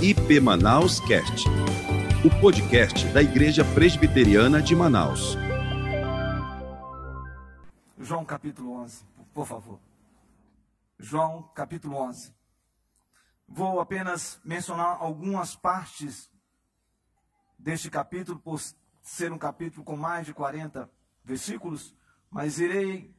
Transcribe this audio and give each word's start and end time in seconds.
IP 0.00 0.38
Manaus 0.38 1.00
Cast, 1.00 1.48
o 2.24 2.40
podcast 2.40 3.04
da 3.08 3.20
Igreja 3.20 3.64
Presbiteriana 3.74 4.62
de 4.62 4.76
Manaus. 4.76 5.36
João 7.98 8.24
capítulo 8.24 8.74
11, 8.74 9.04
por 9.34 9.44
favor. 9.44 9.80
João 11.00 11.50
capítulo 11.52 11.96
11. 11.96 12.32
Vou 13.48 13.80
apenas 13.80 14.40
mencionar 14.44 14.98
algumas 15.00 15.56
partes 15.56 16.30
deste 17.58 17.90
capítulo, 17.90 18.38
por 18.38 18.60
ser 19.02 19.32
um 19.32 19.38
capítulo 19.38 19.82
com 19.82 19.96
mais 19.96 20.24
de 20.24 20.32
40 20.32 20.88
versículos, 21.24 21.92
mas 22.30 22.60
irei, 22.60 23.12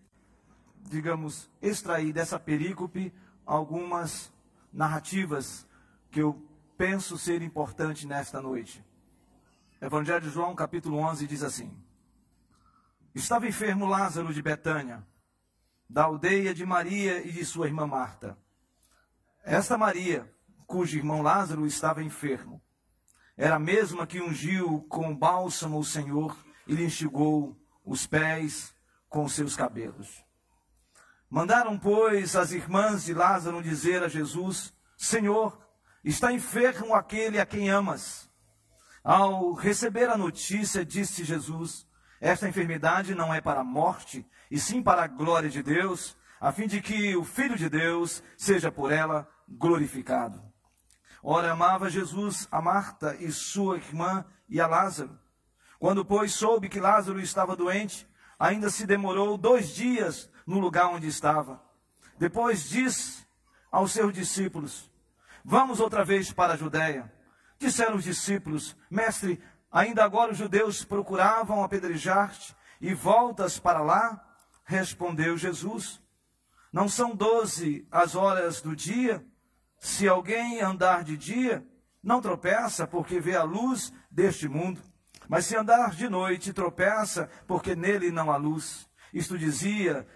digamos, 0.90 1.50
extrair 1.62 2.14
dessa 2.14 2.40
perícope 2.40 3.14
algumas 3.46 4.32
narrativas 4.72 5.68
que 6.10 6.22
eu 6.22 6.49
penso 6.80 7.18
ser 7.18 7.42
importante 7.42 8.08
nesta 8.08 8.42
noite. 8.42 8.82
Evangelho 9.82 10.22
de 10.22 10.30
João, 10.30 10.56
capítulo 10.56 10.98
11, 11.00 11.28
diz 11.28 11.44
assim: 11.44 11.78
Estava 13.14 13.46
enfermo 13.46 13.86
Lázaro 13.86 14.34
de 14.34 14.42
Betânia, 14.42 15.06
da 15.90 16.06
aldeia 16.06 16.54
de 16.54 16.66
Maria 16.66 17.22
e 17.22 17.34
de 17.34 17.44
sua 17.44 17.68
irmã 17.68 17.86
Marta. 17.86 18.38
Esta 19.44 19.78
Maria, 19.78 20.34
cujo 20.66 20.98
irmão 20.98 21.22
Lázaro 21.22 21.66
estava 21.66 22.02
enfermo, 22.02 22.62
era 23.36 23.56
a 23.56 23.60
mesma 23.60 24.08
que 24.08 24.22
ungiu 24.22 24.86
com 24.88 25.14
bálsamo 25.14 25.80
o 25.80 25.84
Senhor 25.84 26.38
e 26.66 26.74
lhe 26.74 26.86
enxugou 26.86 27.62
os 27.84 28.08
pés 28.08 28.74
com 29.10 29.28
seus 29.28 29.54
cabelos. 29.54 30.24
Mandaram, 31.30 31.78
pois, 31.78 32.38
as 32.38 32.54
irmãs 32.54 33.04
de 33.04 33.14
Lázaro 33.14 33.62
dizer 33.62 34.02
a 34.02 34.08
Jesus: 34.08 34.74
Senhor, 34.96 35.69
está 36.04 36.32
enfermo 36.32 36.94
aquele 36.94 37.40
a 37.40 37.46
quem 37.46 37.70
amas. 37.70 38.30
Ao 39.04 39.54
receber 39.54 40.10
a 40.10 40.18
notícia, 40.18 40.86
disse 40.86 41.24
Jesus: 41.24 41.88
Esta 42.20 42.48
enfermidade 42.48 43.16
não 43.16 43.34
é 43.34 43.42
para 43.42 43.62
a 43.62 43.64
morte, 43.64 44.26
e 44.50 44.60
sim 44.60 44.82
para 44.82 45.04
a 45.04 45.08
glória 45.08 45.50
de 45.50 45.64
Deus, 45.64 46.18
a 46.40 46.52
fim 46.52 46.68
de 46.68 46.82
que 46.82 47.16
o 47.16 47.24
Filho 47.24 47.56
de 47.56 47.70
Deus 47.70 48.24
seja 48.38 48.72
por 48.72 48.92
ela 48.92 49.28
glorificado. 49.48 50.42
Ora, 51.22 51.52
amava 51.52 51.90
Jesus 51.90 52.48
a 52.52 52.62
Marta 52.62 53.16
e 53.20 53.32
sua 53.32 53.78
irmã 53.78 54.26
e 54.48 54.62
a 54.62 54.68
Lázaro. 54.68 55.20
Quando, 55.78 56.06
pois, 56.06 56.34
soube 56.34 56.70
que 56.70 56.80
Lázaro 56.80 57.20
estava 57.20 57.56
doente, 57.56 58.08
ainda 58.38 58.70
se 58.70 58.86
demorou 58.86 59.38
dois 59.38 59.74
dias 59.76 60.30
no 60.46 60.60
lugar 60.60 60.88
onde 60.88 61.08
estava. 61.08 61.62
Depois 62.18 62.70
disse 62.70 63.26
aos 63.72 63.92
seus 63.92 64.14
discípulos: 64.14 64.89
Vamos 65.44 65.80
outra 65.80 66.04
vez 66.04 66.32
para 66.32 66.54
a 66.54 66.58
Judéia. 66.58 67.12
Disseram 67.58 67.96
os 67.96 68.04
discípulos: 68.04 68.76
Mestre, 68.90 69.42
ainda 69.72 70.04
agora 70.04 70.32
os 70.32 70.38
judeus 70.38 70.84
procuravam 70.84 71.64
apedrejar-te 71.64 72.56
e 72.80 72.94
voltas 72.94 73.60
para 73.60 73.82
lá? 73.82 74.26
Respondeu 74.64 75.38
Jesus: 75.38 76.02
Não 76.72 76.88
são 76.88 77.16
doze 77.16 77.88
as 77.92 78.16
horas 78.16 78.62
do 78.62 78.76
dia? 78.76 79.26
Se 79.80 80.08
alguém 80.08 80.62
andar 80.62 81.04
de 81.04 81.16
dia, 81.16 81.66
não 82.04 82.22
tropeça, 82.22 82.86
porque 82.86 83.20
vê 83.20 83.36
a 83.36 83.44
luz 83.44 83.94
deste 84.12 84.48
mundo. 84.48 84.82
Mas 85.28 85.46
se 85.46 85.56
andar 85.56 85.92
de 85.92 86.10
noite, 86.10 86.54
tropeça, 86.54 87.30
porque 87.48 87.76
nele 87.76 88.12
não 88.12 88.32
há 88.32 88.38
luz. 88.38 88.90
Isto 89.14 89.38
dizia, 89.38 90.08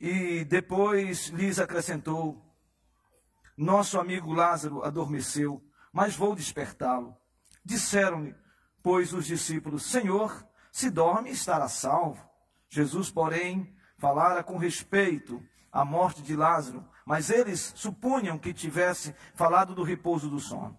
e 0.00 0.44
depois 0.44 1.28
lhes 1.28 1.58
acrescentou: 1.58 2.42
Nosso 3.58 3.98
amigo 3.98 4.32
Lázaro 4.32 4.84
adormeceu, 4.84 5.60
mas 5.92 6.14
vou 6.14 6.32
despertá-lo. 6.32 7.16
Disseram-lhe, 7.64 8.32
pois, 8.80 9.12
os 9.12 9.26
discípulos: 9.26 9.82
Senhor, 9.82 10.46
se 10.70 10.88
dorme, 10.88 11.30
estará 11.30 11.66
salvo. 11.66 12.24
Jesus, 12.68 13.10
porém, 13.10 13.76
falara 13.98 14.44
com 14.44 14.58
respeito 14.58 15.42
à 15.72 15.84
morte 15.84 16.22
de 16.22 16.36
Lázaro, 16.36 16.88
mas 17.04 17.30
eles 17.30 17.72
supunham 17.74 18.38
que 18.38 18.54
tivesse 18.54 19.12
falado 19.34 19.74
do 19.74 19.82
repouso 19.82 20.30
do 20.30 20.38
sono. 20.38 20.78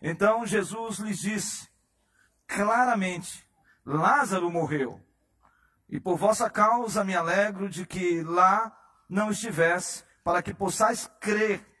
Então 0.00 0.46
Jesus 0.46 1.00
lhes 1.00 1.18
disse: 1.18 1.68
claramente: 2.46 3.44
Lázaro 3.84 4.48
morreu. 4.48 5.04
E 5.88 5.98
por 5.98 6.16
vossa 6.16 6.48
causa 6.48 7.02
me 7.02 7.16
alegro 7.16 7.68
de 7.68 7.84
que 7.84 8.22
lá 8.22 8.76
não 9.08 9.32
estivesse, 9.32 10.04
para 10.22 10.40
que 10.40 10.54
possais 10.54 11.10
crer. 11.20 11.75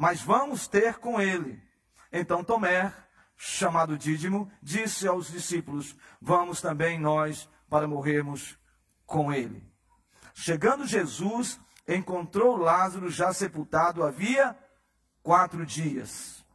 Mas 0.00 0.22
vamos 0.22 0.66
ter 0.66 0.94
com 0.94 1.20
ele. 1.20 1.62
Então 2.10 2.42
Tomé, 2.42 2.90
chamado 3.36 3.98
Dídimo, 3.98 4.50
disse 4.62 5.06
aos 5.06 5.30
discípulos: 5.30 5.94
Vamos 6.18 6.62
também 6.62 6.98
nós 6.98 7.46
para 7.68 7.86
morrermos 7.86 8.58
com 9.04 9.30
ele. 9.30 9.62
Chegando 10.32 10.86
Jesus, 10.86 11.60
encontrou 11.86 12.56
Lázaro 12.56 13.10
já 13.10 13.30
sepultado 13.34 14.02
havia 14.02 14.56
quatro 15.22 15.66
dias. 15.66 16.46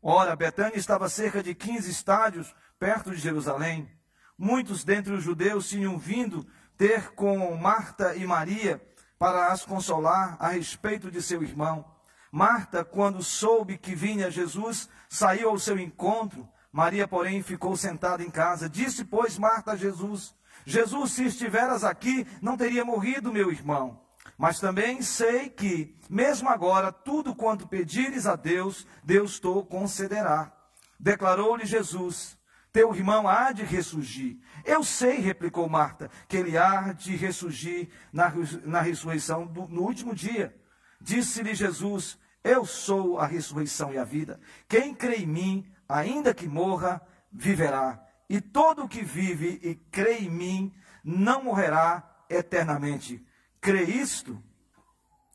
Ora, 0.00 0.36
Betânia 0.36 0.78
estava 0.78 1.08
cerca 1.08 1.42
de 1.42 1.56
15 1.56 1.90
estádios 1.90 2.54
perto 2.78 3.10
de 3.10 3.16
Jerusalém. 3.16 3.90
Muitos 4.38 4.84
dentre 4.84 5.12
os 5.12 5.24
judeus 5.24 5.68
tinham 5.68 5.98
vindo 5.98 6.46
ter 6.78 7.10
com 7.14 7.52
Marta 7.56 8.14
e 8.14 8.24
Maria 8.24 8.80
para 9.18 9.48
as 9.48 9.64
consolar 9.64 10.36
a 10.38 10.50
respeito 10.50 11.10
de 11.10 11.20
seu 11.20 11.42
irmão. 11.42 11.95
Marta, 12.36 12.84
quando 12.84 13.22
soube 13.22 13.78
que 13.78 13.94
vinha 13.94 14.30
Jesus, 14.30 14.90
saiu 15.08 15.48
ao 15.48 15.58
seu 15.58 15.78
encontro. 15.78 16.46
Maria, 16.70 17.08
porém, 17.08 17.42
ficou 17.42 17.74
sentada 17.78 18.22
em 18.22 18.28
casa. 18.28 18.68
Disse, 18.68 19.06
pois, 19.06 19.38
Marta 19.38 19.72
a 19.72 19.76
Jesus: 19.76 20.34
Jesus, 20.66 21.12
se 21.12 21.24
estiveras 21.24 21.82
aqui, 21.82 22.26
não 22.42 22.54
teria 22.54 22.84
morrido 22.84 23.32
meu 23.32 23.50
irmão. 23.50 24.02
Mas 24.36 24.60
também 24.60 25.00
sei 25.00 25.48
que, 25.48 25.96
mesmo 26.10 26.50
agora, 26.50 26.92
tudo 26.92 27.34
quanto 27.34 27.66
pedires 27.66 28.26
a 28.26 28.36
Deus, 28.36 28.86
Deus 29.02 29.40
te 29.40 29.48
concederá. 29.70 30.52
Declarou-lhe 31.00 31.64
Jesus: 31.64 32.38
teu 32.70 32.94
irmão 32.94 33.26
há 33.26 33.50
de 33.50 33.62
ressurgir. 33.62 34.36
Eu 34.62 34.84
sei, 34.84 35.20
replicou 35.20 35.70
Marta, 35.70 36.10
que 36.28 36.36
ele 36.36 36.58
há 36.58 36.92
de 36.92 37.16
ressurgir 37.16 37.88
na, 38.12 38.30
na 38.62 38.82
ressurreição 38.82 39.46
do, 39.46 39.66
no 39.68 39.80
último 39.80 40.14
dia. 40.14 40.54
Disse-lhe 41.00 41.54
Jesus: 41.54 42.18
Eu 42.46 42.64
sou 42.64 43.18
a 43.18 43.26
ressurreição 43.26 43.92
e 43.92 43.98
a 43.98 44.04
vida. 44.04 44.38
Quem 44.68 44.94
crê 44.94 45.16
em 45.16 45.26
mim, 45.26 45.66
ainda 45.88 46.32
que 46.32 46.46
morra, 46.46 47.02
viverá. 47.32 48.00
E 48.30 48.40
todo 48.40 48.84
o 48.84 48.88
que 48.88 49.02
vive 49.02 49.58
e 49.64 49.74
crê 49.74 50.18
em 50.18 50.30
mim 50.30 50.74
não 51.02 51.42
morrerá 51.42 52.08
eternamente. 52.30 53.20
Crê 53.60 53.82
isto? 53.82 54.40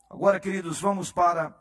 Agora, 0.10 0.40
queridos, 0.40 0.80
vamos 0.80 1.12
para 1.12 1.54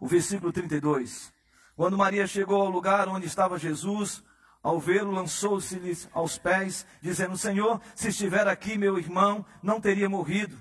o 0.00 0.06
versículo 0.06 0.50
32. 0.50 1.30
Quando 1.76 1.98
Maria 1.98 2.26
chegou 2.26 2.62
ao 2.62 2.70
lugar 2.70 3.08
onde 3.08 3.26
estava 3.26 3.58
Jesus, 3.58 4.24
ao 4.62 4.80
vê-lo, 4.80 5.10
lançou-se-lhes 5.10 6.08
aos 6.14 6.38
pés, 6.38 6.86
dizendo: 7.02 7.36
Senhor, 7.36 7.78
se 7.94 8.08
estiver 8.08 8.48
aqui 8.48 8.78
meu 8.78 8.98
irmão, 8.98 9.44
não 9.62 9.82
teria 9.82 10.08
morrido. 10.08 10.56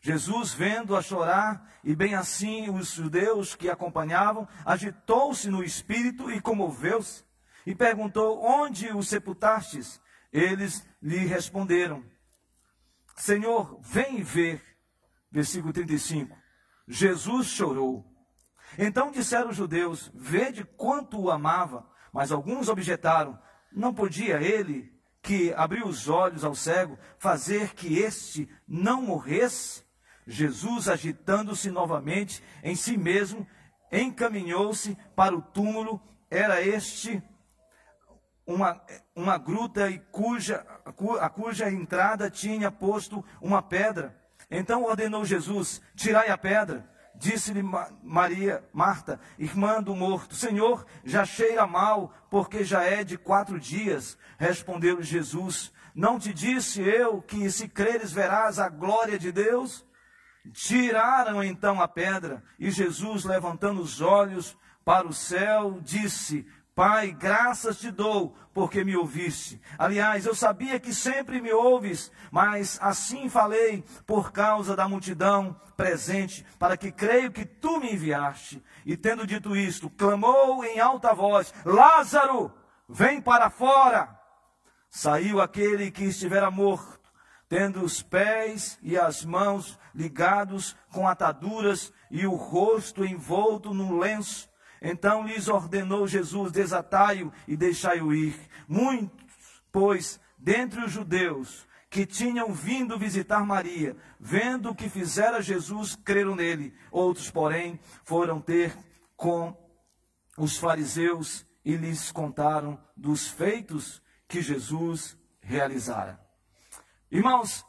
Jesus, 0.00 0.54
vendo-a 0.54 1.02
chorar, 1.02 1.68
e 1.84 1.94
bem 1.94 2.14
assim 2.14 2.70
os 2.70 2.92
judeus 2.92 3.54
que 3.54 3.68
acompanhavam, 3.68 4.48
agitou-se 4.64 5.50
no 5.50 5.62
espírito 5.62 6.30
e 6.30 6.40
comoveu-se, 6.40 7.24
e 7.66 7.74
perguntou: 7.74 8.42
Onde 8.42 8.88
o 8.92 9.02
sepultastes? 9.02 10.00
Eles 10.32 10.86
lhe 11.02 11.18
responderam: 11.18 12.02
Senhor, 13.14 13.78
vem 13.82 14.22
ver. 14.22 14.62
Versículo 15.30 15.72
35. 15.72 16.36
Jesus 16.88 17.46
chorou. 17.48 18.04
Então 18.78 19.10
disseram 19.10 19.50
os 19.50 19.56
judeus: 19.56 20.10
Vede 20.14 20.64
quanto 20.64 21.20
o 21.20 21.30
amava. 21.30 21.86
Mas 22.12 22.32
alguns 22.32 22.68
objetaram: 22.68 23.38
não 23.72 23.94
podia 23.94 24.40
ele, 24.40 24.92
que 25.22 25.52
abriu 25.52 25.86
os 25.86 26.08
olhos 26.08 26.44
ao 26.44 26.54
cego, 26.54 26.98
fazer 27.18 27.74
que 27.74 27.98
este 27.98 28.48
não 28.66 29.02
morresse? 29.02 29.84
Jesus, 30.30 30.88
agitando-se 30.88 31.70
novamente 31.72 32.42
em 32.62 32.76
si 32.76 32.96
mesmo, 32.96 33.44
encaminhou-se 33.90 34.96
para 35.16 35.34
o 35.34 35.42
túmulo. 35.42 36.00
Era 36.30 36.62
este 36.62 37.20
uma, 38.46 38.80
uma 39.14 39.36
gruta 39.36 39.90
e 39.90 39.98
cuja, 39.98 40.64
a 41.20 41.28
cuja 41.28 41.68
entrada 41.68 42.30
tinha 42.30 42.70
posto 42.70 43.24
uma 43.40 43.60
pedra. 43.60 44.16
Então 44.48 44.84
ordenou 44.84 45.24
Jesus: 45.24 45.82
tirai 45.96 46.28
a 46.28 46.38
pedra. 46.38 46.88
Disse-lhe 47.12 47.62
Maria, 48.02 48.64
Marta, 48.72 49.20
irmã 49.36 49.82
do 49.82 49.96
morto: 49.96 50.36
Senhor, 50.36 50.86
já 51.04 51.24
cheira 51.24 51.66
mal, 51.66 52.14
porque 52.30 52.62
já 52.62 52.84
é 52.84 53.02
de 53.02 53.18
quatro 53.18 53.58
dias. 53.58 54.16
Respondeu-lhe 54.38 55.02
Jesus: 55.02 55.72
Não 55.92 56.20
te 56.20 56.32
disse 56.32 56.80
eu 56.80 57.20
que, 57.20 57.50
se 57.50 57.68
creres, 57.68 58.12
verás 58.12 58.60
a 58.60 58.68
glória 58.68 59.18
de 59.18 59.32
Deus? 59.32 59.89
Tiraram 60.52 61.42
então 61.44 61.80
a 61.80 61.86
pedra, 61.86 62.42
e 62.58 62.70
Jesus, 62.70 63.24
levantando 63.24 63.80
os 63.80 64.00
olhos 64.00 64.56
para 64.84 65.06
o 65.06 65.12
céu, 65.12 65.78
disse: 65.82 66.46
Pai, 66.74 67.12
graças 67.12 67.78
te 67.78 67.90
dou, 67.90 68.34
porque 68.54 68.82
me 68.82 68.96
ouviste. 68.96 69.60
Aliás, 69.78 70.24
eu 70.24 70.34
sabia 70.34 70.80
que 70.80 70.94
sempre 70.94 71.40
me 71.40 71.52
ouves, 71.52 72.10
mas 72.30 72.78
assim 72.80 73.28
falei 73.28 73.84
por 74.06 74.32
causa 74.32 74.74
da 74.74 74.88
multidão 74.88 75.60
presente, 75.76 76.44
para 76.58 76.76
que 76.76 76.90
creio 76.90 77.30
que 77.30 77.44
tu 77.44 77.78
me 77.78 77.92
enviaste. 77.92 78.64
E 78.86 78.96
tendo 78.96 79.26
dito 79.26 79.54
isto, 79.54 79.90
clamou 79.90 80.64
em 80.64 80.80
alta 80.80 81.12
voz: 81.12 81.52
Lázaro, 81.64 82.52
vem 82.88 83.20
para 83.20 83.50
fora. 83.50 84.18
Saiu 84.88 85.40
aquele 85.40 85.90
que 85.90 86.04
estivera 86.04 86.50
morto 86.50 86.99
tendo 87.50 87.82
os 87.82 88.00
pés 88.00 88.78
e 88.80 88.96
as 88.96 89.24
mãos 89.24 89.76
ligados 89.92 90.76
com 90.92 91.08
ataduras 91.08 91.92
e 92.08 92.24
o 92.24 92.36
rosto 92.36 93.04
envolto 93.04 93.74
num 93.74 93.98
lenço. 93.98 94.48
Então 94.80 95.26
lhes 95.26 95.48
ordenou 95.48 96.06
Jesus: 96.06 96.52
desatai-o 96.52 97.32
e 97.48 97.56
deixai-o 97.56 98.14
ir. 98.14 98.38
Muitos, 98.68 99.64
pois, 99.72 100.20
dentre 100.38 100.84
os 100.84 100.92
judeus 100.92 101.66
que 101.90 102.06
tinham 102.06 102.54
vindo 102.54 102.96
visitar 102.96 103.44
Maria, 103.44 103.96
vendo 104.20 104.70
o 104.70 104.74
que 104.74 104.88
fizera 104.88 105.42
Jesus, 105.42 105.96
creram 105.96 106.36
nele. 106.36 106.72
Outros, 106.88 107.32
porém, 107.32 107.80
foram 108.04 108.40
ter 108.40 108.78
com 109.16 109.58
os 110.38 110.56
fariseus 110.56 111.44
e 111.64 111.74
lhes 111.74 112.12
contaram 112.12 112.80
dos 112.96 113.26
feitos 113.26 114.00
que 114.28 114.40
Jesus 114.40 115.18
realizara. 115.40 116.29
Irmãos, 117.10 117.66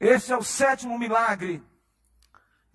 esse 0.00 0.32
é 0.32 0.36
o 0.36 0.42
sétimo 0.42 0.98
milagre 0.98 1.62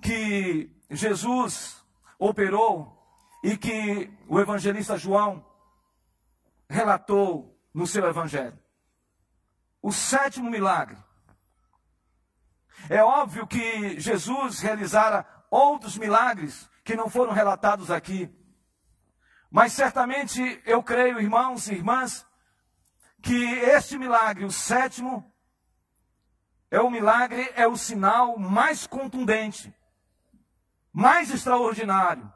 que 0.01 0.71
Jesus 0.89 1.85
operou 2.17 2.97
e 3.44 3.57
que 3.57 4.09
o 4.27 4.39
evangelista 4.39 4.97
João 4.97 5.45
relatou 6.69 7.59
no 7.73 7.85
seu 7.85 8.07
evangelho. 8.07 8.57
O 9.81 9.91
sétimo 9.91 10.50
milagre. 10.50 10.97
É 12.89 13.03
óbvio 13.03 13.45
que 13.45 14.00
Jesus 14.00 14.59
realizara 14.59 15.27
outros 15.51 15.97
milagres 15.97 16.69
que 16.85 16.95
não 16.95 17.09
foram 17.09 17.33
relatados 17.33 17.91
aqui. 17.91 18.33
Mas 19.51 19.73
certamente 19.73 20.61
eu 20.65 20.81
creio, 20.81 21.19
irmãos 21.19 21.67
e 21.67 21.73
irmãs, 21.73 22.25
que 23.27 23.44
este 23.44 23.97
milagre, 23.97 24.45
o 24.45 24.51
sétimo, 24.51 25.29
é 26.71 26.79
o 26.79 26.89
milagre, 26.89 27.51
é 27.56 27.68
o 27.68 27.75
sinal 27.75 28.39
mais 28.39 28.88
contundente, 28.88 29.75
mais 30.94 31.29
extraordinário, 31.29 32.31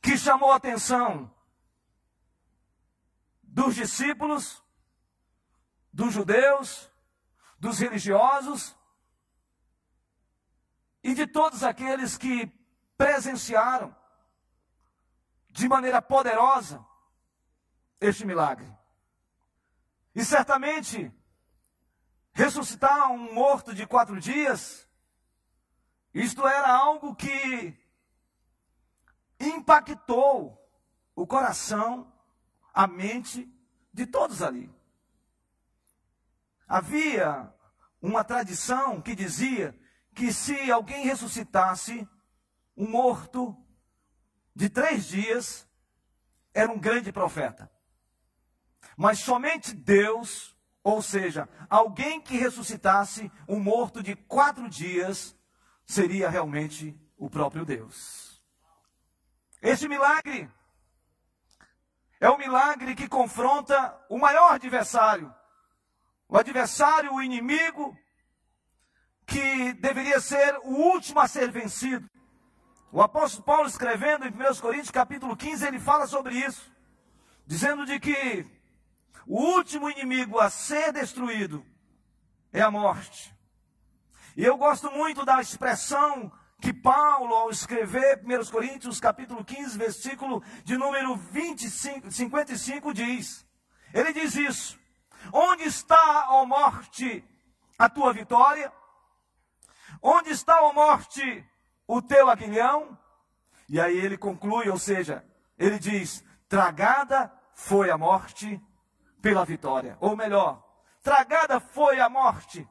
que 0.00 0.16
chamou 0.16 0.52
a 0.52 0.56
atenção 0.56 1.28
dos 3.42 3.74
discípulos, 3.74 4.62
dos 5.92 6.14
judeus, 6.14 6.88
dos 7.58 7.80
religiosos 7.80 8.76
e 11.02 11.14
de 11.14 11.26
todos 11.26 11.64
aqueles 11.64 12.16
que 12.16 12.46
presenciaram 12.96 13.94
de 15.50 15.68
maneira 15.68 16.00
poderosa 16.00 16.86
este 18.00 18.24
milagre. 18.24 18.81
E 20.14 20.24
certamente, 20.24 21.10
ressuscitar 22.32 23.10
um 23.10 23.32
morto 23.32 23.74
de 23.74 23.86
quatro 23.86 24.20
dias, 24.20 24.88
isto 26.12 26.46
era 26.46 26.70
algo 26.70 27.14
que 27.14 27.74
impactou 29.40 30.58
o 31.14 31.26
coração, 31.26 32.12
a 32.72 32.86
mente 32.86 33.50
de 33.92 34.06
todos 34.06 34.42
ali. 34.42 34.70
Havia 36.68 37.52
uma 38.00 38.24
tradição 38.24 39.00
que 39.00 39.14
dizia 39.14 39.78
que 40.14 40.32
se 40.32 40.70
alguém 40.70 41.04
ressuscitasse 41.04 42.08
um 42.76 42.88
morto 42.88 43.56
de 44.54 44.68
três 44.68 45.06
dias, 45.06 45.68
era 46.52 46.70
um 46.70 46.78
grande 46.78 47.12
profeta. 47.12 47.70
Mas 48.96 49.20
somente 49.20 49.74
Deus, 49.74 50.56
ou 50.82 51.00
seja, 51.02 51.48
alguém 51.68 52.20
que 52.20 52.36
ressuscitasse 52.36 53.30
um 53.48 53.58
morto 53.58 54.02
de 54.02 54.14
quatro 54.14 54.68
dias, 54.68 55.36
seria 55.84 56.28
realmente 56.28 56.98
o 57.16 57.30
próprio 57.30 57.64
Deus. 57.64 58.42
Esse 59.60 59.88
milagre 59.88 60.50
é 62.20 62.28
o 62.28 62.38
milagre 62.38 62.94
que 62.94 63.08
confronta 63.08 63.96
o 64.08 64.18
maior 64.18 64.52
adversário, 64.52 65.32
o 66.28 66.36
adversário, 66.36 67.12
o 67.12 67.22
inimigo, 67.22 67.96
que 69.26 69.72
deveria 69.74 70.20
ser 70.20 70.56
o 70.64 70.70
último 70.70 71.20
a 71.20 71.28
ser 71.28 71.50
vencido. 71.50 72.08
O 72.90 73.00
apóstolo 73.00 73.44
Paulo 73.44 73.68
escrevendo 73.68 74.26
em 74.26 74.30
1 74.30 74.60
Coríntios 74.60 74.90
capítulo 74.90 75.36
15, 75.36 75.66
ele 75.66 75.80
fala 75.80 76.06
sobre 76.06 76.34
isso, 76.34 76.70
dizendo 77.46 77.86
de 77.86 77.98
que 77.98 78.46
o 79.26 79.40
último 79.40 79.90
inimigo 79.90 80.38
a 80.38 80.50
ser 80.50 80.92
destruído 80.92 81.64
é 82.52 82.60
a 82.60 82.70
morte. 82.70 83.34
E 84.36 84.44
eu 84.44 84.56
gosto 84.56 84.90
muito 84.90 85.24
da 85.24 85.40
expressão 85.40 86.32
que 86.60 86.72
Paulo, 86.72 87.34
ao 87.34 87.50
escrever 87.50 88.22
1 88.24 88.50
Coríntios 88.50 89.00
capítulo 89.00 89.44
15, 89.44 89.76
versículo 89.76 90.42
de 90.64 90.76
número 90.76 91.16
25, 91.16 92.10
55, 92.10 92.94
diz. 92.94 93.46
Ele 93.92 94.12
diz 94.12 94.36
isso. 94.36 94.78
Onde 95.32 95.64
está, 95.64 96.26
ó 96.30 96.44
morte, 96.44 97.24
a 97.78 97.88
tua 97.88 98.12
vitória? 98.12 98.72
Onde 100.00 100.30
está, 100.30 100.62
ó 100.62 100.72
morte, 100.72 101.44
o 101.86 102.00
teu 102.00 102.30
aguilhão? 102.30 102.98
E 103.68 103.80
aí 103.80 103.96
ele 103.96 104.16
conclui, 104.16 104.68
ou 104.68 104.78
seja, 104.78 105.24
ele 105.58 105.78
diz: 105.78 106.24
tragada 106.48 107.32
foi 107.54 107.90
a 107.90 107.98
morte 107.98 108.60
pela 109.22 109.44
vitória. 109.44 109.96
Ou 110.00 110.16
melhor, 110.16 110.62
tragada 111.00 111.60
foi 111.60 112.00
a 112.00 112.08
morte 112.08 112.68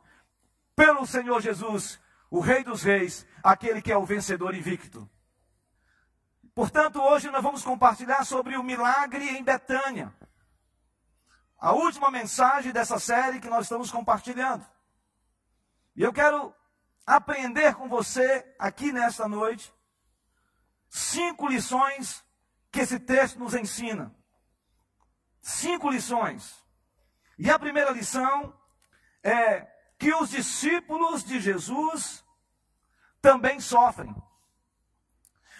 pelo 0.75 1.07
Senhor 1.07 1.42
Jesus, 1.42 2.00
o 2.30 2.39
Rei 2.39 2.63
dos 2.63 2.83
Reis, 2.83 3.25
aquele 3.42 3.81
que 3.81 3.92
é 3.92 3.98
o 3.98 4.06
vencedor 4.06 4.53
invicto. 4.53 5.09
Portanto, 6.53 7.02
hoje 7.02 7.31
nós 7.31 7.42
vamos 7.42 7.64
compartilhar 7.64 8.25
sobre 8.25 8.57
o 8.57 8.64
milagre 8.64 9.30
em 9.30 9.44
Betânia. 9.44 10.14
A 11.57 11.71
última 11.71 12.11
mensagem 12.11 12.73
dessa 12.73 12.99
série 12.99 13.40
que 13.40 13.49
nós 13.49 13.64
estamos 13.64 13.90
compartilhando. 13.90 14.66
E 15.95 16.04
eu 16.04 16.11
quero 16.11 16.54
aprender 17.06 17.75
com 17.75 17.87
você 17.87 18.45
aqui 18.59 18.92
nesta 18.92 19.28
noite 19.28 19.73
cinco 20.90 21.47
lições 21.47 22.23
que 22.71 22.81
esse 22.81 22.99
texto 22.99 23.40
nos 23.40 23.54
ensina 23.54 24.14
cinco 25.42 25.90
lições. 25.90 26.64
E 27.38 27.50
a 27.50 27.57
primeira 27.57 27.92
lição 27.92 28.56
é 29.24 29.62
que 29.98 30.14
os 30.14 30.30
discípulos 30.30 31.24
de 31.24 31.40
Jesus 31.40 32.24
também 33.21 33.60
sofrem. 33.60 34.16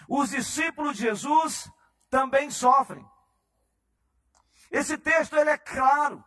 Os 0.08 0.30
discípulos 0.30 0.98
de 0.98 1.04
Jesus 1.04 1.72
também 2.10 2.50
sofrem. 2.50 3.08
Esse 4.70 4.98
texto 4.98 5.36
ele 5.36 5.50
é 5.50 5.58
claro. 5.58 6.24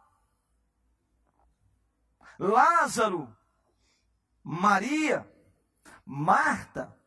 Lázaro, 2.39 3.35
Maria, 4.43 5.31
Marta 6.05 6.99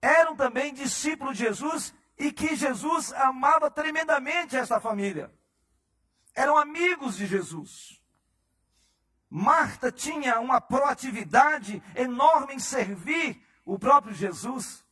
eram 0.00 0.36
também 0.36 0.72
discípulos 0.72 1.36
de 1.36 1.44
Jesus 1.44 1.94
e 2.18 2.30
que 2.30 2.54
Jesus 2.54 3.12
amava 3.12 3.70
tremendamente 3.70 4.56
esta 4.56 4.80
família 4.80 5.35
eram 6.36 6.58
amigos 6.58 7.16
de 7.16 7.26
Jesus. 7.26 8.00
Marta 9.28 9.90
tinha 9.90 10.38
uma 10.38 10.60
proatividade 10.60 11.82
enorme 11.96 12.54
em 12.54 12.58
servir 12.58 13.42
o 13.64 13.78
próprio 13.78 14.14
Jesus. 14.14 14.84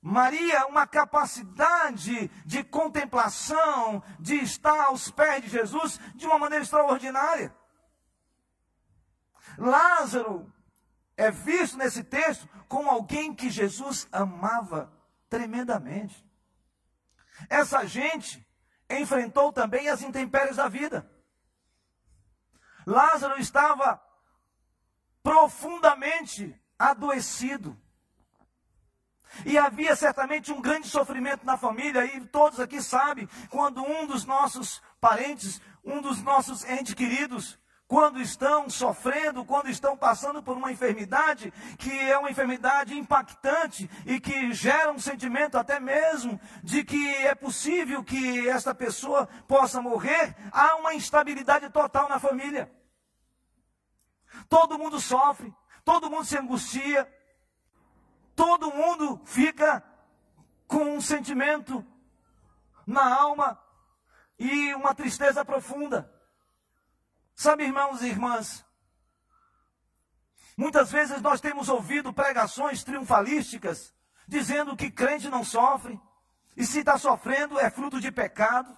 Maria, 0.00 0.66
uma 0.66 0.86
capacidade 0.86 2.28
de 2.46 2.62
contemplação, 2.62 4.02
de 4.20 4.36
estar 4.36 4.86
aos 4.86 5.10
pés 5.10 5.42
de 5.42 5.48
Jesus 5.50 6.00
de 6.14 6.24
uma 6.26 6.38
maneira 6.38 6.62
extraordinária. 6.62 7.54
Lázaro 9.58 10.50
é 11.16 11.32
visto 11.32 11.76
nesse 11.76 12.04
texto 12.04 12.48
como 12.68 12.88
alguém 12.88 13.34
que 13.34 13.50
Jesus 13.50 14.06
amava 14.12 14.92
tremendamente. 15.28 16.24
Essa 17.48 17.84
gente 17.84 18.47
enfrentou 18.90 19.52
também 19.52 19.88
as 19.88 20.02
intempéries 20.02 20.56
da 20.56 20.68
vida. 20.68 21.08
Lázaro 22.86 23.38
estava 23.38 24.00
profundamente 25.22 26.58
adoecido. 26.78 27.78
E 29.44 29.58
havia 29.58 29.94
certamente 29.94 30.50
um 30.50 30.60
grande 30.60 30.88
sofrimento 30.88 31.44
na 31.44 31.56
família, 31.56 32.04
e 32.16 32.26
todos 32.26 32.58
aqui 32.58 32.80
sabem, 32.80 33.28
quando 33.50 33.82
um 33.82 34.06
dos 34.06 34.24
nossos 34.24 34.82
parentes, 35.00 35.60
um 35.84 36.00
dos 36.00 36.22
nossos 36.22 36.64
entes 36.64 36.94
queridos, 36.94 37.58
quando 37.88 38.20
estão 38.20 38.68
sofrendo, 38.68 39.46
quando 39.46 39.70
estão 39.70 39.96
passando 39.96 40.42
por 40.42 40.54
uma 40.58 40.70
enfermidade 40.70 41.50
que 41.78 41.90
é 41.90 42.18
uma 42.18 42.30
enfermidade 42.30 42.96
impactante 42.96 43.90
e 44.04 44.20
que 44.20 44.52
gera 44.52 44.92
um 44.92 44.98
sentimento 44.98 45.56
até 45.56 45.80
mesmo 45.80 46.38
de 46.62 46.84
que 46.84 47.08
é 47.14 47.34
possível 47.34 48.04
que 48.04 48.46
esta 48.46 48.74
pessoa 48.74 49.26
possa 49.48 49.80
morrer, 49.80 50.36
há 50.52 50.76
uma 50.76 50.92
instabilidade 50.92 51.70
total 51.70 52.10
na 52.10 52.18
família. 52.18 52.70
Todo 54.50 54.78
mundo 54.78 55.00
sofre, 55.00 55.52
todo 55.82 56.10
mundo 56.10 56.26
se 56.26 56.36
angustia, 56.36 57.10
todo 58.36 58.70
mundo 58.70 59.18
fica 59.24 59.82
com 60.66 60.94
um 60.94 61.00
sentimento 61.00 61.82
na 62.86 63.18
alma 63.18 63.58
e 64.38 64.74
uma 64.74 64.94
tristeza 64.94 65.42
profunda. 65.42 66.17
Sabe, 67.38 67.62
irmãos 67.62 68.02
e 68.02 68.08
irmãs, 68.08 68.66
muitas 70.56 70.90
vezes 70.90 71.22
nós 71.22 71.40
temos 71.40 71.68
ouvido 71.68 72.12
pregações 72.12 72.82
triunfalísticas 72.82 73.94
dizendo 74.26 74.76
que 74.76 74.90
crente 74.90 75.28
não 75.28 75.44
sofre, 75.44 76.00
e 76.56 76.66
se 76.66 76.80
está 76.80 76.98
sofrendo 76.98 77.56
é 77.56 77.70
fruto 77.70 78.00
de 78.00 78.10
pecado, 78.10 78.76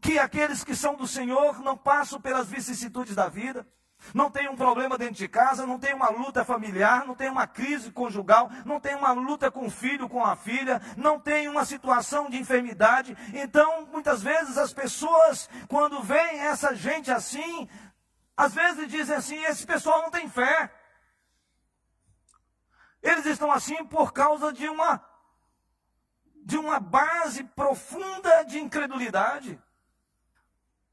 que 0.00 0.16
aqueles 0.16 0.62
que 0.62 0.76
são 0.76 0.94
do 0.94 1.08
Senhor 1.08 1.58
não 1.58 1.76
passam 1.76 2.20
pelas 2.20 2.48
vicissitudes 2.48 3.16
da 3.16 3.28
vida, 3.28 3.66
não 4.12 4.30
tem 4.30 4.48
um 4.48 4.56
problema 4.56 4.98
dentro 4.98 5.14
de 5.14 5.28
casa, 5.28 5.66
não 5.66 5.78
tem 5.78 5.94
uma 5.94 6.10
luta 6.10 6.44
familiar, 6.44 7.06
não 7.06 7.14
tem 7.14 7.30
uma 7.30 7.46
crise 7.46 7.90
conjugal, 7.90 8.50
não 8.64 8.80
tem 8.80 8.94
uma 8.94 9.12
luta 9.12 9.50
com 9.50 9.66
o 9.66 9.70
filho, 9.70 10.08
com 10.08 10.24
a 10.24 10.36
filha, 10.36 10.82
não 10.96 11.18
tem 11.18 11.48
uma 11.48 11.64
situação 11.64 12.28
de 12.28 12.36
enfermidade. 12.36 13.16
Então, 13.32 13.86
muitas 13.86 14.22
vezes 14.22 14.58
as 14.58 14.72
pessoas, 14.72 15.48
quando 15.68 16.02
veem 16.02 16.40
essa 16.40 16.74
gente 16.74 17.10
assim, 17.10 17.68
às 18.36 18.52
vezes 18.52 18.88
dizem 18.88 19.16
assim: 19.16 19.42
esse 19.44 19.66
pessoal 19.66 20.02
não 20.02 20.10
tem 20.10 20.28
fé. 20.28 20.72
Eles 23.02 23.26
estão 23.26 23.52
assim 23.52 23.84
por 23.84 24.12
causa 24.12 24.52
de 24.52 24.68
uma 24.68 25.02
de 26.44 26.58
uma 26.58 26.78
base 26.78 27.42
profunda 27.42 28.42
de 28.42 28.58
incredulidade. 28.58 29.58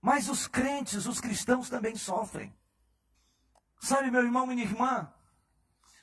Mas 0.01 0.29
os 0.29 0.47
crentes, 0.47 1.05
os 1.05 1.19
cristãos 1.19 1.69
também 1.69 1.95
sofrem. 1.95 2.55
Sabe, 3.81 4.11
meu 4.11 4.23
irmão 4.23 4.45
minha 4.45 4.63
irmã, 4.63 5.11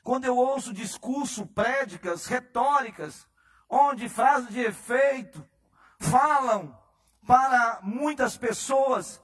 quando 0.02 0.25
eu 0.25 0.37
ouço 0.37 0.75
discurso, 0.75 1.47
prédicas, 1.47 2.26
retóricas, 2.26 3.25
onde 3.70 4.08
frases 4.08 4.49
de 4.49 4.58
efeito 4.58 5.49
falam 5.97 6.76
para 7.25 7.78
muitas 7.85 8.37
pessoas 8.37 9.23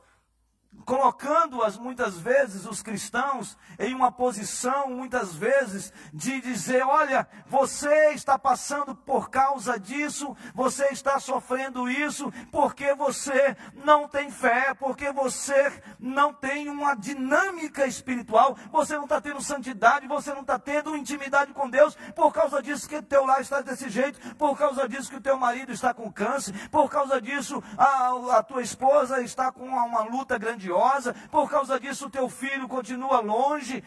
colocando-as 0.84 1.76
muitas 1.76 2.18
vezes, 2.18 2.66
os 2.66 2.82
cristãos, 2.82 3.56
em 3.78 3.94
uma 3.94 4.12
posição, 4.12 4.88
muitas 4.90 5.34
vezes, 5.34 5.92
de 6.12 6.40
dizer: 6.40 6.84
olha, 6.84 7.26
você 7.46 8.10
está 8.12 8.38
passando 8.38 8.94
por 8.94 9.30
causa 9.30 9.78
disso, 9.78 10.36
você 10.54 10.88
está 10.88 11.18
sofrendo 11.18 11.88
isso, 11.88 12.32
porque 12.52 12.94
você 12.94 13.56
não 13.84 14.06
tem 14.08 14.30
fé, 14.30 14.74
porque 14.74 15.10
você 15.12 15.72
não 15.98 16.32
tem 16.32 16.68
uma 16.68 16.94
dinâmica 16.94 17.86
espiritual, 17.86 18.56
você 18.70 18.96
não 18.96 19.04
está 19.04 19.20
tendo 19.20 19.42
santidade, 19.42 20.06
você 20.06 20.32
não 20.32 20.42
está 20.42 20.58
tendo 20.58 20.96
intimidade 20.96 21.52
com 21.52 21.68
Deus, 21.68 21.96
por 22.14 22.32
causa 22.32 22.62
disso 22.62 22.88
que 22.88 23.00
teu 23.02 23.24
lar 23.24 23.40
está 23.40 23.60
desse 23.60 23.88
jeito, 23.88 24.34
por 24.36 24.56
causa 24.56 24.88
disso 24.88 25.10
que 25.10 25.16
o 25.16 25.20
teu 25.20 25.36
marido 25.38 25.72
está 25.72 25.94
com 25.94 26.12
câncer, 26.12 26.68
por 26.68 26.90
causa 26.90 27.20
disso 27.20 27.62
a, 27.76 28.38
a 28.38 28.42
tua 28.42 28.62
esposa 28.62 29.20
está 29.22 29.50
com 29.50 29.64
uma, 29.64 29.84
uma 29.84 30.02
luta 30.02 30.36
grandiosa 30.38 30.73
grandiosa, 30.74 31.14
por 31.30 31.48
causa 31.48 31.78
disso 31.78 32.06
o 32.06 32.10
teu 32.10 32.28
filho 32.28 32.68
continua 32.68 33.20
longe. 33.20 33.82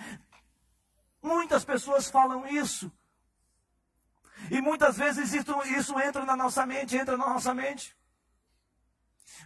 Muitas 1.21 1.65
pessoas 1.65 2.09
falam 2.09 2.47
isso. 2.47 2.91
E 4.49 4.61
muitas 4.61 4.97
vezes 4.97 5.33
isso, 5.33 5.61
isso 5.63 5.99
entra 5.99 6.25
na 6.25 6.35
nossa 6.35 6.65
mente, 6.65 6.95
entra 6.95 7.17
na 7.17 7.27
nossa 7.27 7.53
mente. 7.53 7.95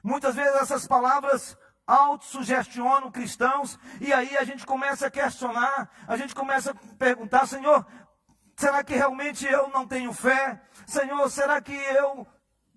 Muitas 0.03 0.36
vezes 0.36 0.53
essas 0.62 0.88
palavras 0.88 1.57
autossugestionam 1.88 3.12
cristãos, 3.12 3.77
e 4.00 4.13
aí 4.13 4.38
a 4.38 4.43
gente 4.43 4.65
começa 4.65 5.07
a 5.07 5.12
questionar, 5.12 5.89
a 6.07 6.15
gente 6.15 6.36
começa 6.36 6.71
a 6.71 6.95
perguntar, 6.95 7.45
Senhor, 7.48 7.86
será 8.55 8.83
que 8.83 8.95
realmente 8.95 9.45
eu 9.45 9.69
não 9.69 9.88
tenho 9.88 10.13
fé? 10.13 10.62
Senhor, 10.86 11.29
será 11.29 11.60
que 11.62 11.74
eu 11.74 12.27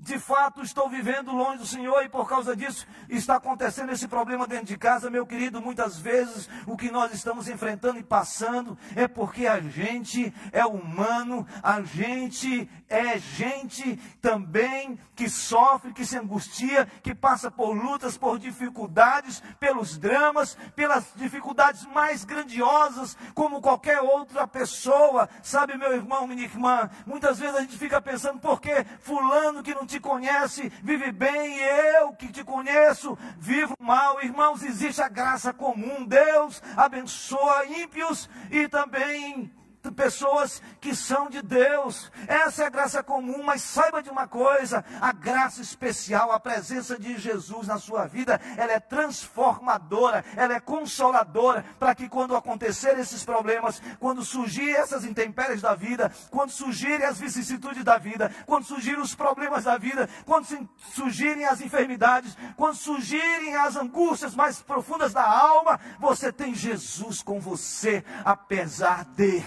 de 0.04 0.18
fato 0.18 0.60
estou 0.60 0.86
vivendo 0.86 1.32
longe 1.32 1.58
do 1.58 1.66
Senhor 1.66 2.04
e 2.04 2.10
por 2.10 2.28
causa 2.28 2.54
disso 2.54 2.86
está 3.08 3.36
acontecendo 3.36 3.90
esse 3.90 4.06
problema 4.06 4.46
dentro 4.46 4.66
de 4.66 4.76
casa, 4.76 5.08
meu 5.08 5.26
querido. 5.26 5.62
Muitas 5.62 5.98
vezes 5.98 6.46
o 6.66 6.76
que 6.76 6.90
nós 6.90 7.14
estamos 7.14 7.48
enfrentando 7.48 7.98
e 7.98 8.02
passando 8.02 8.76
é 8.94 9.08
porque 9.08 9.46
a 9.46 9.60
gente 9.60 10.32
é 10.52 10.64
humano, 10.66 11.46
a 11.62 11.80
gente 11.80 12.68
é 12.86 13.18
gente 13.18 13.96
também 14.20 14.98
que 15.16 15.26
sofre, 15.28 15.94
que 15.94 16.04
se 16.04 16.18
angustia, 16.18 16.86
que 17.02 17.14
passa 17.14 17.50
por 17.50 17.72
lutas, 17.72 18.18
por 18.18 18.38
dificuldades, 18.38 19.42
pelos 19.58 19.96
dramas, 19.96 20.54
pelas 20.76 21.06
dificuldades 21.16 21.86
mais 21.86 22.24
grandiosas, 22.24 23.16
como 23.32 23.62
qualquer 23.62 24.00
outra 24.00 24.46
pessoa. 24.46 25.30
Sabe, 25.42 25.78
meu 25.78 25.94
irmão, 25.94 26.26
minha 26.26 26.44
irmã, 26.44 26.90
muitas 27.06 27.38
vezes 27.38 27.56
a 27.56 27.60
gente 27.60 27.78
fica 27.78 28.02
pensando, 28.02 28.38
por 28.38 28.60
que 28.60 28.84
fulano 29.00 29.62
que 29.62 29.74
não 29.74 29.86
te 29.94 30.00
conhece 30.00 30.72
vive 30.82 31.12
bem, 31.12 31.56
e 31.56 31.62
eu 31.96 32.12
que 32.14 32.26
te 32.28 32.42
conheço 32.42 33.16
vivo 33.38 33.74
mal. 33.78 34.20
Irmãos, 34.22 34.62
existe 34.64 35.00
a 35.00 35.08
graça 35.08 35.52
comum. 35.52 36.04
Deus 36.04 36.60
abençoa 36.76 37.66
ímpios 37.66 38.28
e 38.50 38.66
também 38.66 39.52
pessoas 39.92 40.62
que 40.80 40.94
são 40.94 41.28
de 41.28 41.42
Deus. 41.42 42.10
Essa 42.26 42.64
é 42.64 42.66
a 42.66 42.70
graça 42.70 43.02
comum, 43.02 43.42
mas 43.42 43.62
saiba 43.62 44.02
de 44.02 44.10
uma 44.10 44.26
coisa: 44.26 44.84
a 45.00 45.12
graça 45.12 45.60
especial, 45.60 46.32
a 46.32 46.40
presença 46.40 46.98
de 46.98 47.18
Jesus 47.18 47.66
na 47.66 47.78
sua 47.78 48.06
vida, 48.06 48.40
ela 48.56 48.72
é 48.72 48.80
transformadora, 48.80 50.24
ela 50.36 50.54
é 50.54 50.60
consoladora, 50.60 51.64
para 51.78 51.94
que 51.94 52.08
quando 52.08 52.36
acontecerem 52.36 53.00
esses 53.00 53.24
problemas, 53.24 53.80
quando 53.98 54.24
surgirem 54.24 54.74
essas 54.74 55.04
intempéries 55.04 55.60
da 55.60 55.74
vida, 55.74 56.12
quando 56.30 56.50
surgirem 56.50 57.06
as 57.06 57.18
vicissitudes 57.18 57.84
da 57.84 57.98
vida, 57.98 58.30
quando 58.46 58.64
surgirem 58.64 59.00
os 59.00 59.14
problemas 59.14 59.64
da 59.64 59.76
vida, 59.76 60.08
quando 60.24 60.46
surgirem 60.94 61.44
as 61.44 61.60
enfermidades, 61.60 62.36
quando 62.56 62.76
surgirem 62.76 63.56
as 63.56 63.76
angústias 63.76 64.34
mais 64.34 64.60
profundas 64.60 65.12
da 65.12 65.24
alma, 65.24 65.78
você 65.98 66.32
tem 66.32 66.54
Jesus 66.54 67.22
com 67.22 67.40
você, 67.40 68.04
apesar 68.24 69.04
de 69.04 69.44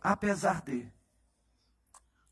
apesar 0.00 0.62
de. 0.62 0.90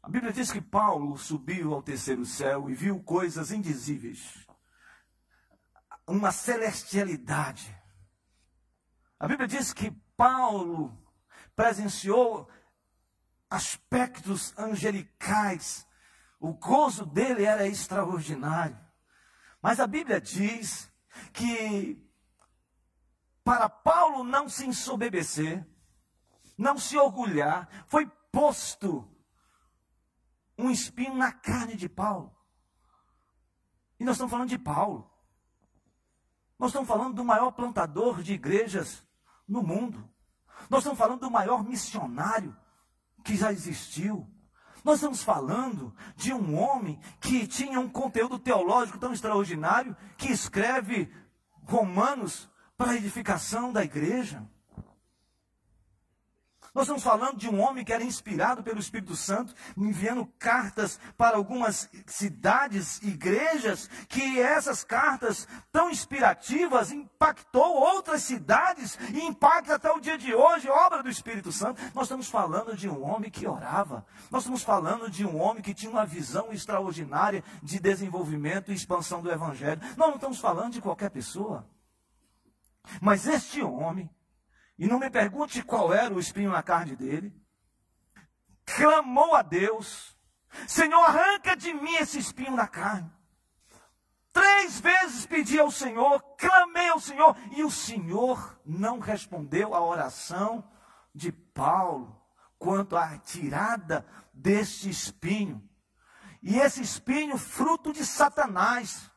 A 0.02 0.08
Bíblia 0.08 0.32
diz 0.32 0.52
que 0.52 0.60
Paulo 0.60 1.18
subiu 1.18 1.74
ao 1.74 1.82
terceiro 1.82 2.24
céu 2.24 2.70
e 2.70 2.74
viu 2.74 3.02
coisas 3.02 3.50
indizíveis. 3.50 4.46
Uma 6.06 6.30
celestialidade. 6.30 7.76
A 9.18 9.26
Bíblia 9.26 9.48
diz 9.48 9.72
que 9.72 9.90
Paulo 10.16 10.96
presenciou 11.56 12.48
aspectos 13.50 14.56
angelicais. 14.56 15.86
O 16.38 16.52
gozo 16.52 17.04
dele 17.04 17.44
era 17.44 17.66
extraordinário. 17.66 18.78
Mas 19.60 19.80
a 19.80 19.86
Bíblia 19.86 20.20
diz 20.20 20.92
que 21.32 22.00
para 23.42 23.68
Paulo 23.68 24.22
não 24.22 24.48
se 24.48 24.66
ensoberbecer, 24.66 25.66
não 26.56 26.78
se 26.78 26.96
orgulhar, 26.96 27.68
foi 27.86 28.06
posto 28.32 29.08
um 30.58 30.70
espinho 30.70 31.14
na 31.14 31.32
carne 31.32 31.76
de 31.76 31.88
Paulo. 31.88 32.34
E 33.98 34.04
nós 34.04 34.16
estamos 34.16 34.30
falando 34.30 34.48
de 34.48 34.58
Paulo. 34.58 35.10
Nós 36.58 36.70
estamos 36.70 36.88
falando 36.88 37.14
do 37.14 37.24
maior 37.24 37.50
plantador 37.52 38.22
de 38.22 38.32
igrejas 38.32 39.04
no 39.46 39.62
mundo. 39.62 40.08
Nós 40.70 40.80
estamos 40.80 40.98
falando 40.98 41.20
do 41.20 41.30
maior 41.30 41.62
missionário 41.62 42.56
que 43.22 43.36
já 43.36 43.52
existiu. 43.52 44.26
Nós 44.82 44.96
estamos 44.96 45.22
falando 45.22 45.94
de 46.14 46.32
um 46.32 46.58
homem 46.58 47.00
que 47.20 47.46
tinha 47.46 47.80
um 47.80 47.88
conteúdo 47.88 48.38
teológico 48.38 48.98
tão 48.98 49.12
extraordinário 49.12 49.96
que 50.16 50.30
escreve 50.30 51.12
Romanos 51.64 52.48
para 52.76 52.92
a 52.92 52.96
edificação 52.96 53.72
da 53.72 53.82
igreja. 53.82 54.48
Nós 56.76 56.82
estamos 56.82 57.02
falando 57.02 57.38
de 57.38 57.48
um 57.48 57.58
homem 57.58 57.82
que 57.82 57.92
era 57.92 58.04
inspirado 58.04 58.62
pelo 58.62 58.78
Espírito 58.78 59.16
Santo, 59.16 59.54
enviando 59.74 60.26
cartas 60.38 61.00
para 61.16 61.38
algumas 61.38 61.88
cidades, 62.04 63.00
igrejas, 63.00 63.88
que 64.06 64.38
essas 64.38 64.84
cartas 64.84 65.48
tão 65.72 65.88
inspirativas 65.88 66.92
impactou 66.92 67.76
outras 67.76 68.24
cidades 68.24 68.98
e 69.14 69.22
impacta 69.22 69.76
até 69.76 69.90
o 69.90 69.98
dia 69.98 70.18
de 70.18 70.34
hoje, 70.34 70.68
obra 70.68 71.02
do 71.02 71.08
Espírito 71.08 71.50
Santo. 71.50 71.80
Nós 71.94 72.04
estamos 72.04 72.28
falando 72.28 72.76
de 72.76 72.90
um 72.90 73.02
homem 73.04 73.30
que 73.30 73.48
orava. 73.48 74.04
Nós 74.30 74.42
estamos 74.42 74.62
falando 74.62 75.08
de 75.10 75.24
um 75.24 75.40
homem 75.40 75.62
que 75.62 75.72
tinha 75.72 75.90
uma 75.90 76.04
visão 76.04 76.52
extraordinária 76.52 77.42
de 77.62 77.80
desenvolvimento 77.80 78.70
e 78.70 78.74
expansão 78.74 79.22
do 79.22 79.32
evangelho. 79.32 79.80
Nós 79.96 80.08
não 80.08 80.16
estamos 80.16 80.38
falando 80.38 80.74
de 80.74 80.82
qualquer 80.82 81.08
pessoa. 81.08 81.66
Mas 83.00 83.26
este 83.26 83.62
homem 83.62 84.10
e 84.78 84.86
não 84.86 84.98
me 84.98 85.10
pergunte 85.10 85.62
qual 85.62 85.92
era 85.92 86.12
o 86.12 86.20
espinho 86.20 86.50
na 86.50 86.62
carne 86.62 86.94
dele. 86.94 87.34
Clamou 88.64 89.34
a 89.34 89.42
Deus: 89.42 90.16
Senhor, 90.66 91.02
arranca 91.02 91.56
de 91.56 91.72
mim 91.72 91.94
esse 91.96 92.18
espinho 92.18 92.56
na 92.56 92.66
carne. 92.66 93.10
Três 94.32 94.78
vezes 94.80 95.24
pedi 95.24 95.58
ao 95.58 95.70
Senhor, 95.70 96.20
clamei 96.36 96.88
ao 96.90 97.00
Senhor, 97.00 97.34
e 97.52 97.64
o 97.64 97.70
Senhor 97.70 98.60
não 98.66 98.98
respondeu 98.98 99.74
à 99.74 99.80
oração 99.80 100.62
de 101.14 101.32
Paulo 101.32 102.20
quanto 102.58 102.96
à 102.96 103.16
tirada 103.16 104.06
deste 104.34 104.90
espinho. 104.90 105.66
E 106.42 106.58
esse 106.58 106.82
espinho, 106.82 107.38
fruto 107.38 107.92
de 107.94 108.04
Satanás, 108.04 109.10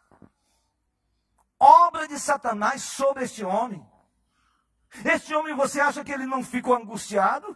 obra 1.59 2.07
de 2.07 2.17
Satanás 2.17 2.81
sobre 2.81 3.25
este 3.25 3.43
homem. 3.43 3.85
Este 5.05 5.33
homem, 5.35 5.55
você 5.55 5.79
acha 5.79 6.03
que 6.03 6.11
ele 6.11 6.25
não 6.25 6.43
ficou 6.43 6.75
angustiado? 6.75 7.55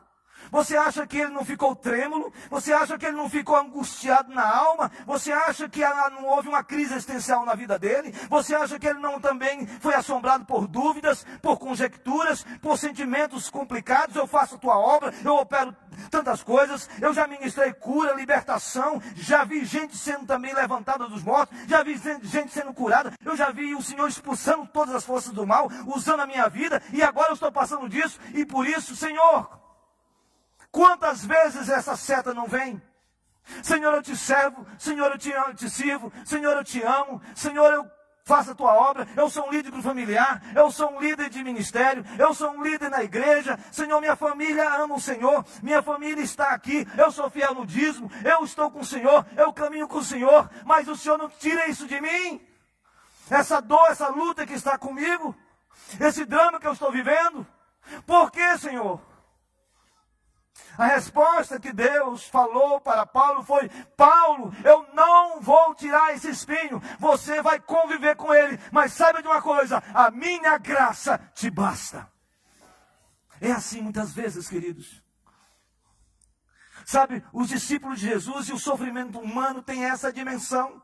Você 0.53 0.77
acha 0.77 1.07
que 1.07 1.17
ele 1.17 1.31
não 1.31 1.43
ficou 1.43 1.75
trêmulo? 1.75 2.31
Você 2.51 2.71
acha 2.71 2.95
que 2.95 3.07
ele 3.07 3.17
não 3.17 3.27
ficou 3.27 3.57
angustiado 3.57 4.31
na 4.31 4.47
alma? 4.47 4.91
Você 5.07 5.31
acha 5.31 5.67
que 5.67 5.81
não 6.11 6.27
houve 6.27 6.47
uma 6.47 6.63
crise 6.63 6.93
existencial 6.93 7.43
na 7.43 7.55
vida 7.55 7.79
dele? 7.79 8.13
Você 8.29 8.53
acha 8.53 8.77
que 8.77 8.85
ele 8.85 8.99
não 8.99 9.19
também 9.19 9.65
foi 9.65 9.95
assombrado 9.95 10.45
por 10.45 10.67
dúvidas, 10.67 11.25
por 11.41 11.57
conjecturas, 11.57 12.45
por 12.61 12.77
sentimentos 12.77 13.49
complicados? 13.49 14.15
Eu 14.15 14.27
faço 14.27 14.53
a 14.53 14.59
tua 14.59 14.77
obra, 14.77 15.11
eu 15.25 15.35
opero 15.37 15.75
tantas 16.11 16.43
coisas, 16.43 16.87
eu 17.01 17.15
já 17.15 17.25
ministrei 17.25 17.73
cura, 17.73 18.13
libertação, 18.13 19.01
já 19.15 19.43
vi 19.43 19.65
gente 19.65 19.97
sendo 19.97 20.27
também 20.27 20.53
levantada 20.53 21.07
dos 21.07 21.23
mortos, 21.23 21.57
já 21.67 21.81
vi 21.81 21.99
gente 22.21 22.51
sendo 22.51 22.73
curada, 22.75 23.11
eu 23.25 23.35
já 23.35 23.49
vi 23.49 23.73
o 23.73 23.81
Senhor 23.81 24.07
expulsando 24.07 24.67
todas 24.67 24.93
as 24.93 25.03
forças 25.03 25.33
do 25.33 25.47
mal, 25.47 25.67
usando 25.87 26.19
a 26.19 26.27
minha 26.27 26.47
vida, 26.47 26.79
e 26.91 27.01
agora 27.01 27.29
eu 27.29 27.33
estou 27.33 27.51
passando 27.51 27.89
disso, 27.89 28.19
e 28.35 28.45
por 28.45 28.67
isso, 28.67 28.95
Senhor, 28.95 29.62
Quantas 30.73 31.23
vezes 31.23 31.69
essa 31.69 31.95
seta 31.95 32.33
não 32.33 32.47
vem? 32.47 32.81
Senhor, 33.61 33.93
eu 33.93 34.01
te 34.01 34.17
servo, 34.17 34.65
Senhor, 34.79 35.11
eu 35.11 35.19
te, 35.19 35.31
amo, 35.31 35.53
te 35.53 35.69
sirvo, 35.69 36.11
Senhor, 36.25 36.57
eu 36.57 36.63
te 36.63 36.81
amo, 36.81 37.21
Senhor, 37.35 37.71
eu 37.71 37.91
faço 38.25 38.51
a 38.51 38.55
tua 38.55 38.73
obra, 38.73 39.07
eu 39.15 39.29
sou 39.29 39.47
um 39.47 39.51
líder 39.51 39.71
familiar, 39.83 40.41
eu 40.55 40.71
sou 40.71 40.91
um 40.91 40.99
líder 40.99 41.29
de 41.29 41.43
ministério, 41.43 42.03
eu 42.17 42.33
sou 42.33 42.49
um 42.49 42.63
líder 42.63 42.89
na 42.89 43.03
igreja, 43.03 43.59
Senhor, 43.71 44.01
minha 44.01 44.15
família 44.15 44.67
ama 44.77 44.95
o 44.95 44.99
Senhor, 44.99 45.45
minha 45.61 45.83
família 45.83 46.23
está 46.23 46.49
aqui, 46.49 46.87
eu 46.97 47.11
sou 47.11 47.29
fiel 47.29 47.53
no 47.53 47.67
dízimo, 47.67 48.09
eu 48.25 48.43
estou 48.43 48.71
com 48.71 48.79
o 48.79 48.85
Senhor, 48.85 49.23
eu 49.37 49.53
caminho 49.53 49.87
com 49.87 49.99
o 49.99 50.03
Senhor, 50.03 50.49
mas 50.65 50.87
o 50.87 50.95
Senhor 50.95 51.19
não 51.19 51.29
tira 51.29 51.67
isso 51.67 51.85
de 51.85 52.01
mim, 52.01 52.41
essa 53.29 53.61
dor, 53.61 53.91
essa 53.91 54.07
luta 54.07 54.43
que 54.43 54.53
está 54.53 54.75
comigo, 54.75 55.35
esse 55.99 56.25
drama 56.25 56.59
que 56.59 56.65
eu 56.65 56.73
estou 56.73 56.91
vivendo, 56.91 57.45
por 58.07 58.31
que, 58.31 58.57
Senhor? 58.57 59.12
A 60.77 60.85
resposta 60.87 61.59
que 61.59 61.71
Deus 61.71 62.27
falou 62.27 62.81
para 62.81 63.05
Paulo 63.05 63.43
foi: 63.43 63.69
Paulo, 63.95 64.53
eu 64.63 64.87
não 64.93 65.39
vou 65.39 65.75
tirar 65.75 66.13
esse 66.13 66.29
espinho, 66.29 66.81
você 66.99 67.41
vai 67.41 67.59
conviver 67.59 68.15
com 68.15 68.33
ele, 68.33 68.59
mas 68.71 68.93
saiba 68.93 69.21
de 69.21 69.27
uma 69.27 69.41
coisa: 69.41 69.83
a 69.93 70.09
minha 70.11 70.57
graça 70.57 71.19
te 71.35 71.49
basta. 71.49 72.11
É 73.39 73.51
assim 73.51 73.81
muitas 73.81 74.13
vezes, 74.13 74.47
queridos. 74.47 75.03
Sabe, 76.85 77.23
os 77.31 77.47
discípulos 77.47 77.99
de 77.99 78.07
Jesus 78.07 78.49
e 78.49 78.53
o 78.53 78.59
sofrimento 78.59 79.19
humano 79.19 79.61
têm 79.61 79.85
essa 79.85 80.11
dimensão 80.11 80.82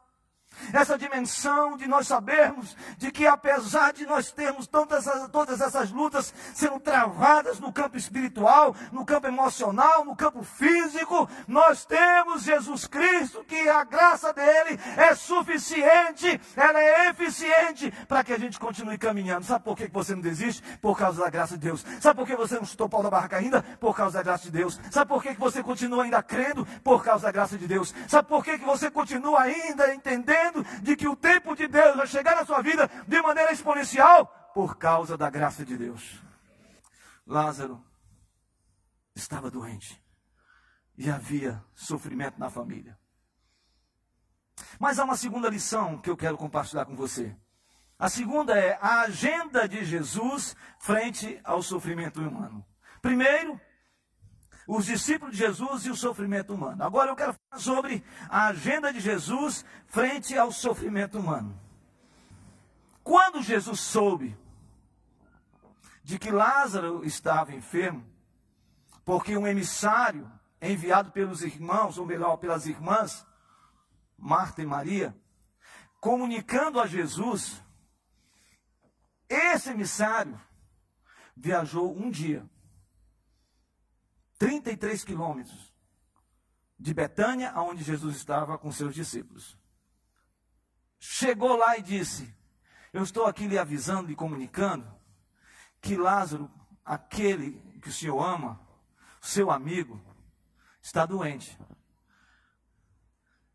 essa 0.73 0.97
dimensão 0.97 1.77
de 1.77 1.87
nós 1.87 2.07
sabermos 2.07 2.75
de 2.97 3.11
que 3.11 3.25
apesar 3.27 3.93
de 3.93 4.05
nós 4.05 4.31
termos 4.31 4.67
essas, 4.91 5.29
todas 5.29 5.61
essas 5.61 5.91
lutas 5.91 6.33
sendo 6.53 6.79
travadas 6.79 7.59
no 7.59 7.71
campo 7.71 7.97
espiritual, 7.97 8.75
no 8.91 9.05
campo 9.05 9.27
emocional, 9.27 10.05
no 10.05 10.15
campo 10.15 10.43
físico, 10.43 11.29
nós 11.47 11.85
temos 11.85 12.43
Jesus 12.43 12.85
Cristo, 12.85 13.43
que 13.45 13.69
a 13.69 13.83
graça 13.83 14.33
dele 14.33 14.79
é 14.97 15.13
suficiente, 15.15 16.39
ela 16.55 16.79
é 16.81 17.09
eficiente 17.09 17.91
para 18.07 18.23
que 18.23 18.33
a 18.33 18.39
gente 18.39 18.59
continue 18.59 18.97
caminhando. 18.97 19.45
Sabe 19.45 19.63
por 19.63 19.75
que 19.75 19.87
você 19.87 20.13
não 20.13 20.21
desiste? 20.21 20.61
Por 20.79 20.97
causa 20.97 21.23
da 21.23 21.29
graça 21.29 21.57
de 21.57 21.65
Deus. 21.65 21.85
Sabe 21.99 22.19
por 22.19 22.27
que 22.27 22.35
você 22.35 22.55
não 22.55 22.65
chutou 22.65 22.87
o 22.87 22.89
pau 22.89 23.03
da 23.03 23.09
barraca 23.09 23.37
ainda? 23.37 23.61
Por 23.79 23.95
causa 23.95 24.17
da 24.17 24.23
graça 24.23 24.45
de 24.45 24.51
Deus. 24.51 24.79
Sabe 24.91 25.09
por 25.09 25.21
que 25.21 25.33
você 25.33 25.61
continua 25.63 26.03
ainda 26.03 26.21
crendo? 26.23 26.65
Por 26.83 27.03
causa 27.03 27.25
da 27.27 27.31
graça 27.31 27.57
de 27.57 27.67
Deus. 27.67 27.93
Sabe 28.07 28.27
por 28.27 28.43
que 28.43 28.57
você 28.57 28.89
continua 28.89 29.41
ainda 29.41 29.93
entendendo? 29.93 30.48
De 30.81 30.95
que 30.95 31.07
o 31.07 31.15
tempo 31.15 31.55
de 31.55 31.67
Deus 31.67 31.95
vai 31.95 32.07
chegar 32.07 32.35
na 32.35 32.45
sua 32.45 32.61
vida 32.61 32.89
de 33.07 33.21
maneira 33.21 33.51
exponencial 33.51 34.25
por 34.53 34.77
causa 34.77 35.17
da 35.17 35.29
graça 35.29 35.65
de 35.65 35.77
Deus. 35.77 36.21
Lázaro 37.25 37.83
estava 39.15 39.51
doente 39.51 40.01
e 40.97 41.09
havia 41.09 41.63
sofrimento 41.75 42.39
na 42.39 42.49
família. 42.49 42.97
Mas 44.79 44.99
há 44.99 45.03
uma 45.03 45.15
segunda 45.15 45.49
lição 45.49 45.97
que 45.99 46.09
eu 46.09 46.17
quero 46.17 46.37
compartilhar 46.37 46.85
com 46.85 46.95
você. 46.95 47.35
A 47.97 48.09
segunda 48.09 48.57
é 48.57 48.77
a 48.81 49.01
agenda 49.01 49.67
de 49.67 49.83
Jesus 49.83 50.55
frente 50.79 51.39
ao 51.43 51.61
sofrimento 51.61 52.21
humano. 52.21 52.65
Primeiro, 53.01 53.59
os 54.71 54.85
discípulos 54.85 55.35
de 55.35 55.39
Jesus 55.39 55.87
e 55.87 55.89
o 55.89 55.95
sofrimento 55.95 56.53
humano. 56.53 56.83
Agora 56.83 57.09
eu 57.09 57.15
quero 57.15 57.33
falar 57.33 57.59
sobre 57.59 58.03
a 58.29 58.49
agenda 58.49 58.93
de 58.93 58.99
Jesus 58.99 59.65
frente 59.87 60.37
ao 60.37 60.51
sofrimento 60.51 61.17
humano. 61.17 61.59
Quando 63.03 63.41
Jesus 63.41 63.79
soube 63.79 64.37
de 66.03 66.19
que 66.19 66.29
Lázaro 66.29 67.03
estava 67.03 67.51
enfermo, 67.51 68.05
porque 69.03 69.35
um 69.35 69.47
emissário 69.47 70.31
enviado 70.61 71.11
pelos 71.11 71.41
irmãos, 71.41 71.97
ou 71.97 72.05
melhor, 72.05 72.37
pelas 72.37 72.67
irmãs, 72.67 73.25
Marta 74.15 74.61
e 74.61 74.67
Maria, 74.67 75.17
comunicando 75.99 76.79
a 76.79 76.85
Jesus, 76.85 77.59
esse 79.27 79.71
emissário 79.71 80.39
viajou 81.35 81.91
um 81.91 82.11
dia 82.11 82.47
33 84.39 85.03
quilômetros 85.03 85.73
de 86.79 86.93
Betânia, 86.93 87.51
aonde 87.51 87.83
Jesus 87.83 88.15
estava 88.15 88.57
com 88.57 88.71
seus 88.71 88.95
discípulos. 88.95 89.57
Chegou 90.97 91.57
lá 91.57 91.77
e 91.77 91.81
disse: 91.81 92.33
Eu 92.93 93.03
estou 93.03 93.25
aqui 93.25 93.47
lhe 93.47 93.59
avisando 93.59 94.11
e 94.11 94.15
comunicando 94.15 94.89
que 95.81 95.97
Lázaro, 95.97 96.49
aquele 96.83 97.59
que 97.81 97.89
o 97.89 97.93
Senhor 97.93 98.19
ama, 98.21 98.59
seu 99.21 99.51
amigo, 99.51 100.01
está 100.81 101.05
doente. 101.05 101.59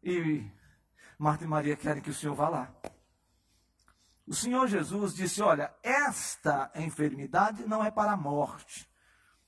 E 0.02 0.46
Marta 1.18 1.44
e 1.44 1.48
Maria 1.48 1.76
querem 1.76 2.02
que 2.02 2.10
o 2.10 2.14
Senhor 2.14 2.34
vá 2.34 2.48
lá. 2.50 2.74
O 4.26 4.34
Senhor 4.34 4.66
Jesus 4.68 5.14
disse: 5.14 5.40
Olha, 5.40 5.74
esta 5.82 6.70
enfermidade 6.74 7.66
não 7.66 7.82
é 7.82 7.90
para 7.90 8.12
a 8.12 8.16
morte, 8.16 8.86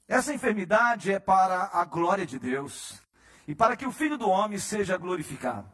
essa 0.08 0.32
enfermidade 0.32 1.12
é 1.12 1.18
para 1.18 1.70
a 1.72 1.84
glória 1.84 2.24
de 2.24 2.38
Deus 2.38 3.00
e 3.46 3.54
para 3.54 3.76
que 3.76 3.86
o 3.86 3.92
Filho 3.92 4.16
do 4.16 4.28
Homem 4.28 4.58
seja 4.58 4.96
glorificado. 4.96 5.70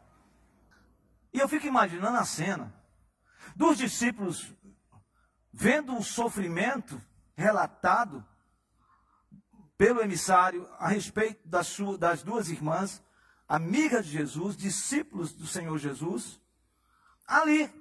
E 1.31 1.39
eu 1.39 1.47
fico 1.47 1.67
imaginando 1.67 2.17
a 2.17 2.25
cena 2.25 2.73
dos 3.55 3.77
discípulos 3.77 4.53
vendo 5.51 5.95
o 5.95 6.03
sofrimento 6.03 6.99
relatado 7.35 8.25
pelo 9.77 10.01
emissário 10.01 10.67
a 10.79 10.87
respeito 10.87 11.47
das, 11.47 11.67
suas, 11.67 11.99
das 11.99 12.23
duas 12.23 12.49
irmãs, 12.49 13.03
amigas 13.47 14.05
de 14.05 14.13
Jesus, 14.13 14.55
discípulos 14.55 15.33
do 15.33 15.45
Senhor 15.45 15.77
Jesus, 15.77 16.41
ali. 17.27 17.71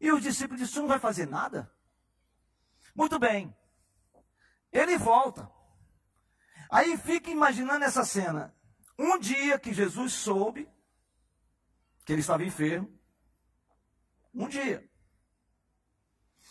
E 0.00 0.10
os 0.12 0.22
discípulos 0.22 0.60
disseram: 0.60 0.82
não 0.82 0.88
vai 0.88 0.98
fazer 0.98 1.26
nada? 1.26 1.70
Muito 2.94 3.18
bem, 3.18 3.54
ele 4.72 4.96
volta. 4.98 5.50
Aí 6.70 6.96
fica 6.96 7.30
imaginando 7.30 7.84
essa 7.84 8.04
cena. 8.04 8.54
Um 8.98 9.18
dia 9.18 9.58
que 9.58 9.72
Jesus 9.72 10.12
soube 10.12 10.68
que 12.04 12.12
ele 12.12 12.20
estava 12.20 12.44
enfermo. 12.44 12.92
Um 14.34 14.48
dia. 14.48 14.88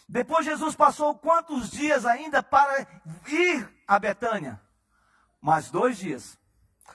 Depois 0.08 0.46
Jesus 0.46 0.76
passou 0.76 1.18
quantos 1.18 1.70
dias 1.70 2.06
ainda 2.06 2.42
para 2.42 2.82
ir 3.28 3.84
a 3.88 4.00
Betânia? 4.00 4.62
Mais 5.40 5.70
dois 5.70 5.98
dias. 5.98 6.38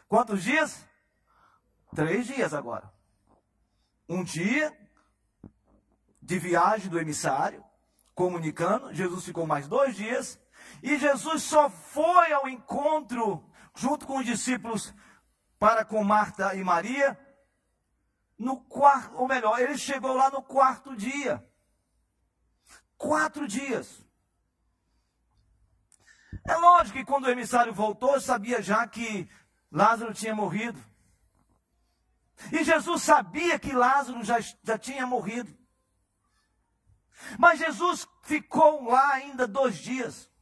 Quantos 0.08 0.42
dias? 0.42 0.84
Três 1.94 2.26
dias 2.26 2.52
agora. 2.52 2.92
Um 4.08 4.24
dia 4.24 4.76
de 6.20 6.38
viagem 6.38 6.90
do 6.90 6.98
emissário, 6.98 7.64
comunicando. 8.14 8.92
Jesus 8.92 9.24
ficou 9.24 9.46
mais 9.46 9.68
dois 9.68 9.94
dias. 9.94 10.40
E 10.84 10.98
Jesus 10.98 11.44
só 11.44 11.70
foi 11.70 12.30
ao 12.30 12.46
encontro, 12.46 13.50
junto 13.74 14.06
com 14.06 14.18
os 14.18 14.26
discípulos, 14.26 14.94
para 15.58 15.82
com 15.82 16.04
Marta 16.04 16.54
e 16.54 16.62
Maria, 16.62 17.18
no 18.38 18.60
quarto, 18.60 19.16
ou 19.16 19.26
melhor, 19.26 19.58
ele 19.58 19.78
chegou 19.78 20.12
lá 20.12 20.28
no 20.28 20.42
quarto 20.42 20.94
dia. 20.94 21.42
Quatro 22.98 23.48
dias. 23.48 24.06
É 26.46 26.54
lógico 26.54 26.98
que 26.98 27.04
quando 27.06 27.24
o 27.24 27.30
emissário 27.30 27.72
voltou, 27.72 28.20
sabia 28.20 28.60
já 28.60 28.86
que 28.86 29.26
Lázaro 29.72 30.12
tinha 30.12 30.34
morrido. 30.34 30.78
E 32.52 32.62
Jesus 32.62 33.02
sabia 33.02 33.58
que 33.58 33.72
Lázaro 33.72 34.22
já, 34.22 34.36
já 34.62 34.76
tinha 34.76 35.06
morrido. 35.06 35.50
Mas 37.38 37.58
Jesus 37.58 38.06
ficou 38.20 38.84
lá 38.84 39.14
ainda 39.14 39.48
dois 39.48 39.78
dias. 39.78 40.33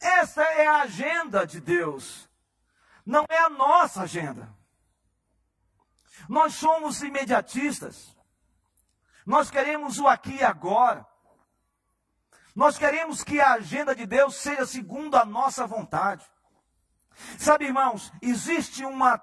Essa 0.00 0.42
é 0.42 0.66
a 0.66 0.82
agenda 0.82 1.46
de 1.46 1.60
Deus, 1.60 2.28
não 3.04 3.24
é 3.28 3.38
a 3.38 3.50
nossa 3.50 4.02
agenda. 4.02 4.48
Nós 6.28 6.54
somos 6.54 7.02
imediatistas, 7.02 8.16
nós 9.26 9.50
queremos 9.50 9.98
o 9.98 10.06
aqui 10.06 10.36
e 10.36 10.44
agora. 10.44 11.06
Nós 12.54 12.76
queremos 12.76 13.24
que 13.24 13.40
a 13.40 13.54
agenda 13.54 13.94
de 13.94 14.04
Deus 14.04 14.36
seja 14.36 14.66
segundo 14.66 15.16
a 15.16 15.24
nossa 15.24 15.66
vontade. 15.66 16.24
Sabe, 17.38 17.64
irmãos, 17.64 18.12
existe 18.20 18.84
uma 18.84 19.18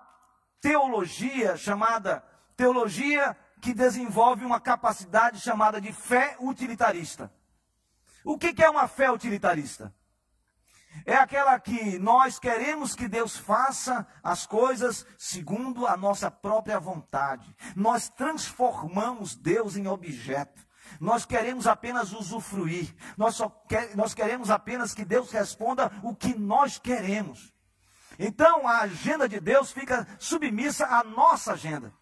teologia 0.60 1.56
chamada 1.56 2.24
teologia 2.56 3.38
que 3.62 3.74
desenvolve 3.74 4.44
uma 4.44 4.60
capacidade 4.60 5.40
chamada 5.40 5.80
de 5.80 5.94
fé 5.94 6.36
utilitarista. 6.40 7.32
O 8.24 8.38
que 8.38 8.62
é 8.62 8.70
uma 8.70 8.88
fé 8.88 9.10
utilitarista? 9.12 9.94
É 11.06 11.16
aquela 11.16 11.60
que 11.60 11.98
nós 12.00 12.40
queremos 12.40 12.96
que 12.96 13.08
Deus 13.08 13.38
faça 13.38 14.08
as 14.24 14.46
coisas 14.46 15.06
segundo 15.18 15.88
a 15.88 15.96
nossa 15.96 16.30
própria 16.30 16.80
vontade. 16.80 17.56
Nós 17.76 18.10
transformamos 18.10 19.36
Deus 19.36 19.76
em 19.76 19.88
objeto. 19.88 20.68
Nós 21.00 21.26
queremos 21.26 21.68
apenas 21.68 22.14
usufruir. 22.14 22.94
Nós, 23.18 23.36
só 23.36 23.50
quer, 23.68 23.96
nós 23.96 24.14
queremos 24.14 24.50
apenas 24.50 24.94
que 24.94 25.06
Deus 25.06 25.32
responda 25.32 25.92
o 26.04 26.16
que 26.16 26.38
nós 26.38 26.80
queremos. 26.80 27.54
Então 28.18 28.68
a 28.68 28.80
agenda 28.80 29.30
de 29.30 29.40
Deus 29.40 29.72
fica 29.72 30.08
submissa 30.18 30.86
à 30.86 31.04
nossa 31.04 31.54
agenda. 31.54 31.94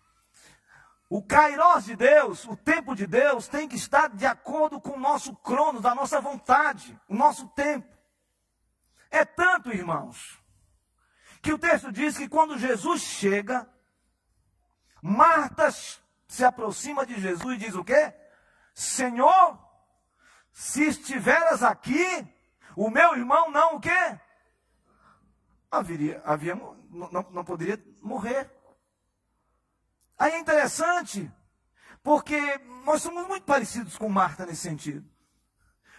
O 1.10 1.22
Kairos 1.22 1.86
de 1.86 1.96
Deus, 1.96 2.46
o 2.46 2.58
tempo 2.58 2.94
de 2.94 3.08
Deus, 3.08 3.48
tem 3.48 3.68
que 3.68 3.78
estar 3.78 4.10
de 4.10 4.26
acordo 4.26 4.82
com 4.82 4.92
o 4.92 5.00
nosso 5.00 5.34
crono, 5.38 5.80
da 5.80 5.96
nossa 5.96 6.20
vontade, 6.20 7.00
o 7.08 7.16
nosso 7.16 7.48
tempo. 7.50 7.97
É 9.10 9.24
tanto, 9.26 9.72
irmãos, 9.72 10.38
que 11.42 11.54
o 11.54 11.58
texto 11.58 11.92
diz 11.92 12.18
que 12.18 12.28
quando 12.28 12.58
Jesus 12.58 13.02
chega, 13.02 13.70
Marta 15.02 15.70
se 16.28 16.44
aproxima 16.44 17.06
de 17.06 17.20
Jesus 17.20 17.56
e 17.56 17.66
diz 17.66 17.76
o 17.76 17.84
quê? 17.84 18.14
Senhor, 18.74 19.58
se 20.52 20.88
estiveras 20.88 21.64
aqui, 21.64 22.28
o 22.76 22.90
meu 22.90 23.16
irmão 23.16 23.50
não 23.50 23.76
o 23.76 23.80
quê? 23.80 24.20
Haveria, 25.72 26.22
havia, 26.26 26.56
não, 26.56 27.26
não 27.32 27.44
poderia 27.44 27.82
morrer. 28.02 28.52
Aí 30.18 30.34
é 30.34 30.40
interessante, 30.40 31.32
porque 32.02 32.40
nós 32.84 33.02
somos 33.02 33.28
muito 33.28 33.46
parecidos 33.46 33.98
com 33.98 34.10
Marta 34.10 34.46
nesse 34.46 34.62
sentido. 34.62 35.08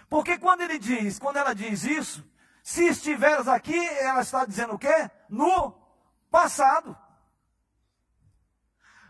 Porque 0.08 0.38
quando 0.38 0.62
ele 0.62 0.78
diz, 0.78 1.18
quando 1.18 1.36
ela 1.36 1.54
diz 1.54 1.84
isso, 1.84 2.28
se 2.62 2.84
estiveres 2.88 3.48
aqui, 3.48 3.78
ela 4.00 4.20
está 4.20 4.44
dizendo 4.44 4.74
o 4.74 4.78
quê? 4.78 5.10
No 5.28 5.72
passado. 6.30 6.96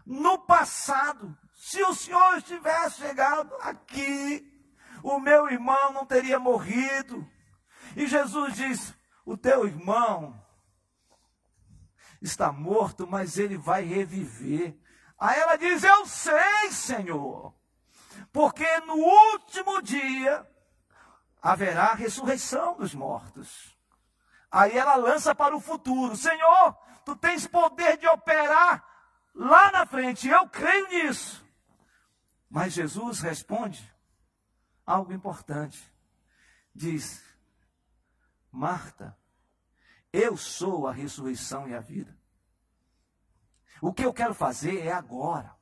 No 0.07 0.39
passado. 0.39 1.37
Se 1.55 1.83
o 1.83 1.95
Senhor 1.95 2.39
estivesse 2.39 2.99
chegado 2.99 3.53
aqui, 3.61 4.47
o 5.03 5.19
meu 5.19 5.49
irmão 5.51 5.93
não 5.93 6.07
teria 6.07 6.39
morrido. 6.39 7.29
E 7.97 8.07
Jesus 8.07 8.55
diz: 8.55 8.95
O 9.25 9.37
teu 9.37 9.67
irmão 9.67 10.41
está 12.23 12.53
morto, 12.53 13.07
mas 13.07 13.39
ele 13.39 13.57
vai 13.57 13.83
reviver. 13.83 14.79
Aí 15.19 15.39
ela 15.41 15.57
diz: 15.57 15.83
Eu 15.83 16.07
sei, 16.07 16.71
Senhor, 16.71 17.55
porque 18.33 18.81
no 18.81 18.95
último 18.95 19.83
dia 19.83 20.47
haverá 21.43 21.95
ressurreição 21.95 22.77
dos 22.77 22.95
mortos. 22.95 23.77
Aí 24.51 24.77
ela 24.77 24.97
lança 24.97 25.35
para 25.35 25.57
o 25.57 25.61
futuro: 25.61 26.17
Senhor, 26.17 26.75
tu 27.05 27.15
tens 27.17 27.47
poder 27.47 27.97
de 27.97 28.07
operar 28.07 28.85
lá 29.35 29.71
na 29.71 29.87
frente, 29.87 30.29
eu 30.29 30.49
creio 30.49 30.89
nisso. 30.89 31.47
Mas 32.51 32.73
Jesus 32.73 33.21
responde 33.21 33.95
algo 34.87 35.13
importante. 35.13 35.93
Diz: 36.75 37.23
Marta, 38.51 39.17
eu 40.13 40.37
sou 40.37 40.87
a 40.87 40.93
ressurreição 40.93 41.69
e 41.69 41.75
a 41.75 41.81
vida. 41.81 42.17
O 43.81 43.93
que 43.93 44.05
eu 44.05 44.13
quero 44.13 44.35
fazer 44.35 44.81
é 44.87 44.93
agora, 44.93 45.55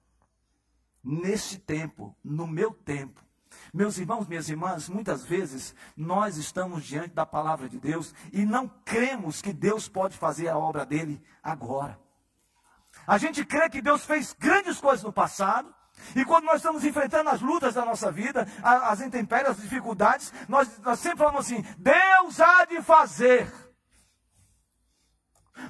neste 1.03 1.59
tempo, 1.59 2.17
no 2.25 2.47
meu 2.47 2.73
tempo. 2.73 3.26
Meus 3.73 3.99
irmãos, 3.99 4.27
minhas 4.27 4.49
irmãs, 4.49 4.89
muitas 4.89 5.25
vezes 5.25 5.75
nós 5.97 6.37
estamos 6.37 6.85
diante 6.85 7.15
da 7.15 7.27
palavra 7.27 7.69
de 7.69 7.79
Deus 7.79 8.15
e 8.33 8.45
não 8.45 8.69
cremos 8.85 9.43
que 9.43 9.53
Deus 9.53 9.89
pode 9.89 10.17
fazer 10.17 10.49
a 10.49 10.59
obra 10.59 10.85
dele 10.85 11.23
agora. 11.43 11.99
A 13.07 13.19
gente 13.19 13.45
crê 13.45 13.69
que 13.69 13.83
Deus 13.83 14.05
fez 14.05 14.35
grandes 14.39 14.81
coisas 14.81 15.03
no 15.03 15.13
passado, 15.13 15.75
e 16.15 16.25
quando 16.25 16.45
nós 16.45 16.57
estamos 16.57 16.85
enfrentando 16.85 17.31
as 17.31 17.41
lutas 17.41 17.75
da 17.75 17.85
nossa 17.85 18.13
vida, 18.13 18.47
as 18.63 19.01
intempéries, 19.01 19.51
as 19.51 19.61
dificuldades, 19.63 20.33
nós, 20.49 20.79
nós 20.81 20.99
sempre 20.99 21.19
falamos 21.19 21.47
assim: 21.47 21.65
Deus 21.79 22.41
há 22.41 22.65
de 22.65 22.83
fazer. 22.83 23.51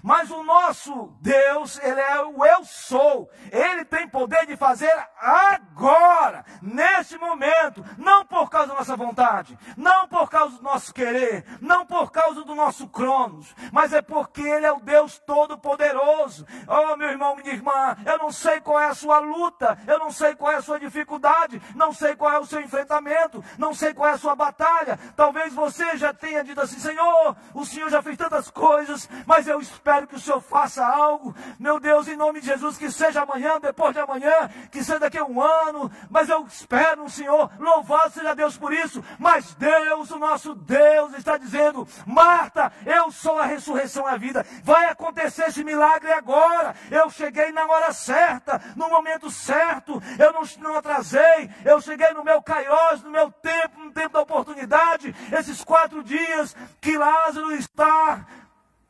Mas 0.03 0.31
o 0.31 0.43
nosso 0.43 1.15
Deus, 1.21 1.79
Ele 1.83 2.01
é 2.01 2.23
o 2.23 2.45
eu 2.45 2.65
sou. 2.65 3.29
Ele 3.51 3.85
tem 3.85 4.09
poder 4.09 4.47
de 4.47 4.57
fazer 4.57 4.93
agora, 5.21 6.45
neste 6.63 7.19
momento, 7.19 7.85
não 7.99 8.25
por 8.25 8.49
causa 8.51 8.69
da 8.69 8.75
nossa 8.75 8.97
vontade, 8.97 9.59
não 9.77 10.09
por 10.09 10.31
causa 10.31 10.57
do 10.57 10.63
nosso 10.63 10.93
querer, 10.93 11.45
não 11.61 11.87
por 11.87 12.11
causa 12.11 12.45
do 12.45 12.55
nosso 12.55 12.89
cronos, 12.89 13.55
mas 13.73 13.93
é 13.93 14.03
porque 14.03 14.43
Ele 14.43 14.67
é 14.67 14.73
o 14.73 14.81
Deus 14.81 15.19
Todo-Poderoso. 15.19 16.47
Oh, 16.67 16.97
meu 16.97 17.11
irmão, 17.11 17.37
minha 17.37 17.53
irmã, 17.53 17.97
eu 18.05 18.19
não 18.19 18.31
sei 18.31 18.61
qual 18.61 18.81
é 18.81 18.87
a 18.87 18.95
sua 18.95 19.19
luta, 19.19 19.79
eu 19.87 19.99
não 19.99 20.11
sei 20.11 20.35
qual 20.35 20.53
é 20.53 20.57
a 20.57 20.63
sua 20.63 20.79
dificuldade, 20.79 21.61
não 21.75 21.93
sei 21.93 22.15
qual 22.17 22.33
é 22.33 22.39
o 22.39 22.47
seu 22.47 22.61
enfrentamento, 22.61 23.45
não 23.59 23.75
sei 23.75 23.95
qual 23.95 24.09
é 24.09 24.13
a 24.13 24.19
sua 24.19 24.35
batalha. 24.35 24.99
Talvez 25.17 25.53
você 25.53 25.97
já 25.97 26.13
tenha 26.13 26.45
dito 26.45 26.61
assim: 26.61 26.79
Senhor, 26.79 27.37
o 27.55 27.65
Senhor 27.65 27.91
já 27.91 28.03
fez 28.03 28.17
tantas 28.17 28.51
coisas, 28.51 29.09
mas 29.27 29.47
eu 29.47 29.61
espero 29.77 30.07
que 30.07 30.17
o 30.17 30.21
Senhor 30.21 30.41
faça 30.41 30.85
algo. 30.85 31.35
Meu 31.59 31.79
Deus, 31.79 32.09
em 32.09 32.17
nome 32.17 32.41
de 32.41 32.47
Jesus, 32.47 32.77
que 32.77 32.91
seja 32.91 33.23
amanhã, 33.23 33.61
depois 33.61 33.93
de 33.93 34.01
amanhã, 34.01 34.51
que 34.71 34.83
seja 34.83 34.99
daqui 34.99 35.19
a 35.19 35.25
um 35.25 35.41
ano, 35.41 35.91
mas 36.11 36.29
eu 36.29 36.45
espero 36.47 37.03
no 37.03 37.11
Senhor, 37.11 37.51
louvado 37.59 38.11
seja 38.13 38.35
Deus 38.35 38.57
por 38.57 38.73
isso. 38.73 39.05
Mas 39.19 39.55
Deus, 39.55 40.11
o 40.11 40.19
nosso 40.19 40.55
Deus, 40.55 41.15
está 41.15 41.37
dizendo: 41.37 41.87
Marta, 42.07 42.73
eu 42.85 43.11
sou 43.11 43.39
a 43.39 43.47
ressurreição 43.47 44.09
e 44.09 44.11
a 44.11 44.17
vida. 44.17 44.47
Vai 44.65 44.87
acontecer 44.87 45.47
esse 45.49 45.63
milagre 45.63 46.13
agora. 46.13 46.75
Eu 46.91 47.11
cheguei 47.11 47.53
na 47.53 47.67
hora 47.67 47.93
certa, 47.93 48.61
no 48.75 48.89
momento 48.89 49.31
certo. 49.31 50.03
Eu 50.19 50.33
não, 50.33 50.43
não 50.59 50.79
atrasei. 50.79 51.51
Eu 51.65 51.81
cheguei 51.81 52.13
no 52.13 52.25
meu 52.25 52.43
cairós, 52.43 53.03
no 53.03 53.11
meu 53.11 53.31
tempo, 53.31 53.81
no 53.81 53.93
tempo 53.93 54.15
da 54.15 54.21
oportunidade. 54.21 55.15
Esses 55.33 55.63
quatro 55.63 56.03
dias 56.03 56.57
que 56.81 56.97
Lázaro 56.97 57.53
está 57.53 58.27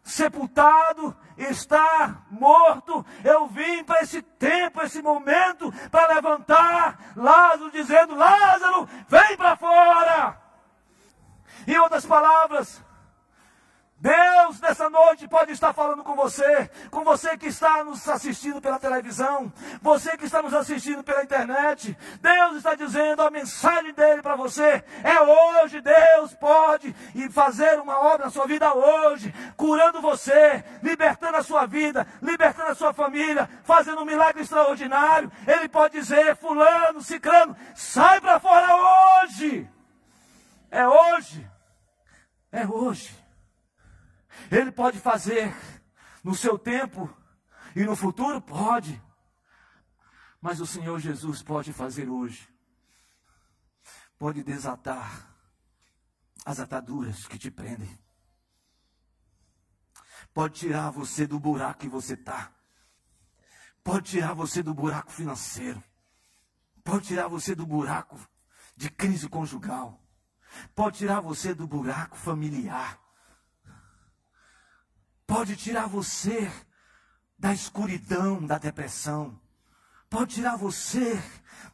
sepultado, 0.06 1.14
está 1.36 2.22
morto. 2.30 3.04
Eu 3.24 3.48
vim 3.48 3.82
para 3.82 4.02
esse 4.02 4.22
tempo, 4.22 4.80
esse 4.82 5.02
momento, 5.02 5.72
para 5.90 6.14
levantar 6.14 7.12
Lázaro, 7.16 7.70
dizendo: 7.72 8.14
Lázaro, 8.14 8.88
vem 9.08 9.36
para 9.36 9.56
fora. 9.56 10.40
Em 11.66 11.76
outras 11.78 12.06
palavras, 12.06 12.82
Deus 13.98 14.60
nessa 14.60 14.90
noite 14.90 15.26
pode 15.26 15.52
estar 15.52 15.72
falando 15.72 16.04
com 16.04 16.14
você, 16.14 16.70
com 16.90 17.02
você 17.02 17.34
que 17.38 17.46
está 17.46 17.82
nos 17.82 18.06
assistindo 18.06 18.60
pela 18.60 18.78
televisão, 18.78 19.50
você 19.80 20.18
que 20.18 20.26
está 20.26 20.42
nos 20.42 20.52
assistindo 20.52 21.02
pela 21.02 21.24
internet. 21.24 21.96
Deus 22.20 22.56
está 22.56 22.74
dizendo 22.74 23.22
a 23.22 23.30
mensagem 23.30 23.94
dele 23.94 24.20
para 24.20 24.36
você 24.36 24.84
é 25.02 25.20
hoje. 25.22 25.80
Deus 25.80 26.34
pode 26.34 26.94
fazer 27.30 27.80
uma 27.80 27.98
obra 27.98 28.26
na 28.26 28.30
sua 28.30 28.46
vida 28.46 28.74
hoje, 28.74 29.34
curando 29.56 30.02
você, 30.02 30.62
libertando 30.82 31.38
a 31.38 31.42
sua 31.42 31.64
vida, 31.64 32.06
libertando 32.20 32.72
a 32.72 32.74
sua 32.74 32.92
família, 32.92 33.48
fazendo 33.64 34.02
um 34.02 34.04
milagre 34.04 34.42
extraordinário. 34.42 35.32
Ele 35.46 35.70
pode 35.70 35.98
dizer: 35.98 36.36
Fulano, 36.36 37.00
Ciclano, 37.00 37.56
sai 37.74 38.20
para 38.20 38.38
fora 38.38 38.76
hoje. 39.24 39.66
É 40.70 40.86
hoje. 40.86 41.50
É 42.52 42.66
hoje. 42.66 43.25
Ele 44.50 44.70
pode 44.70 44.98
fazer 44.98 45.54
no 46.22 46.34
seu 46.34 46.58
tempo 46.58 47.14
e 47.74 47.84
no 47.84 47.94
futuro? 47.94 48.40
Pode. 48.40 49.00
Mas 50.40 50.60
o 50.60 50.66
Senhor 50.66 50.98
Jesus 50.98 51.42
pode 51.42 51.72
fazer 51.72 52.08
hoje. 52.08 52.48
Pode 54.18 54.42
desatar 54.42 55.28
as 56.44 56.60
ataduras 56.60 57.26
que 57.26 57.38
te 57.38 57.50
prendem. 57.50 57.98
Pode 60.32 60.54
tirar 60.54 60.90
você 60.90 61.26
do 61.26 61.38
buraco 61.38 61.80
que 61.80 61.88
você 61.88 62.14
está. 62.14 62.52
Pode 63.82 64.10
tirar 64.10 64.34
você 64.34 64.62
do 64.62 64.74
buraco 64.74 65.12
financeiro. 65.12 65.82
Pode 66.84 67.06
tirar 67.06 67.28
você 67.28 67.54
do 67.54 67.66
buraco 67.66 68.18
de 68.76 68.90
crise 68.90 69.28
conjugal. 69.28 70.00
Pode 70.74 70.98
tirar 70.98 71.20
você 71.20 71.54
do 71.54 71.66
buraco 71.66 72.16
familiar 72.16 73.05
pode 75.26 75.56
tirar 75.56 75.88
você 75.88 76.50
da 77.38 77.52
escuridão 77.52 78.44
da 78.44 78.58
depressão, 78.58 79.38
pode 80.08 80.36
tirar 80.36 80.56
você 80.56 81.20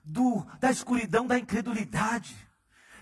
do, 0.02 0.44
da 0.58 0.70
escuridão 0.70 1.26
da 1.26 1.38
incredulidade, 1.38 2.34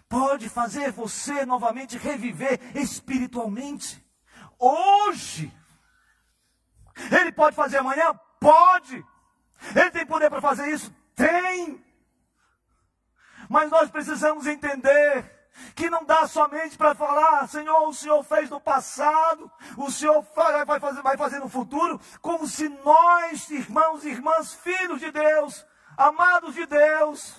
pode 0.09 0.49
fazer 0.49 0.91
você 0.93 1.47
novamente 1.47 1.97
reviver 1.97 2.61
espiritualmente. 2.77 4.05
Hoje, 4.59 5.53
Ele 7.11 7.33
pode 7.33 7.57
fazer 7.57 7.79
amanhã? 7.79 8.13
Pode. 8.39 9.05
Ele 9.75 9.91
tem 9.91 10.07
poder 10.07 10.29
para 10.29 10.41
fazer 10.41 10.73
isso? 10.73 10.93
Tem. 11.15 11.83
Mas 13.49 13.71
nós 13.71 13.91
precisamos 13.91 14.47
entender 14.47 15.40
que 15.75 15.91
não 15.91 16.05
dá 16.05 16.27
somente 16.27 16.77
para 16.77 16.95
falar, 16.95 17.49
Senhor, 17.49 17.89
o 17.89 17.95
Senhor 17.95 18.23
fez 18.23 18.49
no 18.51 18.61
passado, 18.61 19.51
o 19.77 19.91
Senhor 19.91 20.25
vai 20.67 20.81
fazer, 20.81 21.03
vai 21.03 21.17
fazer 21.17 21.39
no 21.39 21.49
futuro, 21.49 22.01
como 22.21 22.47
se 22.47 22.69
nós, 22.69 23.51
irmãos 23.51 24.05
e 24.05 24.09
irmãs, 24.09 24.55
filhos 24.55 25.01
de 25.01 25.11
Deus, 25.11 25.67
amados 25.97 26.55
de 26.55 26.67
Deus, 26.67 27.35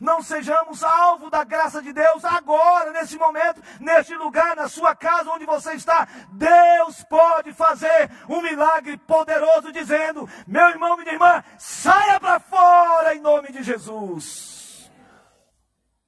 não 0.00 0.22
sejamos 0.22 0.82
alvo 0.82 1.28
da 1.28 1.44
graça 1.44 1.82
de 1.82 1.92
Deus 1.92 2.24
agora, 2.24 2.92
nesse 2.92 3.16
momento, 3.18 3.62
neste 3.80 4.14
lugar, 4.14 4.56
na 4.56 4.68
sua 4.68 4.94
casa 4.94 5.30
onde 5.30 5.44
você 5.44 5.74
está. 5.74 6.06
Deus 6.30 7.02
pode 7.04 7.52
fazer 7.52 8.10
um 8.28 8.40
milagre 8.40 8.96
poderoso, 8.96 9.72
dizendo: 9.72 10.28
meu 10.46 10.68
irmão, 10.68 10.96
minha 10.96 11.12
irmã, 11.12 11.44
saia 11.58 12.18
para 12.18 12.40
fora 12.40 13.14
em 13.14 13.20
nome 13.20 13.52
de 13.52 13.62
Jesus. 13.62 14.61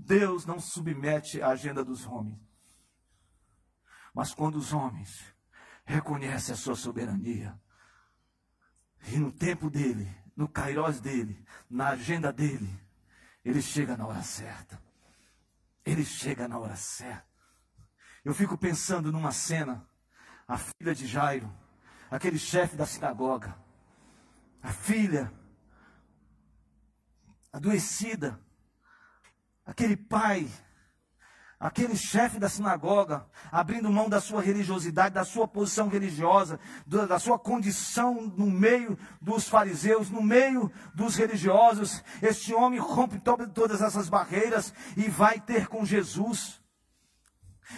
Deus 0.04 0.44
não 0.44 0.60
submete 0.60 1.40
à 1.40 1.48
agenda 1.48 1.82
dos 1.82 2.06
homens. 2.06 2.38
Mas 4.14 4.34
quando 4.34 4.56
os 4.56 4.72
homens 4.72 5.24
reconhecem 5.84 6.54
a 6.54 6.56
sua 6.56 6.76
soberania, 6.76 7.58
e 9.08 9.18
no 9.18 9.32
tempo 9.32 9.70
dele, 9.70 10.08
no 10.36 10.46
kairós 10.46 11.00
dele, 11.00 11.44
na 11.68 11.88
agenda 11.88 12.32
dele, 12.32 12.68
ele 13.44 13.62
chega 13.62 13.96
na 13.96 14.06
hora 14.06 14.22
certa. 14.22 14.80
Ele 15.84 16.04
chega 16.04 16.46
na 16.46 16.58
hora 16.58 16.76
certa. 16.76 17.26
Eu 18.24 18.34
fico 18.34 18.56
pensando 18.56 19.10
numa 19.10 19.32
cena, 19.32 19.86
a 20.46 20.58
filha 20.58 20.94
de 20.94 21.06
Jairo, 21.06 21.50
aquele 22.10 22.38
chefe 22.38 22.76
da 22.76 22.86
sinagoga, 22.86 23.56
a 24.62 24.72
filha 24.72 25.32
adoecida, 27.52 28.40
aquele 29.64 29.96
pai, 29.96 30.48
aquele 31.58 31.96
chefe 31.96 32.38
da 32.38 32.48
sinagoga, 32.48 33.26
abrindo 33.50 33.90
mão 33.90 34.08
da 34.08 34.20
sua 34.20 34.42
religiosidade, 34.42 35.14
da 35.14 35.24
sua 35.24 35.48
posição 35.48 35.88
religiosa, 35.88 36.60
da 36.86 37.18
sua 37.18 37.38
condição 37.38 38.20
no 38.36 38.46
meio 38.46 38.98
dos 39.20 39.48
fariseus, 39.48 40.10
no 40.10 40.22
meio 40.22 40.70
dos 40.94 41.16
religiosos, 41.16 42.02
este 42.20 42.54
homem 42.54 42.78
rompe 42.78 43.18
todas 43.18 43.80
essas 43.80 44.08
barreiras 44.08 44.74
e 44.96 45.08
vai 45.08 45.40
ter 45.40 45.66
com 45.68 45.84
Jesus. 45.84 46.60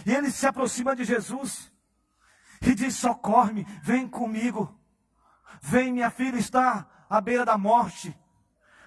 E 0.05 0.13
ele 0.13 0.31
se 0.31 0.47
aproxima 0.47 0.97
de 0.97 1.05
Jesus 1.05 1.73
e 2.61 2.75
diz: 2.75 2.97
Socorre-me, 2.97 3.65
vem 3.83 4.09
comigo. 4.09 4.77
Vem, 5.61 5.93
minha 5.93 6.11
filha 6.11 6.39
está 6.39 6.87
à 7.09 7.21
beira 7.21 7.45
da 7.45 7.57
morte. 7.57 8.17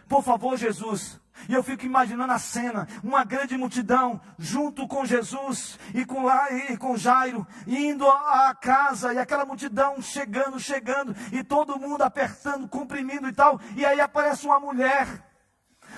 Por 0.07 0.23
favor, 0.23 0.57
Jesus, 0.57 1.19
e 1.47 1.53
eu 1.53 1.63
fico 1.63 1.85
imaginando 1.85 2.33
a 2.33 2.39
cena, 2.39 2.87
uma 3.03 3.23
grande 3.23 3.57
multidão 3.57 4.19
junto 4.37 4.87
com 4.87 5.05
Jesus 5.05 5.79
e 5.93 6.05
com 6.05 6.23
lá 6.23 6.51
e 6.51 6.77
com 6.77 6.97
Jairo 6.97 7.47
indo 7.67 8.07
à 8.09 8.53
casa 8.59 9.13
e 9.13 9.17
aquela 9.17 9.45
multidão 9.45 10.01
chegando, 10.01 10.59
chegando 10.59 11.15
e 11.31 11.43
todo 11.43 11.79
mundo 11.79 12.01
apertando, 12.01 12.67
comprimindo 12.67 13.27
e 13.27 13.33
tal. 13.33 13.59
E 13.75 13.85
aí 13.85 13.99
aparece 14.01 14.45
uma 14.45 14.59
mulher, 14.59 15.07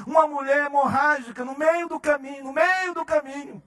uma 0.06 0.28
mulher 0.28 0.66
hemorrágica 0.66 1.44
no 1.44 1.58
meio 1.58 1.88
do 1.88 2.00
caminho, 2.00 2.44
no 2.44 2.54
meio 2.54 2.94
do 2.94 3.06
caminho. 3.06 3.62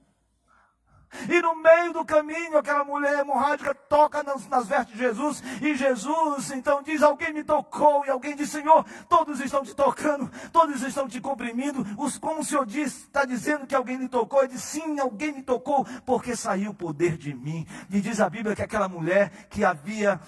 E 1.29 1.41
no 1.41 1.57
meio 1.57 1.93
do 1.93 2.05
caminho, 2.05 2.57
aquela 2.57 2.85
mulher 2.85 3.21
hemorrágica 3.21 3.75
toca 3.75 4.23
nas, 4.23 4.47
nas 4.49 4.67
vestes 4.67 4.97
de 4.97 4.99
Jesus. 4.99 5.43
E 5.61 5.75
Jesus 5.75 6.51
então 6.53 6.83
diz: 6.83 7.03
Alguém 7.03 7.33
me 7.33 7.45
tocou. 7.45 8.05
E 8.05 8.11
alguém 8.11 8.37
diz: 8.37 8.51
Senhor, 8.51 8.85
todos 9.09 9.41
estão 9.41 9.63
te 9.63 9.75
tocando, 9.75 10.31
todos 10.53 10.83
estão 10.83 11.09
te 11.09 11.21
comprimindo. 11.21 11.85
Os, 11.99 12.19
como 12.19 12.41
o 12.41 12.45
Senhor 12.45 12.67
diz, 12.67 13.05
está 13.05 13.25
dizendo 13.25 13.67
que 13.67 13.75
alguém 13.75 13.99
me 13.99 14.09
tocou. 14.09 14.41
Ele 14.41 14.53
diz: 14.53 14.63
Sim, 14.63 14.99
alguém 15.01 15.33
me 15.33 15.43
tocou, 15.43 15.87
porque 16.05 16.37
saiu 16.37 16.71
o 16.71 16.75
poder 16.75 17.17
de 17.17 17.35
mim. 17.35 17.67
E 17.91 18.01
diz 18.01 18.21
a 18.21 18.29
Bíblia 18.29 18.55
que 18.57 18.63
aquela 18.63 18.89
mulher 18.89 19.31
que 19.49 19.65
havia 19.65 20.21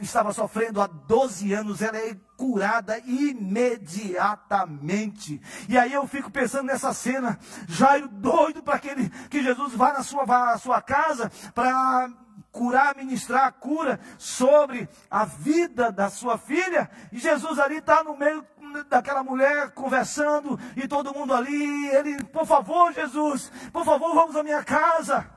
estava 0.00 0.32
sofrendo 0.32 0.80
há 0.80 0.86
12 0.86 1.52
anos, 1.52 1.82
ela 1.82 1.98
é 1.98 2.14
curada 2.38 2.98
imediatamente. 3.00 5.42
E 5.68 5.76
aí 5.76 5.92
eu 5.92 6.06
fico 6.06 6.30
pensando 6.30 6.68
nessa 6.68 6.94
cena, 6.94 7.38
Jairo 7.68 8.08
doido 8.08 8.62
para 8.62 8.78
que, 8.78 9.10
que 9.28 9.42
Jesus 9.42 9.74
vá 9.74 9.92
na 9.92 10.02
sua, 10.02 10.24
vá 10.24 10.52
à 10.52 10.58
sua 10.58 10.80
casa 10.80 11.30
para 11.54 12.08
curar, 12.50 12.96
ministrar 12.96 13.46
a 13.46 13.52
cura 13.52 14.00
sobre 14.16 14.88
a 15.10 15.26
vida 15.26 15.92
da 15.92 16.08
sua 16.08 16.38
filha. 16.38 16.90
E 17.12 17.18
Jesus 17.18 17.58
ali 17.58 17.76
está 17.76 18.02
no 18.02 18.16
meio 18.16 18.42
daquela 18.88 19.22
mulher 19.22 19.72
conversando 19.72 20.58
e 20.76 20.88
todo 20.88 21.12
mundo 21.12 21.34
ali. 21.34 21.88
Ele, 21.88 22.24
por 22.24 22.46
favor, 22.46 22.90
Jesus, 22.94 23.52
por 23.70 23.84
favor, 23.84 24.14
vamos 24.14 24.34
à 24.34 24.42
minha 24.42 24.64
casa. 24.64 25.30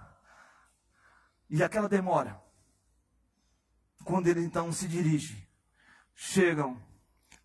E 1.49 1.61
aquela 1.61 1.89
demora 1.89 2.44
quando 4.05 4.27
ele 4.27 4.41
então 4.41 4.71
se 4.71 4.87
dirige, 4.87 5.49
chegam 6.13 6.79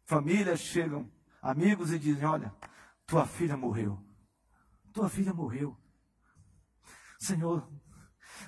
famílias, 0.05 0.61
chegam 0.61 1.11
amigos 1.42 1.90
e 1.90 1.99
dizem: 1.99 2.27
Olha, 2.27 2.55
tua 3.07 3.27
filha 3.27 3.57
morreu. 3.57 3.99
Tua 4.92 5.09
filha 5.09 5.33
morreu. 5.33 5.77
Senhor, 7.18 7.66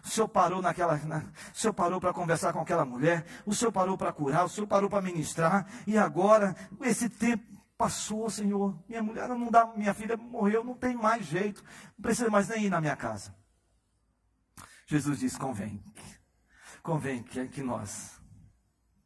o 0.05 0.09
Senhor 0.09 0.29
parou 0.29 0.61
naquela. 0.61 0.97
Na, 0.99 1.21
o 1.53 1.59
Senhor 1.59 1.73
parou 1.73 2.01
para 2.01 2.13
conversar 2.13 2.53
com 2.53 2.61
aquela 2.61 2.85
mulher. 2.85 3.25
O 3.47 3.55
Senhor 3.55 3.73
parou 3.73 3.97
para 3.97 4.13
curar. 4.13 4.45
O 4.45 4.49
Senhor 4.49 4.67
parou 4.67 4.91
para 4.91 5.01
ministrar. 5.01 5.67
E 5.87 5.97
agora, 5.97 6.55
esse 6.83 7.09
tempo 7.09 7.65
passou, 7.79 8.29
Senhor. 8.29 8.79
Minha 8.87 9.03
mulher 9.03 9.29
não 9.29 9.51
dá. 9.51 9.67
Minha 9.75 9.95
filha 9.95 10.17
morreu. 10.19 10.63
Não 10.63 10.75
tem 10.75 10.95
mais 10.95 11.25
jeito. 11.25 11.65
Não 11.97 12.03
precisa 12.03 12.29
mais 12.29 12.49
nem 12.49 12.67
ir 12.67 12.71
na 12.71 12.81
minha 12.81 12.97
casa. 12.97 13.35
Jesus 14.87 15.21
diz: 15.21 15.39
convém 15.39 15.83
convém 16.83 17.23
que, 17.23 17.49
que 17.49 17.63
nós 17.63 18.21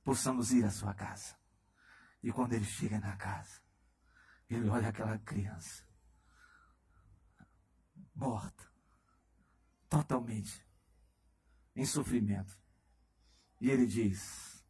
possamos 0.02 0.52
ir 0.52 0.64
à 0.64 0.70
sua 0.70 0.94
casa. 0.94 1.36
E 2.22 2.32
quando 2.32 2.54
ele 2.54 2.64
chega 2.64 2.98
na 2.98 3.16
casa, 3.16 3.60
ele 4.48 4.68
olha 4.68 4.88
aquela 4.88 5.18
criança 5.18 5.84
morta, 8.14 8.64
totalmente 9.88 10.64
em 11.74 11.84
sofrimento. 11.84 12.58
E 13.60 13.70
ele 13.70 13.86
diz: 13.86 14.64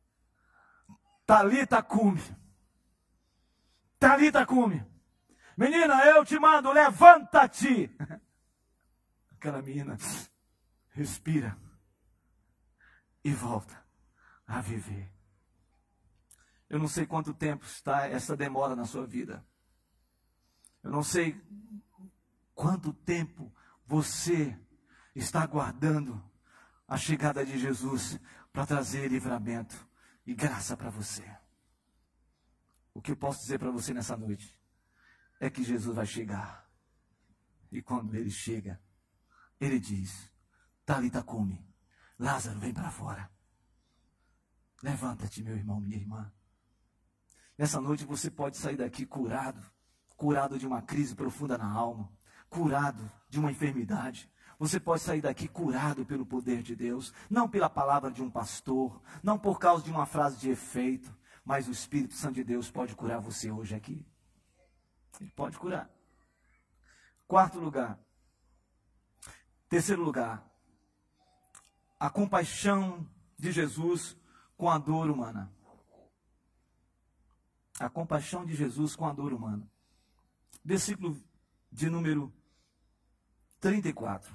Talita 1.24 1.82
cume. 1.82 2.20
Talita 3.98 4.44
cume. 4.44 4.84
Menina, 5.56 6.04
eu 6.04 6.24
te 6.24 6.38
mando, 6.38 6.70
levanta-te. 6.72 7.90
Aquela 9.32 9.62
menina 9.62 9.96
respira 10.90 11.56
e 13.26 13.32
volta 13.32 13.84
a 14.46 14.60
viver. 14.60 15.12
Eu 16.70 16.78
não 16.78 16.86
sei 16.86 17.04
quanto 17.04 17.34
tempo 17.34 17.64
está 17.64 18.06
essa 18.06 18.36
demora 18.36 18.76
na 18.76 18.84
sua 18.84 19.04
vida. 19.04 19.44
Eu 20.80 20.92
não 20.92 21.02
sei 21.02 21.34
quanto 22.54 22.92
tempo 22.92 23.52
você 23.84 24.56
está 25.12 25.42
aguardando 25.42 26.22
a 26.86 26.96
chegada 26.96 27.44
de 27.44 27.58
Jesus 27.58 28.16
para 28.52 28.64
trazer 28.64 29.08
livramento 29.08 29.74
e 30.24 30.32
graça 30.32 30.76
para 30.76 30.88
você. 30.88 31.28
O 32.94 33.02
que 33.02 33.10
eu 33.10 33.16
posso 33.16 33.40
dizer 33.40 33.58
para 33.58 33.72
você 33.72 33.92
nessa 33.92 34.16
noite 34.16 34.56
é 35.40 35.50
que 35.50 35.64
Jesus 35.64 35.96
vai 35.96 36.06
chegar. 36.06 36.70
E 37.72 37.82
quando 37.82 38.14
ele 38.14 38.30
chega, 38.30 38.80
ele 39.60 39.80
diz: 39.80 40.30
Talita 40.84 41.24
come, 41.24 41.66
Lázaro, 42.18 42.58
vem 42.58 42.72
para 42.72 42.90
fora. 42.90 43.30
Levanta-te, 44.82 45.42
meu 45.42 45.56
irmão, 45.56 45.80
minha 45.80 45.96
irmã. 45.96 46.32
Nessa 47.58 47.80
noite 47.80 48.04
você 48.04 48.30
pode 48.30 48.56
sair 48.56 48.76
daqui 48.76 49.06
curado, 49.06 49.62
curado 50.16 50.58
de 50.58 50.66
uma 50.66 50.82
crise 50.82 51.14
profunda 51.14 51.56
na 51.56 51.70
alma, 51.70 52.10
curado 52.48 53.10
de 53.28 53.38
uma 53.38 53.50
enfermidade. 53.50 54.30
Você 54.58 54.80
pode 54.80 55.02
sair 55.02 55.20
daqui 55.20 55.48
curado 55.48 56.04
pelo 56.04 56.24
poder 56.24 56.62
de 56.62 56.74
Deus, 56.74 57.12
não 57.28 57.48
pela 57.48 57.68
palavra 57.68 58.10
de 58.10 58.22
um 58.22 58.30
pastor, 58.30 59.02
não 59.22 59.38
por 59.38 59.58
causa 59.58 59.84
de 59.84 59.90
uma 59.90 60.06
frase 60.06 60.38
de 60.38 60.50
efeito, 60.50 61.14
mas 61.44 61.68
o 61.68 61.72
Espírito 61.72 62.14
Santo 62.14 62.34
de 62.36 62.44
Deus 62.44 62.70
pode 62.70 62.94
curar 62.94 63.20
você 63.20 63.50
hoje 63.50 63.74
aqui. 63.74 64.06
Ele 65.20 65.30
pode 65.30 65.58
curar. 65.58 65.90
Quarto 67.26 67.58
lugar. 67.58 67.98
Terceiro 69.68 70.02
lugar. 70.02 70.44
A 71.98 72.10
compaixão 72.10 73.08
de 73.38 73.52
Jesus 73.52 74.16
com 74.56 74.70
a 74.70 74.78
dor 74.78 75.10
humana. 75.10 75.52
A 77.78 77.88
compaixão 77.88 78.44
de 78.44 78.54
Jesus 78.54 78.94
com 78.94 79.06
a 79.06 79.12
dor 79.12 79.32
humana. 79.32 79.68
Versículo 80.64 81.16
de 81.70 81.88
número 81.88 82.32
34. 83.60 84.32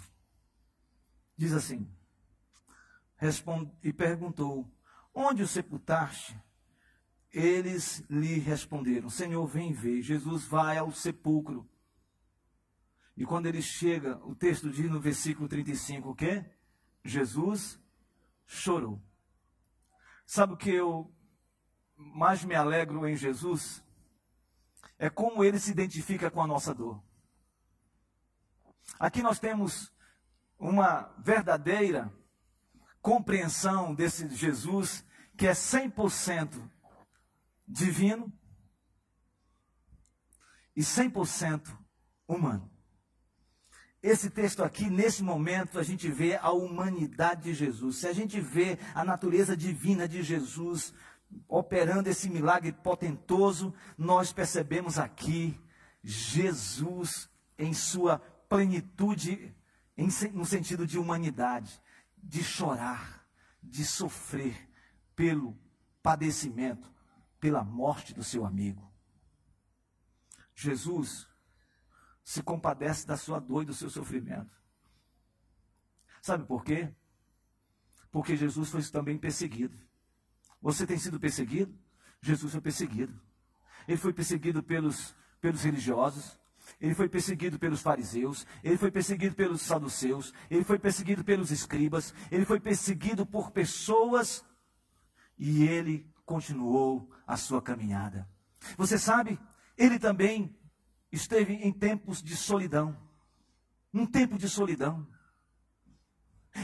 Diz 1.37 1.53
assim: 1.53 1.87
Responde, 3.15 3.71
e 3.83 3.93
perguntou: 3.93 4.69
Onde 5.13 5.43
o 5.43 5.47
sepultaste? 5.47 6.39
Eles 7.31 8.03
lhe 8.09 8.39
responderam: 8.39 9.09
Senhor, 9.09 9.45
vem 9.45 9.71
ver. 9.71 10.01
Jesus 10.01 10.45
vai 10.45 10.77
ao 10.77 10.91
sepulcro. 10.91 11.67
E 13.15 13.25
quando 13.25 13.45
ele 13.45 13.61
chega, 13.61 14.17
o 14.25 14.35
texto 14.35 14.69
diz 14.69 14.89
no 14.89 14.99
versículo 14.99 15.47
35 15.47 16.09
o 16.09 16.15
quê? 16.15 16.45
Jesus 17.03 17.79
chorou. 18.45 19.01
Sabe 20.25 20.53
o 20.53 20.57
que 20.57 20.69
eu 20.69 21.13
mais 21.95 22.43
me 22.43 22.55
alegro 22.55 23.07
em 23.07 23.15
Jesus? 23.15 23.83
É 24.97 25.09
como 25.09 25.43
ele 25.43 25.59
se 25.59 25.71
identifica 25.71 26.31
com 26.31 26.41
a 26.41 26.47
nossa 26.47 26.73
dor. 26.73 27.03
Aqui 28.99 29.21
nós 29.21 29.39
temos 29.39 29.91
uma 30.57 31.13
verdadeira 31.17 32.13
compreensão 33.01 33.95
desse 33.95 34.29
Jesus 34.29 35.03
que 35.35 35.47
é 35.47 35.53
100% 35.53 36.69
divino 37.67 38.31
e 40.75 40.81
100% 40.81 41.77
humano. 42.27 42.70
Esse 44.01 44.31
texto 44.31 44.63
aqui, 44.63 44.89
nesse 44.89 45.21
momento, 45.21 45.77
a 45.77 45.83
gente 45.83 46.09
vê 46.09 46.35
a 46.35 46.51
humanidade 46.51 47.43
de 47.43 47.53
Jesus. 47.53 47.97
Se 47.97 48.07
a 48.07 48.13
gente 48.13 48.41
vê 48.41 48.79
a 48.95 49.05
natureza 49.05 49.55
divina 49.55 50.07
de 50.07 50.23
Jesus 50.23 50.93
operando 51.47 52.09
esse 52.09 52.29
milagre 52.29 52.71
potentoso, 52.71 53.73
nós 53.95 54.33
percebemos 54.33 54.97
aqui 54.97 55.59
Jesus 56.03 57.29
em 57.57 57.73
sua 57.73 58.17
plenitude, 58.49 59.55
em, 59.95 60.07
no 60.33 60.45
sentido 60.45 60.87
de 60.87 60.97
humanidade, 60.97 61.79
de 62.17 62.43
chorar, 62.43 63.25
de 63.61 63.85
sofrer 63.85 64.67
pelo 65.15 65.55
padecimento, 66.01 66.91
pela 67.39 67.63
morte 67.63 68.15
do 68.15 68.23
seu 68.23 68.45
amigo. 68.45 68.91
Jesus 70.55 71.27
se 72.23 72.41
compadece 72.41 73.05
da 73.05 73.17
sua 73.17 73.39
dor 73.39 73.63
e 73.63 73.65
do 73.65 73.73
seu 73.73 73.89
sofrimento. 73.89 74.51
Sabe 76.21 76.45
por 76.45 76.63
quê? 76.63 76.93
Porque 78.11 78.35
Jesus 78.35 78.69
foi 78.69 78.83
também 78.83 79.17
perseguido. 79.17 79.77
Você 80.61 80.85
tem 80.85 80.97
sido 80.97 81.19
perseguido? 81.19 81.73
Jesus 82.21 82.51
foi 82.51 82.61
perseguido. 82.61 83.19
Ele 83.87 83.97
foi 83.97 84.13
perseguido 84.13 84.61
pelos, 84.61 85.15
pelos 85.39 85.63
religiosos, 85.63 86.39
ele 86.79 86.93
foi 86.93 87.09
perseguido 87.09 87.57
pelos 87.57 87.81
fariseus, 87.81 88.45
ele 88.63 88.77
foi 88.77 88.91
perseguido 88.91 89.35
pelos 89.35 89.61
saduceus, 89.61 90.33
ele 90.49 90.63
foi 90.63 90.77
perseguido 90.77 91.23
pelos 91.23 91.51
escribas, 91.51 92.13
ele 92.29 92.45
foi 92.45 92.59
perseguido 92.59 93.25
por 93.25 93.51
pessoas 93.51 94.45
e 95.37 95.63
ele 95.63 96.07
continuou 96.25 97.11
a 97.25 97.35
sua 97.35 97.61
caminhada. 97.61 98.29
Você 98.77 98.97
sabe, 98.97 99.39
ele 99.75 99.97
também 99.97 100.55
esteve 101.11 101.53
em 101.53 101.71
tempos 101.71 102.21
de 102.21 102.35
solidão. 102.35 102.97
Um 103.93 104.05
tempo 104.05 104.37
de 104.37 104.47
solidão. 104.47 105.05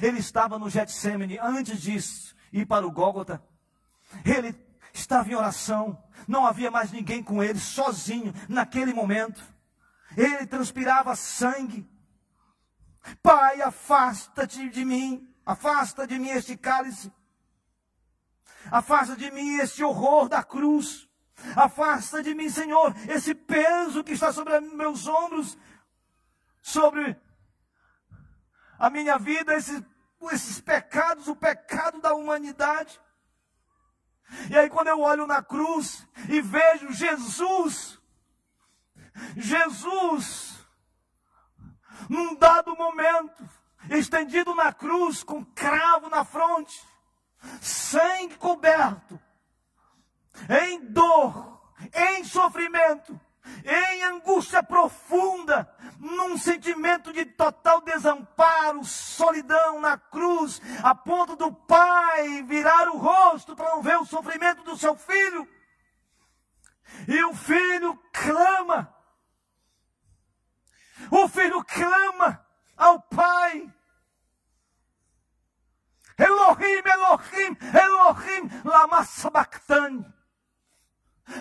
Ele 0.01 0.19
estava 0.19 0.57
no 0.57 0.69
Getsemane 0.69 1.37
antes 1.39 1.81
de 1.81 1.97
ir 2.51 2.65
para 2.65 2.85
o 2.85 2.91
Gólgota. 2.91 3.43
Ele 4.25 4.55
estava 4.93 5.29
em 5.29 5.35
oração. 5.35 6.01
Não 6.27 6.45
havia 6.45 6.71
mais 6.71 6.91
ninguém 6.91 7.23
com 7.23 7.43
ele, 7.43 7.59
sozinho, 7.59 8.33
naquele 8.47 8.93
momento. 8.93 9.43
Ele 10.15 10.45
transpirava 10.45 11.15
sangue. 11.15 11.89
Pai, 13.21 13.61
afasta-te 13.61 14.69
de 14.69 14.85
mim. 14.85 15.33
Afasta 15.45 16.05
de 16.05 16.19
mim 16.19 16.29
este 16.29 16.57
cálice. 16.57 17.11
Afasta 18.69 19.15
de 19.15 19.31
mim 19.31 19.57
esse 19.59 19.83
horror 19.83 20.27
da 20.27 20.43
cruz. 20.43 21.06
Afasta 21.55 22.23
de 22.23 22.33
mim, 22.33 22.49
Senhor, 22.49 22.93
esse 23.07 23.35
peso 23.35 24.03
que 24.03 24.13
está 24.13 24.31
sobre 24.31 24.59
meus 24.59 25.07
ombros, 25.07 25.57
sobre 26.61 27.15
a 28.79 28.89
minha 28.89 29.17
vida, 29.17 29.53
esses, 29.53 29.81
esses 30.31 30.59
pecados, 30.59 31.27
o 31.27 31.35
pecado 31.35 32.01
da 32.01 32.13
humanidade. 32.13 32.99
E 34.49 34.57
aí, 34.57 34.69
quando 34.69 34.87
eu 34.87 34.99
olho 35.01 35.25
na 35.25 35.41
cruz 35.41 36.07
e 36.27 36.41
vejo 36.41 36.91
Jesus, 36.91 37.99
Jesus, 39.35 40.67
num 42.09 42.35
dado 42.35 42.75
momento, 42.75 43.49
estendido 43.89 44.53
na 44.53 44.73
cruz, 44.73 45.23
com 45.23 45.45
cravo 45.45 46.09
na 46.09 46.25
fronte, 46.25 46.85
sangue 47.61 48.35
coberto, 48.35 49.19
em 50.49 50.85
dor, 50.91 51.61
em 51.93 52.23
sofrimento, 52.23 53.19
em 53.63 54.03
angústia 54.03 54.61
profunda, 54.61 55.69
num 55.99 56.37
sentimento 56.37 57.11
de 57.11 57.25
total 57.25 57.81
desamparo, 57.81 58.83
solidão 58.83 59.79
na 59.79 59.97
cruz, 59.97 60.61
a 60.83 60.93
ponto 60.93 61.35
do 61.35 61.51
pai 61.51 62.43
virar 62.43 62.89
o 62.89 62.97
rosto 62.97 63.55
para 63.55 63.71
não 63.71 63.81
ver 63.81 63.97
o 63.97 64.05
sofrimento 64.05 64.63
do 64.63 64.77
seu 64.77 64.95
filho. 64.95 65.47
E 67.07 67.23
o 67.23 67.33
filho 67.33 67.99
clama. 68.13 68.93
O 71.11 71.27
filho 71.27 71.63
clama 71.63 72.45
ao 72.75 72.99
pai. 73.01 73.73
Elohim, 76.17 76.81
Elohim, 76.83 77.57
Elohim, 77.73 78.61
lama 78.63 79.03
sabachthani. 79.03 80.16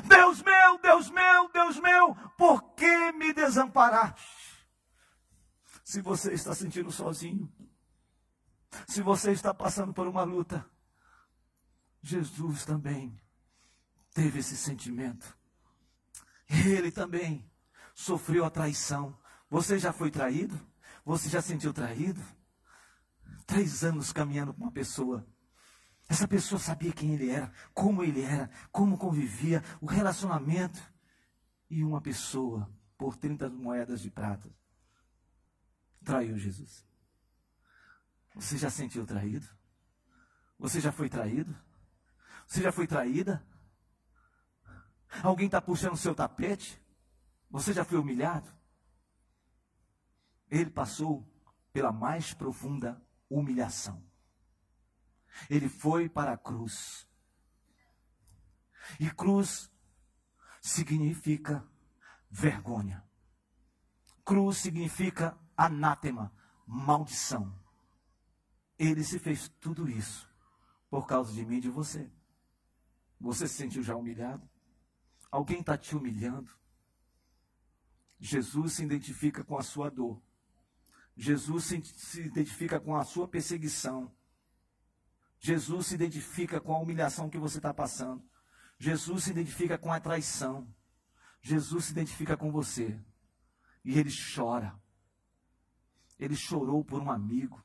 Deus 0.08 0.42
meu, 0.42 0.78
Deus 0.78 1.10
meu, 1.10 1.48
Deus 1.52 1.78
meu, 1.78 2.14
por 2.36 2.74
que 2.74 3.12
me 3.12 3.32
desamparaste? 3.32 4.66
Se 5.84 6.00
você 6.00 6.32
está 6.32 6.54
sentindo 6.54 6.90
sozinho, 6.90 7.50
se 8.88 9.00
você 9.00 9.30
está 9.30 9.54
passando 9.54 9.92
por 9.92 10.08
uma 10.08 10.24
luta, 10.24 10.68
Jesus 12.02 12.64
também 12.64 13.18
teve 14.12 14.40
esse 14.40 14.56
sentimento. 14.56 15.36
Ele 16.48 16.90
também 16.90 17.48
sofreu 17.94 18.44
a 18.44 18.50
traição. 18.50 19.16
Você 19.48 19.78
já 19.78 19.92
foi 19.92 20.10
traído? 20.10 20.58
Você 21.04 21.28
já 21.28 21.40
sentiu 21.40 21.72
traído? 21.72 22.20
Três 23.46 23.84
anos 23.84 24.12
caminhando 24.12 24.52
com 24.52 24.64
uma 24.64 24.72
pessoa 24.72 25.26
essa 26.08 26.28
pessoa 26.28 26.58
sabia 26.58 26.92
quem 26.92 27.14
ele 27.14 27.30
era, 27.30 27.52
como 27.74 28.02
ele 28.02 28.22
era, 28.22 28.50
como 28.70 28.96
convivia, 28.96 29.62
o 29.80 29.86
relacionamento. 29.86 30.80
E 31.68 31.82
uma 31.82 32.00
pessoa, 32.00 32.70
por 32.96 33.16
30 33.16 33.48
moedas 33.50 34.00
de 34.00 34.10
prata, 34.10 34.48
traiu 36.04 36.38
Jesus. 36.38 36.86
Você 38.36 38.56
já 38.56 38.70
sentiu 38.70 39.04
traído? 39.04 39.46
Você 40.58 40.80
já 40.80 40.92
foi 40.92 41.08
traído? 41.08 41.54
Você 42.46 42.62
já 42.62 42.70
foi 42.70 42.86
traída? 42.86 43.44
Alguém 45.22 45.46
está 45.46 45.60
puxando 45.60 45.96
seu 45.96 46.14
tapete? 46.14 46.80
Você 47.50 47.72
já 47.72 47.84
foi 47.84 47.98
humilhado? 47.98 48.48
Ele 50.48 50.70
passou 50.70 51.26
pela 51.72 51.90
mais 51.90 52.32
profunda 52.32 53.02
humilhação. 53.28 54.02
Ele 55.48 55.68
foi 55.68 56.08
para 56.08 56.32
a 56.32 56.38
cruz. 56.38 57.06
E 59.00 59.10
cruz 59.10 59.70
significa 60.60 61.66
vergonha. 62.30 63.04
Cruz 64.24 64.58
significa 64.58 65.38
anátema, 65.56 66.32
maldição. 66.66 67.56
Ele 68.78 69.02
se 69.02 69.18
fez 69.18 69.48
tudo 69.60 69.88
isso 69.88 70.28
por 70.90 71.06
causa 71.06 71.32
de 71.32 71.44
mim 71.44 71.56
e 71.56 71.60
de 71.60 71.70
você. 71.70 72.10
Você 73.20 73.48
se 73.48 73.54
sentiu 73.54 73.82
já 73.82 73.96
humilhado? 73.96 74.48
Alguém 75.30 75.60
está 75.60 75.76
te 75.76 75.96
humilhando? 75.96 76.50
Jesus 78.18 78.74
se 78.74 78.84
identifica 78.84 79.44
com 79.44 79.58
a 79.58 79.62
sua 79.62 79.90
dor. 79.90 80.22
Jesus 81.16 81.64
se, 81.64 82.20
identifica 82.20 82.80
com 82.80 82.96
a 82.96 83.04
sua 83.04 83.26
perseguição. 83.28 84.14
Jesus 85.46 85.86
se 85.86 85.94
identifica 85.94 86.60
com 86.60 86.74
a 86.74 86.78
humilhação 86.80 87.30
que 87.30 87.38
você 87.38 87.58
está 87.58 87.72
passando. 87.72 88.20
Jesus 88.80 89.22
se 89.24 89.30
identifica 89.30 89.78
com 89.78 89.92
a 89.92 90.00
traição. 90.00 90.66
Jesus 91.40 91.84
se 91.84 91.92
identifica 91.92 92.36
com 92.36 92.50
você. 92.50 92.98
E 93.84 93.96
ele 93.96 94.10
chora. 94.34 94.74
Ele 96.18 96.34
chorou 96.34 96.84
por 96.84 97.00
um 97.00 97.12
amigo. 97.12 97.64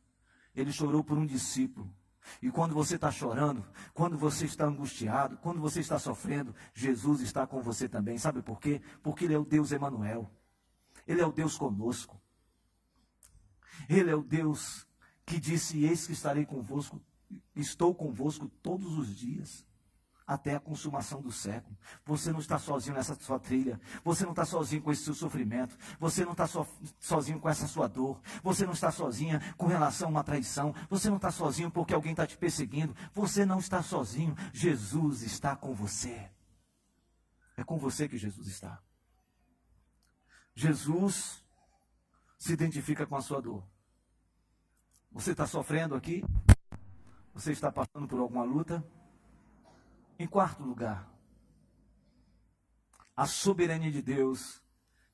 Ele 0.54 0.72
chorou 0.72 1.04
por 1.04 1.18
um 1.18 1.26
discípulo. 1.26 1.92
E 2.40 2.52
quando 2.52 2.76
você 2.76 2.98
está 2.98 3.10
chorando, 3.10 3.66
quando 3.96 4.16
você 4.16 4.46
está 4.46 4.66
angustiado, 4.66 5.38
quando 5.38 5.60
você 5.60 5.80
está 5.80 5.98
sofrendo, 5.98 6.54
Jesus 6.76 7.20
está 7.22 7.48
com 7.48 7.64
você 7.64 7.90
também. 7.90 8.20
Sabe 8.20 8.44
por 8.44 8.60
quê? 8.60 8.80
Porque 9.02 9.26
Ele 9.26 9.34
é 9.34 9.40
o 9.40 9.44
Deus 9.44 9.72
Emanuel. 9.72 10.32
Ele 11.08 11.20
é 11.20 11.26
o 11.26 11.32
Deus 11.32 11.58
conosco. 11.58 12.22
Ele 13.90 14.12
é 14.12 14.16
o 14.16 14.22
Deus 14.22 14.86
que 15.26 15.40
disse: 15.40 15.84
Eis 15.84 16.06
que 16.06 16.14
estarei 16.14 16.46
convosco, 16.46 17.02
estou 17.56 17.94
convosco 17.94 18.48
todos 18.62 18.98
os 18.98 19.16
dias 19.16 19.66
até 20.32 20.56
a 20.56 20.60
consumação 20.60 21.22
do 21.22 21.32
século. 21.32 21.78
Você 22.06 22.32
não 22.32 22.40
está 22.40 22.58
sozinho 22.58 22.96
nessa 22.96 23.16
sua 23.16 23.38
trilha. 23.38 23.80
Você 24.04 24.24
não 24.24 24.32
está 24.32 24.46
sozinho 24.46 24.82
com 24.82 24.92
esse 24.92 25.04
seu 25.04 25.14
sofrimento. 25.14 25.78
Você 26.00 26.24
não 26.24 26.32
está 26.32 26.48
so, 26.48 26.66
sozinho 27.00 27.40
com 27.40 27.50
essa 27.50 27.68
sua 27.68 27.88
dor. 27.88 28.22
Você 28.42 28.66
não 28.66 28.72
está 28.72 28.92
sozinha 28.92 29.42
com 29.58 29.68
relação 29.68 30.08
a 30.08 30.12
uma 30.12 30.24
traição. 30.24 30.74
Você 30.90 31.10
não 31.10 31.18
está 31.18 31.32
sozinho 31.32 31.70
porque 31.70 31.94
alguém 31.94 32.12
está 32.12 32.26
te 32.26 32.38
perseguindo. 32.38 32.96
Você 33.14 33.46
não 33.46 33.60
está 33.60 33.84
sozinho. 33.84 34.34
Jesus 34.54 35.22
está 35.22 35.54
com 35.54 35.74
você. 35.74 36.32
É 37.58 37.64
com 37.64 37.78
você 37.78 38.08
que 38.08 38.18
Jesus 38.18 38.48
está. 38.48 38.82
Jesus 40.56 41.44
se 42.38 42.54
identifica 42.54 43.06
com 43.06 43.16
a 43.16 43.22
sua 43.22 43.42
dor. 43.42 43.68
Você 45.12 45.32
está 45.32 45.46
sofrendo 45.46 45.94
aqui? 45.94 46.24
Você 47.34 47.52
está 47.52 47.72
passando 47.72 48.08
por 48.08 48.20
alguma 48.20 48.44
luta? 48.44 48.84
Em 50.20 50.28
quarto 50.28 50.64
lugar, 50.64 51.10
a 53.16 53.26
soberania 53.26 53.92
de 53.92 54.02
Deus 54.02 54.62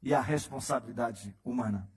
e 0.02 0.14
a 0.14 0.22
responsabilidade 0.22 1.38
humana. 1.44 1.90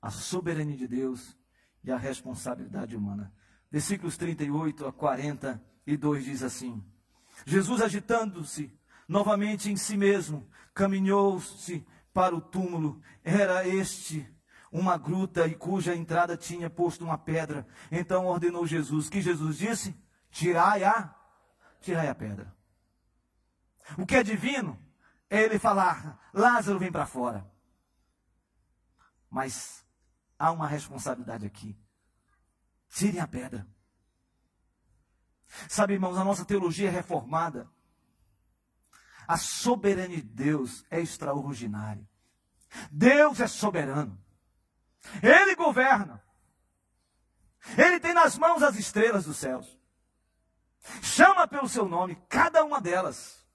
A 0.00 0.10
soberania 0.10 0.76
de 0.76 0.88
Deus 0.88 1.36
e 1.84 1.90
a 1.90 1.96
responsabilidade 1.96 2.96
humana. 2.96 3.32
Versículos 3.70 4.16
38 4.16 4.86
a 4.86 4.92
42 4.92 6.24
diz 6.24 6.42
assim: 6.42 6.84
Jesus 7.44 7.80
agitando-se 7.80 8.72
novamente 9.08 9.70
em 9.70 9.76
si 9.76 9.96
mesmo, 9.96 10.48
caminhou-se 10.74 11.86
para 12.12 12.34
o 12.34 12.40
túmulo. 12.40 13.00
Era 13.22 13.66
este 13.66 14.28
uma 14.72 14.96
gruta 14.96 15.46
e 15.46 15.54
cuja 15.54 15.94
entrada 15.94 16.36
tinha 16.36 16.70
posto 16.70 17.04
uma 17.04 17.18
pedra. 17.18 17.66
Então 17.90 18.26
ordenou 18.26 18.66
Jesus. 18.66 19.10
Que 19.10 19.20
Jesus 19.20 19.58
disse? 19.58 19.94
Tirai 20.30 20.82
a 20.82 21.14
tirai 21.80 22.08
a 22.08 22.14
pedra. 22.14 22.54
O 23.98 24.06
que 24.06 24.16
é 24.16 24.22
divino 24.22 24.78
é 25.28 25.42
ele 25.42 25.58
falar: 25.58 26.18
Lázaro 26.32 26.78
vem 26.78 26.90
para 26.90 27.04
fora. 27.04 27.46
Mas 29.28 29.84
há 30.38 30.50
uma 30.50 30.66
responsabilidade 30.66 31.44
aqui. 31.44 31.78
Tirem 32.88 33.20
a 33.20 33.28
pedra. 33.28 33.66
Sabe, 35.68 35.94
irmãos, 35.94 36.16
a 36.16 36.24
nossa 36.24 36.44
teologia 36.44 36.88
é 36.88 36.90
reformada. 36.90 37.68
A 39.26 39.36
soberania 39.36 40.16
de 40.16 40.22
Deus 40.22 40.84
é 40.90 41.00
extraordinária. 41.00 42.06
Deus 42.90 43.40
é 43.40 43.46
soberano. 43.46 44.18
Ele 45.22 45.54
governa. 45.54 46.22
Ele 47.76 48.00
tem 48.00 48.12
nas 48.12 48.36
mãos 48.36 48.62
as 48.62 48.76
estrelas 48.76 49.24
dos 49.24 49.36
céus. 49.36 49.78
Chama 51.00 51.46
pelo 51.46 51.68
seu 51.68 51.86
nome 51.88 52.20
cada 52.28 52.64
uma 52.64 52.80
delas. 52.80 53.46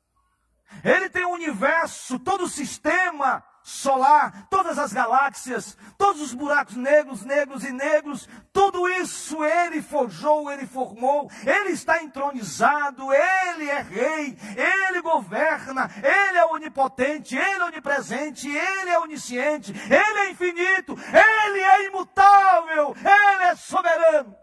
Ele 0.83 1.09
tem 1.09 1.25
o 1.25 1.31
universo, 1.31 2.19
todo 2.19 2.45
o 2.45 2.49
sistema 2.49 3.43
solar, 3.67 4.47
todas 4.49 4.79
as 4.79 4.93
galáxias, 4.93 5.77
todos 5.97 6.21
os 6.21 6.33
buracos 6.33 6.77
negros, 6.77 7.25
negros 7.25 7.65
e 7.65 7.71
negros, 7.73 8.29
tudo 8.53 8.87
isso 8.87 9.43
ele 9.43 9.81
forjou, 9.81 10.49
ele 10.49 10.65
formou, 10.65 11.29
ele 11.45 11.71
está 11.71 12.01
entronizado, 12.01 13.11
ele 13.13 13.69
é 13.69 13.81
rei, 13.81 14.37
ele 14.55 15.01
governa, 15.01 15.91
ele 15.97 16.37
é 16.37 16.45
onipotente, 16.45 17.35
ele 17.35 17.61
é 17.61 17.65
onipresente, 17.65 18.47
ele 18.47 18.89
é 18.89 18.99
onisciente, 18.99 19.73
ele 19.73 20.19
é 20.19 20.31
infinito, 20.31 20.93
ele 20.93 21.59
é 21.59 21.87
imutável, 21.87 22.95
ele 22.95 23.43
é 23.43 23.55
soberano. 23.57 24.33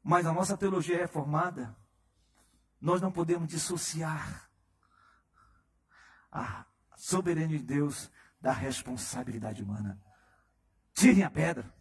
Mas 0.00 0.24
a 0.26 0.32
nossa 0.32 0.56
teologia 0.56 0.94
é 0.94 1.00
reformada, 1.00 1.74
nós 2.80 3.00
não 3.00 3.10
podemos 3.10 3.48
dissociar 3.48 4.48
a 6.30 6.64
soberania 7.06 7.58
de 7.58 7.62
Deus 7.62 8.10
da 8.40 8.50
responsabilidade 8.50 9.62
humana. 9.62 9.96
Tirem 10.92 11.22
a 11.22 11.30
pedra. 11.30 11.72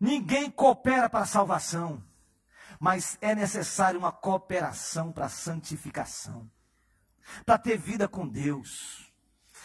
Ninguém 0.00 0.50
coopera 0.50 1.10
para 1.10 1.24
a 1.24 1.26
salvação, 1.26 2.02
mas 2.80 3.18
é 3.20 3.34
necessário 3.34 4.00
uma 4.00 4.12
cooperação 4.12 5.12
para 5.12 5.26
a 5.26 5.30
santificação, 5.30 6.50
para 7.44 7.58
ter 7.58 7.76
vida 7.76 8.08
com 8.08 8.26
Deus, 8.26 9.12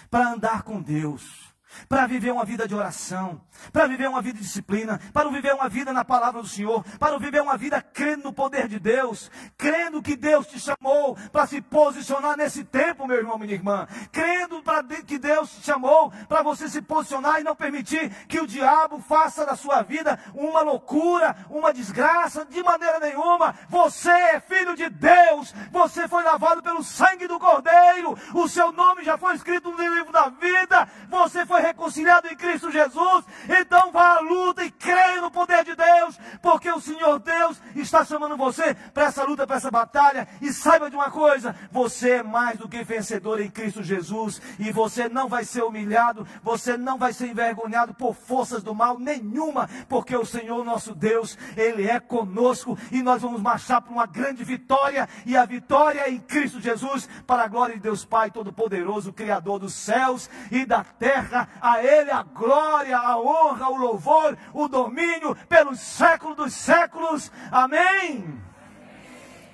para 0.09 0.33
andar 0.33 0.63
com 0.63 0.81
Deus 0.81 1.50
para 1.87 2.07
viver 2.07 2.31
uma 2.31 2.45
vida 2.45 2.67
de 2.67 2.75
oração, 2.75 3.41
para 3.71 3.87
viver 3.87 4.07
uma 4.07 4.21
vida 4.21 4.37
de 4.37 4.43
disciplina, 4.43 4.99
para 5.13 5.29
viver 5.29 5.53
uma 5.53 5.69
vida 5.69 5.93
na 5.93 6.03
palavra 6.03 6.41
do 6.41 6.47
Senhor, 6.47 6.83
para 6.97 7.17
viver 7.17 7.41
uma 7.41 7.57
vida 7.57 7.81
crendo 7.81 8.23
no 8.23 8.33
poder 8.33 8.67
de 8.67 8.79
Deus, 8.79 9.31
crendo 9.57 10.01
que 10.01 10.15
Deus 10.15 10.47
te 10.47 10.59
chamou 10.59 11.15
para 11.31 11.47
se 11.47 11.61
posicionar 11.61 12.37
nesse 12.37 12.63
tempo, 12.63 13.07
meu 13.07 13.17
irmão, 13.17 13.37
minha 13.37 13.53
irmã, 13.53 13.87
crendo 14.11 14.61
que 15.05 15.17
Deus 15.19 15.51
te 15.51 15.63
chamou 15.63 16.11
para 16.27 16.41
você 16.41 16.67
se 16.69 16.81
posicionar 16.81 17.39
e 17.39 17.43
não 17.43 17.55
permitir 17.55 18.09
que 18.27 18.39
o 18.39 18.47
diabo 18.47 18.99
faça 18.99 19.45
da 19.45 19.55
sua 19.55 19.81
vida 19.81 20.19
uma 20.33 20.61
loucura, 20.61 21.35
uma 21.49 21.73
desgraça, 21.73 22.45
de 22.45 22.63
maneira 22.63 22.99
nenhuma. 22.99 23.55
Você 23.69 24.09
é 24.09 24.39
filho 24.39 24.75
de 24.75 24.89
Deus, 24.89 25.53
você 25.71 26.07
foi 26.07 26.23
lavado 26.23 26.61
pelo 26.61 26.83
sangue 26.83 27.27
do 27.27 27.39
Cordeiro, 27.39 28.17
o 28.33 28.47
seu 28.47 28.71
nome 28.71 29.03
já 29.03 29.17
foi 29.17 29.35
escrito 29.35 29.71
no 29.71 29.77
livro 29.77 30.11
da 30.11 30.29
vida, 30.29 30.87
você 31.09 31.45
foi 31.45 31.60
reconciliado 31.61 32.27
em 32.27 32.35
Cristo 32.35 32.71
Jesus, 32.71 33.25
então 33.47 33.91
vá 33.91 34.17
à 34.17 34.19
luta 34.19 34.63
e 34.63 34.71
creia 34.71 35.21
no 35.21 35.31
poder 35.31 35.63
de 35.63 35.75
Deus, 35.75 36.19
porque 36.41 36.69
o 36.71 36.81
Senhor 36.81 37.19
Deus 37.19 37.61
está 37.75 38.03
chamando 38.03 38.37
você 38.37 38.73
para 38.93 39.05
essa 39.05 39.23
luta, 39.23 39.47
para 39.47 39.57
essa 39.57 39.71
batalha. 39.71 40.27
E 40.41 40.51
saiba 40.51 40.89
de 40.89 40.95
uma 40.95 41.11
coisa: 41.11 41.55
você 41.71 42.11
é 42.11 42.23
mais 42.23 42.57
do 42.57 42.67
que 42.67 42.83
vencedor 42.83 43.39
em 43.39 43.49
Cristo 43.49 43.83
Jesus, 43.83 44.41
e 44.59 44.71
você 44.71 45.07
não 45.07 45.27
vai 45.27 45.43
ser 45.43 45.63
humilhado, 45.63 46.27
você 46.43 46.77
não 46.77 46.97
vai 46.97 47.13
ser 47.13 47.27
envergonhado 47.27 47.93
por 47.93 48.15
forças 48.15 48.63
do 48.63 48.73
mal 48.73 48.99
nenhuma, 48.99 49.69
porque 49.87 50.15
o 50.15 50.25
Senhor 50.25 50.63
nosso 50.63 50.93
Deus, 50.95 51.37
Ele 51.55 51.87
é 51.87 51.99
conosco 51.99 52.77
e 52.91 53.01
nós 53.01 53.21
vamos 53.21 53.41
marchar 53.41 53.81
para 53.81 53.91
uma 53.91 54.05
grande 54.05 54.43
vitória, 54.43 55.07
e 55.25 55.35
a 55.37 55.45
vitória 55.45 56.01
é 56.01 56.11
em 56.11 56.19
Cristo 56.19 56.59
Jesus, 56.59 57.07
para 57.25 57.43
a 57.43 57.47
glória 57.47 57.75
de 57.75 57.81
Deus 57.81 58.05
Pai 58.05 58.31
Todo-Poderoso, 58.31 59.13
Criador 59.13 59.59
dos 59.59 59.73
céus 59.73 60.29
e 60.51 60.65
da 60.65 60.83
terra 60.83 61.47
a 61.59 61.83
Ele 61.83 62.11
a 62.11 62.23
glória, 62.23 62.97
a 62.97 63.19
honra, 63.19 63.69
o 63.69 63.77
louvor, 63.77 64.37
o 64.53 64.67
domínio 64.67 65.35
pelos 65.47 65.79
séculos 65.79 66.35
dos 66.35 66.53
séculos. 66.53 67.31
Amém? 67.51 67.81
Amém. 67.81 68.51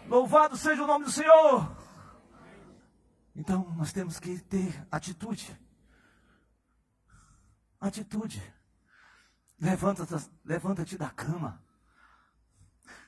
Louvado 0.07 0.55
seja 0.55 0.83
o 0.83 0.87
nome 0.87 1.05
do 1.05 1.11
Senhor. 1.11 1.75
Então 3.35 3.73
nós 3.75 3.91
temos 3.91 4.19
que 4.19 4.39
ter 4.39 4.87
atitude. 4.89 5.59
Atitude. 7.79 8.41
Levanta-te 9.59 10.29
levanta 10.45 10.85
da 10.97 11.09
cama. 11.09 11.61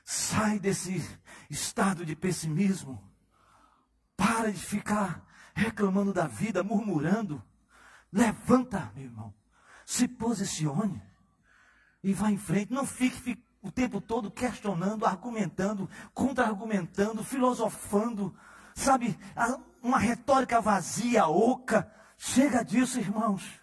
Sai 0.04 0.58
desse 0.58 1.02
estado 1.48 2.04
de 2.04 2.14
pessimismo. 2.14 3.02
Para 4.16 4.52
de 4.52 4.60
ficar 4.60 5.24
reclamando 5.54 6.12
da 6.12 6.26
vida, 6.26 6.62
murmurando. 6.62 7.42
Levanta, 8.12 8.90
meu 8.94 9.04
irmão. 9.04 9.34
Se 9.86 10.06
posicione 10.08 11.02
e 12.02 12.12
vá 12.12 12.30
em 12.30 12.38
frente. 12.38 12.72
Não 12.72 12.86
fique, 12.86 13.16
fique 13.16 13.44
o 13.62 13.70
tempo 13.70 14.00
todo 14.00 14.30
questionando, 14.30 15.04
argumentando, 15.04 15.88
contra-argumentando, 16.14 17.22
filosofando, 17.22 18.34
sabe? 18.74 19.18
Uma 19.82 19.98
retórica 19.98 20.60
vazia, 20.60 21.26
oca. 21.26 21.90
Chega 22.16 22.62
disso, 22.62 22.98
irmãos. 22.98 23.60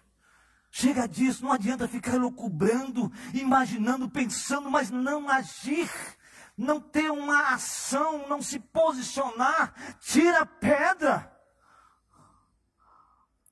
Chega 0.70 1.08
disso, 1.08 1.44
não 1.44 1.52
adianta 1.52 1.88
ficar 1.88 2.16
lucubrando, 2.16 3.10
imaginando, 3.32 4.08
pensando, 4.08 4.70
mas 4.70 4.90
não 4.90 5.28
agir, 5.28 5.90
não 6.56 6.80
ter 6.80 7.10
uma 7.10 7.54
ação, 7.54 8.28
não 8.28 8.42
se 8.42 8.58
posicionar. 8.58 9.74
Tira 10.00 10.42
a 10.42 10.46
pedra. 10.46 11.37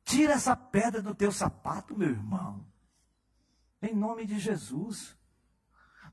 Tira 0.06 0.32
essa 0.32 0.56
pedra 0.56 1.02
do 1.02 1.14
teu 1.14 1.30
sapato, 1.30 1.94
meu 1.94 2.08
irmão. 2.08 2.66
Em 3.82 3.94
nome 3.94 4.24
de 4.24 4.38
Jesus. 4.38 5.14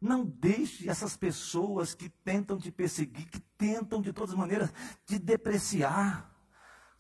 Não 0.02 0.26
deixe 0.26 0.90
essas 0.90 1.16
pessoas 1.16 1.96
que 1.96 2.10
tentam 2.10 2.58
te 2.58 2.70
perseguir, 2.70 3.30
que 3.30 3.40
tentam 3.40 4.02
de 4.02 4.12
todas 4.12 4.32
as 4.32 4.38
maneiras 4.38 4.74
te 5.06 5.18
depreciar 5.18 6.34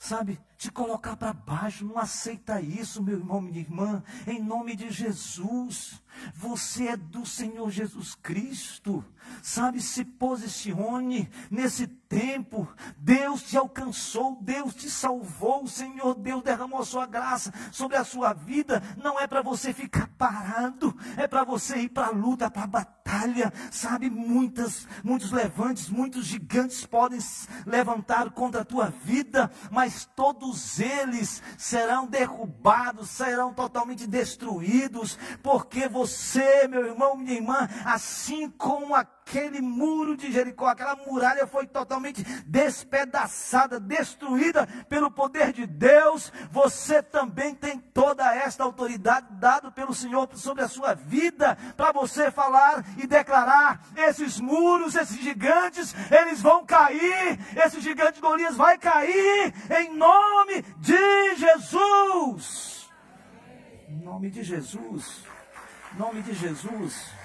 sabe, 0.03 0.37
te 0.63 0.71
colocar 0.71 1.17
para 1.17 1.33
baixo. 1.33 1.85
Não 1.85 1.97
aceita 1.97 2.61
isso, 2.61 3.03
meu 3.03 3.17
irmão, 3.17 3.41
minha 3.41 3.59
irmã, 3.59 4.01
em 4.25 4.41
nome 4.41 4.75
de 4.77 4.89
Jesus. 4.89 6.01
Você 6.35 6.87
é 6.87 6.97
do 6.97 7.25
Senhor 7.25 7.69
Jesus 7.69 8.15
Cristo, 8.15 9.03
sabe? 9.41 9.81
Se 9.81 10.05
posicione 10.05 11.29
nesse 11.49 11.87
tempo. 11.87 12.67
Deus 12.97 13.41
te 13.41 13.57
alcançou, 13.57 14.37
Deus 14.41 14.73
te 14.75 14.89
salvou, 14.89 15.63
o 15.63 15.67
Senhor 15.67 16.15
Deus 16.15 16.43
derramou 16.43 16.79
a 16.79 16.85
sua 16.85 17.05
graça 17.05 17.51
sobre 17.71 17.97
a 17.97 18.03
sua 18.03 18.33
vida. 18.33 18.81
Não 19.01 19.19
é 19.19 19.27
para 19.27 19.41
você 19.41 19.73
ficar 19.73 20.07
parado, 20.17 20.95
é 21.17 21.27
para 21.27 21.43
você 21.43 21.77
ir 21.77 21.89
para 21.89 22.07
a 22.07 22.11
luta, 22.11 22.49
para 22.49 22.63
a 22.63 22.67
batalha, 22.67 23.51
sabe? 23.71 24.09
Muitas, 24.09 24.87
muitos 25.03 25.31
levantes, 25.31 25.89
muitos 25.89 26.25
gigantes 26.25 26.85
podem 26.85 27.19
levantar 27.65 28.29
contra 28.31 28.61
a 28.61 28.65
tua 28.65 28.89
vida, 28.89 29.51
mas 29.71 30.05
todos 30.15 30.52
eles 30.79 31.41
serão 31.57 32.05
derrubados, 32.05 33.09
serão 33.09 33.53
totalmente 33.53 34.07
destruídos, 34.07 35.17
porque 35.41 35.87
você, 35.87 36.67
meu 36.67 36.85
irmão, 36.85 37.15
minha 37.15 37.35
irmã, 37.35 37.69
assim 37.85 38.49
como 38.49 38.95
aquele 38.95 39.22
muro 39.61 40.15
de 40.15 40.31
Jericó, 40.31 40.67
aquela 40.67 40.95
muralha 40.95 41.47
foi 41.47 41.65
totalmente 41.65 42.23
despedaçada, 42.45 43.79
destruída 43.79 44.67
pelo 44.87 45.09
poder 45.09 45.51
de 45.51 45.65
Deus, 45.65 46.31
você 46.51 47.01
também 47.01 47.55
tem 47.55 47.79
toda 47.79 48.35
esta 48.35 48.63
autoridade 48.63 49.27
dada 49.31 49.71
pelo 49.71 49.93
Senhor 49.93 50.29
sobre 50.35 50.63
a 50.63 50.67
sua 50.67 50.93
vida, 50.93 51.57
para 51.75 51.91
você 51.91 52.31
falar 52.31 52.83
e 52.97 53.07
declarar: 53.07 53.85
esses 53.95 54.39
muros, 54.39 54.95
esses 54.95 55.19
gigantes, 55.19 55.95
eles 56.11 56.41
vão 56.41 56.65
cair, 56.65 57.39
esse 57.55 57.81
gigante 57.81 58.21
Golias 58.21 58.55
vai 58.55 58.77
cair, 58.77 59.53
em 59.79 59.95
nome 59.95 60.61
de 60.77 61.35
Jesus. 61.35 62.89
Em 63.87 63.97
nome 63.97 64.29
de 64.29 64.43
Jesus. 64.43 65.23
Em 65.93 65.99
nome 65.99 66.21
de 66.21 66.33
Jesus. 66.33 67.22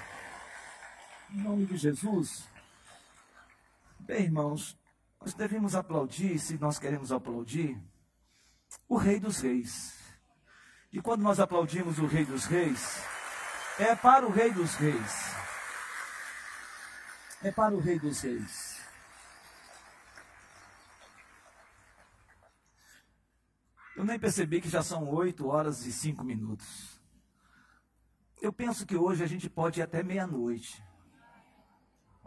Em 1.31 1.41
nome 1.41 1.65
de 1.67 1.77
Jesus. 1.77 2.49
Bem, 3.99 4.23
irmãos, 4.23 4.75
nós 5.21 5.35
devemos 5.35 5.75
aplaudir, 5.75 6.39
se 6.39 6.57
nós 6.57 6.79
queremos 6.79 7.11
aplaudir, 7.11 7.79
o 8.87 8.97
Rei 8.97 9.19
dos 9.19 9.39
Reis. 9.39 9.95
E 10.91 10.99
quando 10.99 11.21
nós 11.21 11.39
aplaudimos 11.39 11.99
o 11.99 12.07
Rei 12.07 12.25
dos 12.25 12.45
Reis, 12.45 13.03
é 13.77 13.95
para 13.95 14.25
o 14.25 14.31
Rei 14.31 14.51
dos 14.51 14.73
Reis. 14.73 15.35
É 17.43 17.51
para 17.51 17.75
o 17.75 17.79
Rei 17.79 17.99
dos 17.99 18.21
Reis. 18.21 18.79
Eu 23.95 24.03
nem 24.03 24.17
percebi 24.17 24.61
que 24.61 24.69
já 24.69 24.81
são 24.81 25.07
oito 25.09 25.47
horas 25.47 25.85
e 25.85 25.93
cinco 25.93 26.23
minutos. 26.23 26.99
Eu 28.41 28.51
penso 28.51 28.83
que 28.83 28.95
hoje 28.95 29.23
a 29.23 29.27
gente 29.27 29.47
pode 29.47 29.79
ir 29.79 29.83
até 29.83 30.01
meia-noite. 30.01 30.88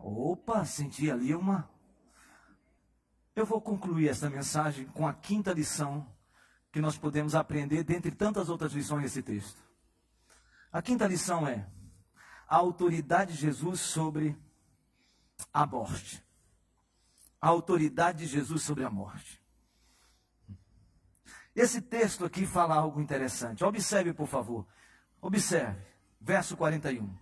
Opa, 0.03 0.64
senti 0.64 1.11
ali 1.11 1.34
uma. 1.34 1.70
Eu 3.34 3.46
vou 3.46 3.61
concluir 3.61 4.09
essa 4.09 4.28
mensagem 4.28 4.86
com 4.86 5.07
a 5.07 5.14
quinta 5.14 5.53
lição 5.53 6.07
que 6.72 6.80
nós 6.80 6.98
podemos 6.98 7.34
aprender 7.34 7.84
dentre 7.84 8.11
tantas 8.11 8.48
outras 8.48 8.72
lições 8.72 9.03
nesse 9.03 9.22
texto. 9.22 9.62
A 10.72 10.82
quinta 10.82 11.07
lição 11.07 11.46
é 11.46 11.68
a 12.48 12.57
autoridade 12.57 13.34
de 13.34 13.40
Jesus 13.40 13.80
sobre 13.80 14.36
a 15.53 15.66
morte. 15.66 16.24
A 17.40 17.48
autoridade 17.48 18.18
de 18.18 18.26
Jesus 18.26 18.62
sobre 18.62 18.84
a 18.84 18.90
morte. 18.90 19.40
Esse 21.55 21.80
texto 21.80 22.24
aqui 22.24 22.46
fala 22.46 22.74
algo 22.74 23.00
interessante. 23.00 23.62
Observe, 23.62 24.12
por 24.12 24.26
favor. 24.26 24.66
Observe. 25.20 25.80
Verso 26.20 26.57
41. 26.57 27.21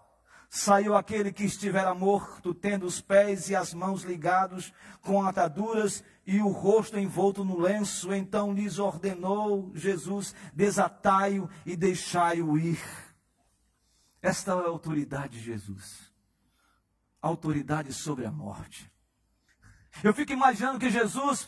Saiu 0.53 0.95
aquele 0.95 1.31
que 1.31 1.45
estivera 1.45 1.95
morto, 1.95 2.53
tendo 2.53 2.85
os 2.85 2.99
pés 2.99 3.49
e 3.49 3.55
as 3.55 3.73
mãos 3.73 4.03
ligados 4.03 4.73
com 5.01 5.25
ataduras 5.25 6.03
e 6.27 6.41
o 6.41 6.49
rosto 6.49 6.99
envolto 6.99 7.45
no 7.45 7.57
lenço. 7.57 8.13
Então 8.13 8.53
lhes 8.53 8.77
ordenou 8.77 9.71
Jesus: 9.73 10.35
desatai-o 10.53 11.49
e 11.65 11.77
deixai-o 11.77 12.57
ir. 12.57 12.83
Esta 14.21 14.51
é 14.51 14.55
a 14.55 14.67
autoridade 14.67 15.39
de 15.39 15.43
Jesus 15.45 16.11
autoridade 17.21 17.93
sobre 17.93 18.25
a 18.25 18.31
morte. 18.31 18.91
Eu 20.03 20.13
fico 20.13 20.31
imaginando 20.31 20.79
que 20.79 20.89
Jesus, 20.89 21.47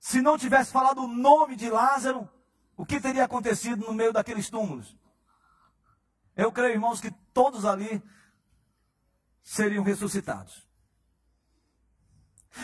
se 0.00 0.20
não 0.20 0.36
tivesse 0.36 0.72
falado 0.72 1.02
o 1.02 1.08
nome 1.08 1.54
de 1.54 1.70
Lázaro, 1.70 2.28
o 2.76 2.84
que 2.84 3.00
teria 3.00 3.24
acontecido 3.24 3.86
no 3.86 3.94
meio 3.94 4.12
daqueles 4.12 4.50
túmulos? 4.50 4.96
Eu 6.34 6.50
creio, 6.50 6.74
irmãos, 6.74 7.00
que 7.00 7.14
todos 7.36 7.66
ali 7.66 8.02
seriam 9.42 9.84
ressuscitados. 9.84 10.66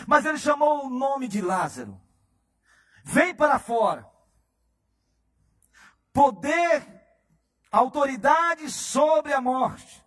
Mas 0.07 0.25
ele 0.25 0.39
chamou 0.39 0.87
o 0.87 0.89
nome 0.89 1.29
de 1.29 1.43
Lázaro. 1.43 2.01
Vem 3.05 3.35
para 3.35 3.59
fora. 3.59 4.11
Poder, 6.11 6.83
autoridade 7.70 8.70
sobre 8.70 9.35
a 9.35 9.43
morte. 9.43 10.03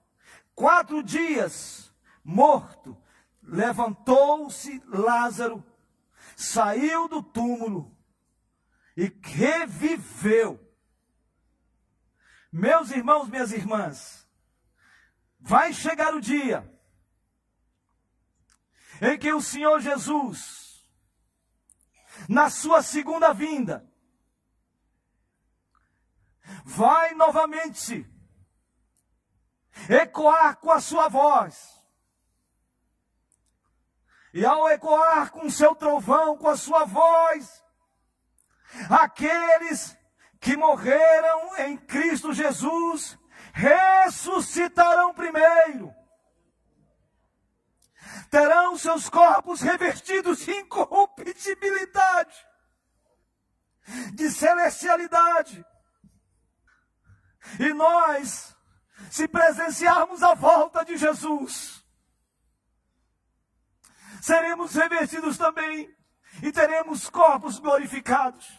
Quatro 0.56 1.04
dias 1.04 1.94
morto, 2.24 2.98
levantou-se 3.44 4.82
Lázaro, 4.88 5.64
saiu 6.36 7.08
do 7.08 7.22
túmulo 7.22 7.96
e 8.98 9.16
reviveu. 9.22 10.60
Meus 12.52 12.90
irmãos, 12.90 13.30
minhas 13.30 13.52
irmãs, 13.52 14.25
vai 15.46 15.72
chegar 15.72 16.16
o 16.16 16.20
dia 16.20 16.68
em 19.00 19.16
que 19.16 19.32
o 19.32 19.40
Senhor 19.40 19.80
Jesus, 19.80 20.84
na 22.28 22.50
sua 22.50 22.82
segunda 22.82 23.32
vinda, 23.32 23.88
vai 26.64 27.14
novamente 27.14 28.10
ecoar 29.88 30.58
com 30.58 30.72
a 30.72 30.82
sua 30.82 31.08
voz. 31.10 31.80
E 34.34 34.44
ao 34.44 34.68
ecoar 34.70 35.32
com 35.32 35.48
seu 35.48 35.76
trovão, 35.76 36.38
com 36.40 36.50
a 36.50 36.58
sua 36.58 36.86
voz, 36.86 37.64
aqueles 38.90 39.96
que 40.40 40.58
morreram 40.58 41.56
em 41.58 41.78
Cristo 41.78 42.34
Jesus 42.34 43.16
ressuscitarão 43.56 45.14
primeiro. 45.14 45.96
Terão 48.30 48.78
seus 48.78 49.10
corpos 49.10 49.62
revestidos 49.62 50.40
de 50.40 50.52
incorruptibilidade. 50.52 52.46
de 54.16 54.32
celestialidade. 54.32 55.64
E 57.60 57.72
nós, 57.72 58.58
se 59.12 59.28
presenciarmos 59.28 60.24
a 60.24 60.34
volta 60.34 60.84
de 60.84 60.98
Jesus, 60.98 61.86
seremos 64.24 64.74
revestidos 64.74 65.38
também 65.38 65.96
e 66.42 66.52
teremos 66.52 67.12
corpos 67.12 67.60
glorificados. 67.60 68.52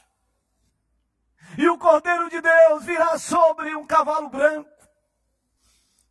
E 1.58 1.68
o 1.68 1.76
Cordeiro 1.76 2.30
de 2.30 2.40
Deus 2.40 2.84
virá 2.84 3.18
sobre 3.18 3.74
um 3.74 3.84
cavalo 3.84 4.28
branco, 4.28 4.75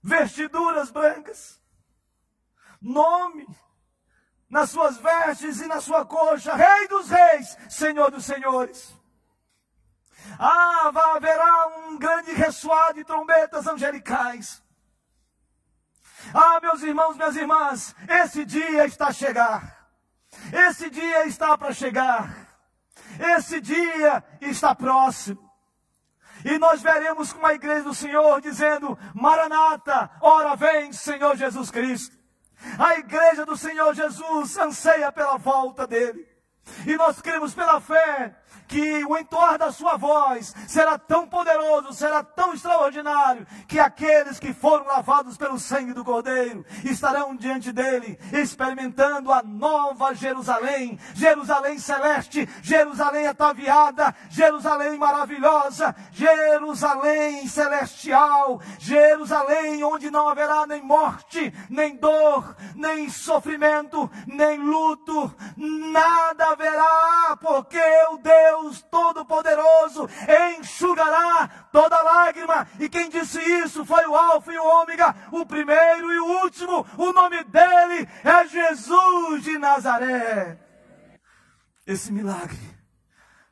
vestiduras 0.06 0.92
brancas, 0.92 1.60
nome 2.80 3.48
nas 4.48 4.70
suas 4.70 4.98
vestes 4.98 5.60
e 5.62 5.66
na 5.66 5.82
sua 5.82 6.06
coxa, 6.06 6.54
Rei 6.56 6.88
dos 6.88 7.10
Reis, 7.10 7.58
Senhor 7.68 8.12
dos 8.12 8.24
Senhores. 8.24 8.96
Ah, 10.38 10.92
haverá 11.16 11.68
um 11.80 11.98
grande 11.98 12.34
ressoar 12.34 12.94
de 12.94 13.04
trombetas 13.04 13.66
angelicais. 13.66 14.64
Ah, 16.34 16.60
meus 16.62 16.84
irmãos, 16.84 17.16
minhas 17.16 17.36
irmãs, 17.36 17.96
esse 18.08 18.46
dia 18.46 18.86
está 18.86 19.08
a 19.08 19.14
chegar. 19.14 19.90
Esse 20.54 20.90
dia 20.90 21.26
está 21.26 21.58
para 21.58 21.74
chegar. 21.74 22.48
Esse 23.38 23.60
dia 23.60 24.24
está 24.40 24.76
próximo. 24.76 25.45
E 26.46 26.60
nós 26.60 26.80
veremos 26.80 27.34
como 27.34 27.48
a 27.48 27.56
igreja 27.56 27.82
do 27.82 27.94
Senhor 27.94 28.40
dizendo: 28.40 28.96
Maranata, 29.16 30.12
ora 30.22 30.56
vem, 30.56 30.94
Senhor 30.94 31.36
Jesus 31.36 31.72
Cristo. 31.72 32.16
A 32.78 33.00
igreja 33.00 33.46
do 33.46 33.58
Senhor 33.58 33.96
Jesus 33.96 34.56
anseia 34.60 35.12
pela 35.12 35.38
volta 35.38 35.88
dele. 35.88 36.28
E 36.86 36.96
nós 36.96 37.20
cremos 37.20 37.56
pela 37.56 37.82
fé 37.82 38.36
que 38.68 39.06
o 39.06 39.18
entoar 39.18 39.58
da 39.58 39.72
sua 39.72 39.98
voz 39.98 40.54
será 40.68 40.98
tão 40.98 41.28
poderoso, 41.28 41.94
será 41.94 42.24
tão 42.24 42.54
extraordinário, 42.54 43.46
que 43.68 43.80
aqueles 43.80 44.40
que 44.40 44.54
foram 44.54 44.86
lavados 44.86 45.38
pelo 45.38 45.60
sangue 45.60 45.94
do 45.94 46.04
Cordeiro 46.04 46.66
estarão 46.84 47.36
diante 47.36 47.72
dele, 47.72 48.20
experimentando 48.34 49.32
a 49.32 49.42
nova 49.44 50.14
Jerusalém, 50.14 51.00
Jerusalém 51.14 51.78
celeste, 51.78 52.48
Jerusalém 52.62 53.28
ataviada, 53.28 54.16
Jerusalém 54.30 54.98
maravilhosa, 54.98 55.96
Jerusalém 56.12 57.48
celestial, 57.48 58.62
Jerusalém 58.80 59.84
onde 59.84 60.10
não 60.10 60.30
haverá 60.30 60.66
nem 60.66 60.82
morte, 60.82 61.54
nem 61.70 61.96
dor, 61.96 62.56
nem 62.76 63.10
sofrimento, 63.10 64.10
nem 64.28 64.58
luto, 64.58 65.34
nada 65.56 66.52
haverá, 66.52 67.38
porque 67.42 67.82
o 68.12 68.18
Deus 68.18 68.55
Deus 68.56 68.82
Todo-Poderoso 68.84 70.08
enxugará 70.58 71.48
toda 71.72 72.02
lágrima. 72.02 72.68
E 72.80 72.88
quem 72.88 73.10
disse 73.10 73.40
isso 73.42 73.86
foi 73.86 74.06
o 74.08 74.16
Alfa 74.16 74.54
e 74.54 74.58
o 74.58 74.82
Ômega, 74.82 75.14
o 75.32 75.46
primeiro 75.46 76.12
e 76.12 76.20
o 76.20 76.44
último. 76.44 76.86
O 76.98 77.12
nome 77.12 77.44
dele 77.44 78.08
é 78.24 78.48
Jesus 78.48 79.44
de 79.44 79.58
Nazaré. 79.58 80.60
Esse 81.86 82.12
milagre 82.12 82.58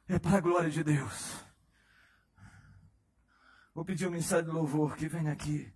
é 0.08 0.18
para 0.18 0.38
a 0.38 0.42
glória 0.42 0.70
de 0.70 0.84
Deus. 0.84 1.44
Vou 3.76 3.84
pedir 3.84 4.08
um 4.08 4.12
ministério 4.12 4.46
de 4.46 4.52
louvor 4.52 4.96
que 4.96 5.08
venha 5.08 5.34
aqui. 5.34 5.74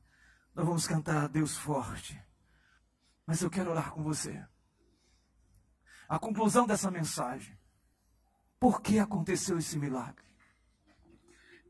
Nós 0.55 0.65
vamos 0.65 0.87
cantar 0.87 1.27
Deus 1.27 1.57
forte. 1.57 2.19
Mas 3.25 3.41
eu 3.41 3.49
quero 3.49 3.71
orar 3.71 3.91
com 3.91 4.03
você. 4.03 4.41
A 6.07 6.17
conclusão 6.17 6.65
dessa 6.65 6.89
mensagem 6.89 7.56
por 8.59 8.81
que 8.81 8.99
aconteceu 8.99 9.57
esse 9.57 9.77
milagre? 9.77 10.25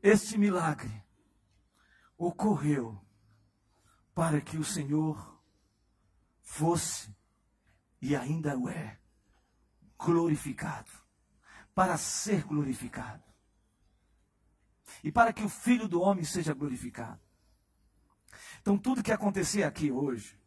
Este 0.02 0.38
milagre 0.38 1.02
ocorreu 2.16 3.00
para 4.14 4.40
que 4.40 4.56
o 4.56 4.64
Senhor 4.64 5.38
fosse 6.42 7.14
e 8.00 8.16
ainda 8.16 8.56
o 8.56 8.68
é 8.68 8.98
glorificado, 9.98 10.90
para 11.74 11.96
ser 11.96 12.44
glorificado. 12.44 13.22
E 15.02 15.12
para 15.12 15.32
que 15.32 15.42
o 15.42 15.48
Filho 15.48 15.86
do 15.88 16.00
Homem 16.00 16.24
seja 16.24 16.54
glorificado. 16.54 17.20
Então, 18.60 18.78
tudo 18.78 19.02
que 19.02 19.12
acontecer 19.12 19.62
aqui 19.62 19.90
hoje 19.90 20.40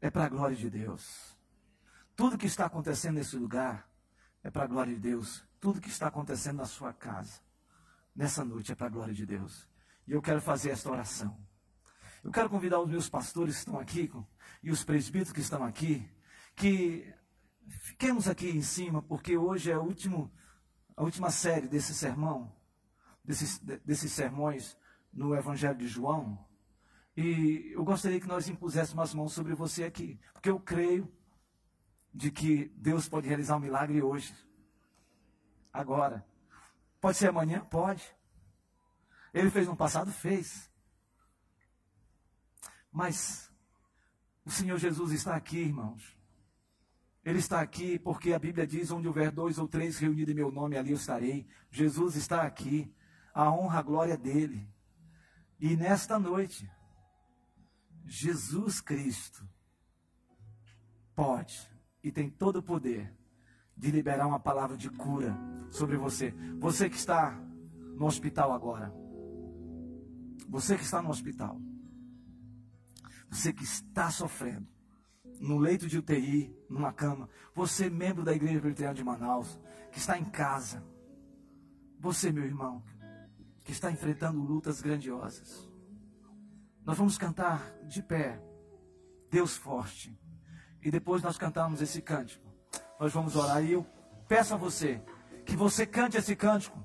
é 0.00 0.10
para 0.10 0.24
a 0.24 0.28
glória 0.28 0.56
de 0.56 0.70
Deus. 0.70 1.36
Tudo 2.16 2.38
que 2.38 2.46
está 2.46 2.66
acontecendo 2.66 3.16
nesse 3.16 3.36
lugar 3.36 3.87
é 4.42 4.50
para 4.50 4.64
a 4.64 4.66
glória 4.66 4.94
de 4.94 5.00
Deus. 5.00 5.44
Tudo 5.60 5.80
que 5.80 5.88
está 5.88 6.06
acontecendo 6.06 6.58
na 6.58 6.66
sua 6.66 6.92
casa, 6.92 7.40
nessa 8.14 8.44
noite, 8.44 8.72
é 8.72 8.74
para 8.74 8.86
a 8.86 8.90
glória 8.90 9.14
de 9.14 9.26
Deus. 9.26 9.68
E 10.06 10.12
eu 10.12 10.22
quero 10.22 10.40
fazer 10.40 10.70
esta 10.70 10.90
oração. 10.90 11.38
Eu 12.22 12.32
quero 12.32 12.48
convidar 12.48 12.80
os 12.80 12.88
meus 12.88 13.08
pastores 13.08 13.54
que 13.54 13.60
estão 13.60 13.78
aqui 13.78 14.10
e 14.62 14.70
os 14.70 14.84
presbíteros 14.84 15.32
que 15.32 15.40
estão 15.40 15.62
aqui, 15.64 16.08
que 16.56 17.12
fiquemos 17.68 18.28
aqui 18.28 18.48
em 18.50 18.62
cima, 18.62 19.02
porque 19.02 19.36
hoje 19.36 19.70
é 19.70 19.74
a, 19.74 19.80
último, 19.80 20.32
a 20.96 21.02
última 21.02 21.30
série 21.30 21.68
desse 21.68 21.94
sermão, 21.94 22.52
desses, 23.24 23.58
desses 23.58 24.12
sermões 24.12 24.76
no 25.12 25.34
Evangelho 25.34 25.78
de 25.78 25.86
João. 25.86 26.46
E 27.16 27.72
eu 27.72 27.84
gostaria 27.84 28.20
que 28.20 28.28
nós 28.28 28.48
impuséssemos 28.48 29.02
as 29.02 29.14
mãos 29.14 29.32
sobre 29.32 29.54
você 29.54 29.84
aqui, 29.84 30.20
porque 30.32 30.50
eu 30.50 30.58
creio 30.58 31.12
de 32.12 32.30
que 32.30 32.72
Deus 32.76 33.08
pode 33.08 33.28
realizar 33.28 33.56
um 33.56 33.60
milagre 33.60 34.02
hoje, 34.02 34.34
agora. 35.72 36.26
Pode 37.00 37.16
ser 37.16 37.28
amanhã? 37.28 37.60
Pode. 37.64 38.02
Ele 39.32 39.50
fez 39.50 39.66
no 39.66 39.76
passado? 39.76 40.10
Fez. 40.10 40.70
Mas 42.90 43.52
o 44.44 44.50
Senhor 44.50 44.78
Jesus 44.78 45.12
está 45.12 45.36
aqui, 45.36 45.58
irmãos. 45.58 46.16
Ele 47.24 47.38
está 47.38 47.60
aqui 47.60 47.98
porque 47.98 48.32
a 48.32 48.38
Bíblia 48.38 48.66
diz: 48.66 48.90
onde 48.90 49.06
houver 49.06 49.30
dois 49.30 49.58
ou 49.58 49.68
três 49.68 49.98
reunidos 49.98 50.32
em 50.32 50.36
meu 50.36 50.50
nome, 50.50 50.76
ali 50.76 50.90
eu 50.90 50.96
estarei. 50.96 51.46
Jesus 51.70 52.16
está 52.16 52.42
aqui. 52.42 52.92
A 53.34 53.52
honra, 53.52 53.78
a 53.78 53.82
glória 53.82 54.16
dele. 54.16 54.68
E 55.60 55.76
nesta 55.76 56.18
noite, 56.18 56.68
Jesus 58.06 58.80
Cristo 58.80 59.46
pode 61.14 61.70
e 62.02 62.12
tem 62.12 62.30
todo 62.30 62.56
o 62.56 62.62
poder 62.62 63.12
de 63.76 63.90
liberar 63.90 64.26
uma 64.26 64.40
palavra 64.40 64.76
de 64.76 64.90
cura 64.90 65.36
sobre 65.70 65.96
você. 65.96 66.32
Você 66.58 66.88
que 66.88 66.96
está 66.96 67.38
no 67.96 68.06
hospital 68.06 68.52
agora. 68.52 68.92
Você 70.48 70.76
que 70.76 70.82
está 70.84 71.00
no 71.02 71.10
hospital. 71.10 71.60
Você 73.30 73.52
que 73.52 73.62
está 73.62 74.10
sofrendo. 74.10 74.66
No 75.40 75.58
leito 75.58 75.86
de 75.86 75.98
UTI, 75.98 76.52
numa 76.68 76.92
cama. 76.92 77.28
Você, 77.54 77.88
membro 77.88 78.24
da 78.24 78.34
Igreja 78.34 78.60
Presbiteriana 78.60 78.94
de 78.94 79.04
Manaus, 79.04 79.60
que 79.92 79.98
está 79.98 80.18
em 80.18 80.24
casa. 80.24 80.84
Você, 82.00 82.32
meu 82.32 82.44
irmão, 82.44 82.82
que 83.64 83.72
está 83.72 83.90
enfrentando 83.90 84.40
lutas 84.40 84.80
grandiosas. 84.80 85.68
Nós 86.84 86.96
vamos 86.96 87.18
cantar 87.18 87.62
de 87.86 88.02
pé. 88.02 88.42
Deus 89.30 89.56
forte 89.56 90.18
e 90.82 90.90
depois 90.90 91.22
nós 91.22 91.36
cantamos 91.36 91.80
esse 91.80 92.00
cântico. 92.00 92.46
Nós 92.98 93.12
vamos 93.12 93.36
orar 93.36 93.62
e 93.64 93.72
eu 93.72 93.86
peço 94.28 94.54
a 94.54 94.56
você 94.56 95.02
que 95.44 95.56
você 95.56 95.86
cante 95.86 96.16
esse 96.16 96.36
cântico, 96.36 96.84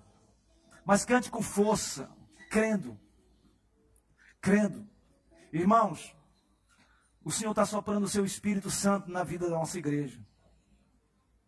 mas 0.86 1.06
cante 1.06 1.30
com 1.30 1.42
força, 1.42 2.10
crendo. 2.50 3.00
Crendo. 4.42 4.88
Irmãos, 5.52 6.16
o 7.24 7.32
Senhor 7.32 7.52
está 7.52 7.66
soprando 7.66 8.04
o 8.04 8.10
seu 8.10 8.26
Espírito 8.26 8.70
Santo 8.70 9.10
na 9.10 9.24
vida 9.24 9.50
da 9.50 9.56
nossa 9.56 9.78
igreja. 9.78 10.20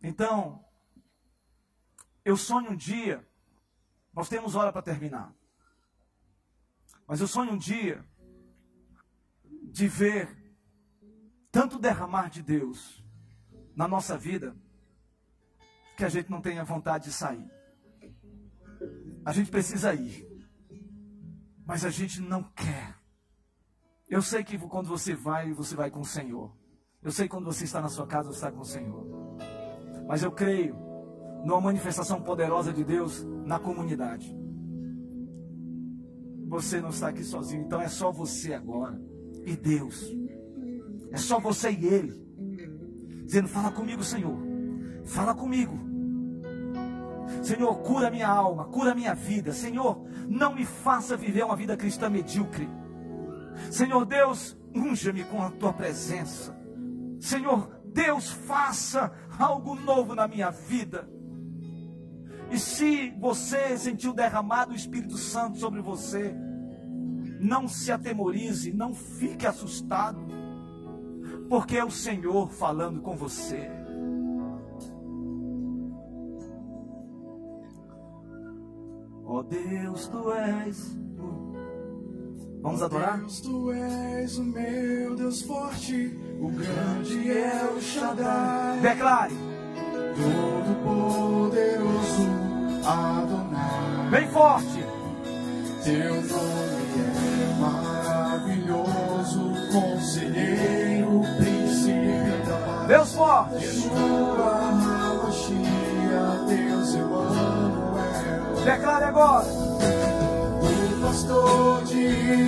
Então, 0.02 0.64
eu 2.24 2.38
sonho 2.38 2.72
um 2.72 2.76
dia, 2.76 3.28
nós 4.14 4.30
temos 4.30 4.56
hora 4.56 4.72
para 4.72 4.82
terminar, 4.82 5.34
mas 7.08 7.22
eu 7.22 7.28
sonho 7.28 7.54
um 7.54 7.58
dia 7.58 8.04
de 9.72 9.88
ver 9.88 10.45
tanto 11.56 11.80
derramar 11.80 12.30
de 12.30 12.44
Deus 12.44 13.02
na 13.74 13.88
nossa 13.88 14.18
vida 14.18 14.54
que 15.96 16.04
a 16.04 16.10
gente 16.10 16.30
não 16.30 16.42
tenha 16.42 16.66
vontade 16.66 17.06
de 17.06 17.14
sair. 17.14 17.50
A 19.24 19.32
gente 19.32 19.50
precisa 19.50 19.94
ir, 19.94 20.28
mas 21.66 21.86
a 21.86 21.90
gente 21.90 22.20
não 22.20 22.44
quer. 22.44 23.00
Eu 24.10 24.22
sei 24.22 24.44
que 24.44 24.58
quando 24.58 24.90
você 24.90 25.16
vai, 25.16 25.54
você 25.54 25.78
vai 25.78 25.90
com 25.90 26.02
o 26.02 26.06
Senhor. 26.06 26.54
Eu 27.02 27.10
sei 27.10 27.26
que 27.26 27.32
quando 27.34 27.46
você 27.46 27.64
está 27.64 27.80
na 27.80 27.88
sua 27.88 28.06
casa, 28.06 28.28
você 28.28 28.36
está 28.36 28.52
com 28.52 28.60
o 28.60 28.66
Senhor. 28.66 29.08
Mas 30.10 30.24
eu 30.24 30.34
creio 30.34 30.76
numa 31.46 31.62
manifestação 31.62 32.22
poderosa 32.22 32.74
de 32.74 32.84
Deus 32.84 33.24
na 33.46 33.60
comunidade. 33.60 34.30
Você 36.50 36.82
não 36.82 36.90
está 36.90 37.08
aqui 37.08 37.24
sozinho, 37.24 37.64
então 37.64 37.80
é 37.80 37.88
só 37.88 38.12
você 38.12 38.54
agora 38.54 39.02
e 39.46 39.56
Deus. 39.56 40.25
É 41.16 41.18
só 41.18 41.40
você 41.40 41.72
e 41.72 41.86
Ele. 41.86 42.14
Dizendo: 43.24 43.48
Fala 43.48 43.72
comigo, 43.72 44.04
Senhor. 44.04 44.38
Fala 45.06 45.34
comigo. 45.34 45.80
Senhor, 47.42 47.74
cura 47.84 48.12
minha 48.12 48.28
alma, 48.28 48.66
cura 48.66 48.94
minha 48.94 49.16
vida. 49.16 49.54
Senhor, 49.54 50.06
não 50.28 50.54
me 50.54 50.66
faça 50.66 51.16
viver 51.16 51.46
uma 51.46 51.56
vida 51.56 51.78
cristã 51.78 52.10
medíocre. 52.10 52.68
Senhor 53.72 54.06
Deus, 54.06 54.58
unja-me 54.76 55.24
com 55.24 55.42
a 55.42 55.50
tua 55.52 55.72
presença. 55.72 56.54
Senhor 57.18 57.72
Deus, 57.86 58.30
faça 58.30 59.14
algo 59.40 59.74
novo 59.74 60.16
na 60.16 60.28
minha 60.28 60.50
vida. 60.52 61.10
E 62.52 62.60
se 62.60 63.12
você 63.12 63.78
sentiu 63.78 64.14
derramado 64.14 64.74
o 64.74 64.76
Espírito 64.76 65.18
Santo 65.18 65.60
sobre 65.60 65.82
você, 65.82 66.36
não 67.40 67.70
se 67.70 67.90
atemorize, 67.90 68.74
não 68.74 68.94
fique 68.94 69.48
assustado, 69.48 70.45
porque 71.50 71.78
é 71.78 71.84
o 71.84 71.92
Senhor 71.92 72.50
falando 72.52 73.02
com 73.02 73.16
você. 73.16 73.70
Ó 79.24 79.40
oh 79.40 79.44
Deus, 79.44 80.08
tu 80.08 80.32
és. 80.32 80.98
Vamos 82.62 82.82
adorar? 82.82 83.20
Deus, 83.20 83.42
tu 83.42 83.72
és 83.72 84.38
o 84.38 84.44
meu 84.44 85.16
Deus 85.16 85.42
forte, 85.42 86.18
o 86.40 86.50
grande 86.50 87.32
é 87.32 87.72
o 87.76 87.82
Shaddai. 87.82 88.80
Declare. 88.82 89.34
Todo 90.16 90.84
poderoso 90.84 92.46
Adonai. 92.86 94.10
Bem 94.12 94.28
forte. 94.30 94.86
Teu 95.84 96.16
nome 96.16 97.02
é 97.02 97.60
maravilhoso, 97.60 99.42
conselheiro. 99.72 100.95
Deus 102.88 103.14
forte. 103.14 103.56
Declare 108.64 109.06
agora. 109.06 109.46
O 109.46 111.02
pastor 111.02 111.84
de 111.86 112.02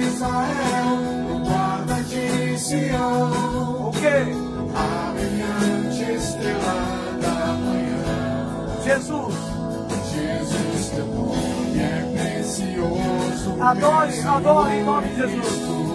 Israel, 0.08 0.98
o 1.32 1.40
guarda 1.46 2.04
de 2.04 2.58
Sião. 2.60 3.88
O 3.88 3.92
quê? 3.92 4.34
A 4.76 5.14
brilhante 5.14 6.12
estrela 6.12 6.76
da 7.22 7.54
manhã. 7.54 8.84
Jesus. 8.84 9.36
Jesus, 10.14 10.90
teu 10.96 11.06
nome 11.06 11.80
é 11.80 12.34
precioso. 12.34 13.62
Adore, 13.62 14.20
adore 14.22 14.76
em 14.76 14.84
nome 14.84 15.08
de 15.10 15.16
Jesus. 15.16 15.87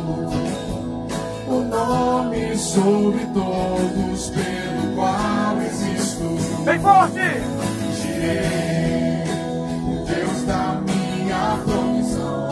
O 1.53 1.61
nome 1.65 2.57
sobre 2.57 3.27
todos 3.27 4.31
pelo 4.31 4.95
qual 4.95 5.61
existo. 5.61 6.25
Bem 6.65 6.81
forte. 6.81 7.21
Direi, 8.01 9.25
o 9.87 10.03
Deus 10.07 10.43
da 10.47 10.81
minha 10.81 11.59
provisão. 11.63 12.49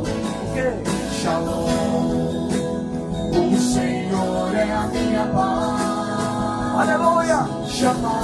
O 0.00 0.54
quê? 0.54 0.72
Shalom, 1.20 2.46
o 3.32 3.58
Senhor 3.58 4.54
é 4.54 4.72
a 4.72 4.86
minha 4.86 5.26
paz. 5.26 6.88
Aleluia. 6.88 7.40
Chamar. 7.66 8.22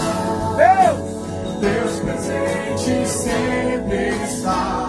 Deus. 0.56 1.18
Deus 1.60 1.98
presente 1.98 3.08
sempre 3.08 4.10
está, 4.22 4.87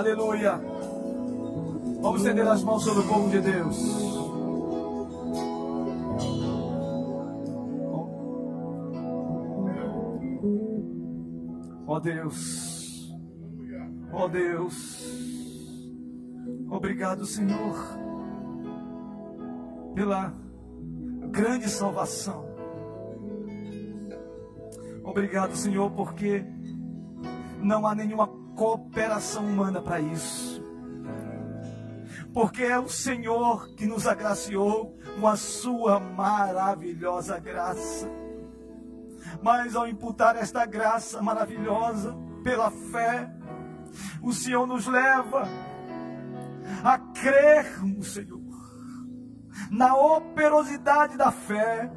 Aleluia. 0.00 0.58
Vamos 2.00 2.22
estender 2.22 2.48
as 2.48 2.64
mãos 2.64 2.82
sobre 2.82 3.00
o 3.00 3.06
povo 3.06 3.28
de 3.28 3.38
Deus. 3.38 3.76
Ó 11.86 11.96
oh 11.96 12.00
Deus. 12.00 13.14
Ó 14.10 14.24
oh 14.24 14.28
Deus. 14.28 15.04
Obrigado, 16.70 17.26
Senhor, 17.26 17.76
pela 19.94 20.32
grande 21.30 21.68
salvação. 21.68 22.46
Obrigado, 25.04 25.54
Senhor, 25.54 25.90
porque 25.90 26.42
não 27.62 27.86
há 27.86 27.94
nenhuma 27.94 28.40
cooperação 28.60 29.46
humana 29.46 29.80
para 29.80 29.98
isso. 30.00 30.62
Porque 32.30 32.62
é 32.62 32.78
o 32.78 32.90
Senhor 32.90 33.74
que 33.74 33.86
nos 33.86 34.06
agraciou 34.06 34.98
com 35.18 35.26
a 35.26 35.34
sua 35.34 35.98
maravilhosa 35.98 37.38
graça. 37.38 38.06
Mas 39.42 39.74
ao 39.74 39.88
imputar 39.88 40.36
esta 40.36 40.66
graça 40.66 41.22
maravilhosa 41.22 42.14
pela 42.44 42.70
fé, 42.70 43.32
o 44.20 44.30
Senhor 44.30 44.66
nos 44.66 44.86
leva 44.86 45.48
a 46.84 46.98
crermos, 46.98 48.12
Senhor, 48.12 48.42
na 49.70 49.96
operosidade 49.96 51.16
da 51.16 51.32
fé 51.32 51.90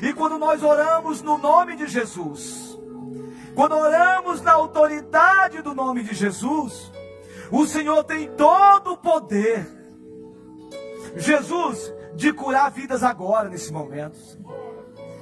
E 0.00 0.12
quando 0.12 0.38
nós 0.38 0.62
oramos 0.62 1.20
no 1.20 1.36
nome 1.36 1.74
de 1.74 1.88
Jesus, 1.88 2.80
quando 3.54 3.76
oramos 3.76 4.40
na 4.40 4.52
autoridade 4.52 5.62
do 5.62 5.74
nome 5.74 6.02
de 6.02 6.14
Jesus, 6.14 6.90
o 7.50 7.66
Senhor 7.66 8.02
tem 8.04 8.28
todo 8.30 8.92
o 8.92 8.96
poder, 8.96 9.66
Jesus, 11.16 11.92
de 12.14 12.32
curar 12.32 12.70
vidas 12.70 13.02
agora, 13.02 13.48
nesse 13.48 13.72
momento. 13.72 14.18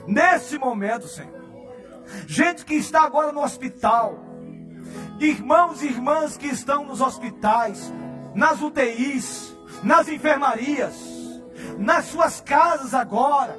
Nesse 0.06 0.58
momento, 0.58 1.08
Senhor. 1.08 1.40
Gente 2.26 2.64
que 2.64 2.74
está 2.74 3.02
agora 3.02 3.32
no 3.32 3.42
hospital, 3.42 4.18
irmãos 5.18 5.82
e 5.82 5.86
irmãs 5.86 6.36
que 6.36 6.46
estão 6.46 6.84
nos 6.84 7.00
hospitais, 7.00 7.92
nas 8.34 8.60
UTIs, 8.60 9.56
nas 9.82 10.08
enfermarias, 10.08 10.94
nas 11.78 12.06
suas 12.06 12.40
casas 12.40 12.94
agora. 12.94 13.58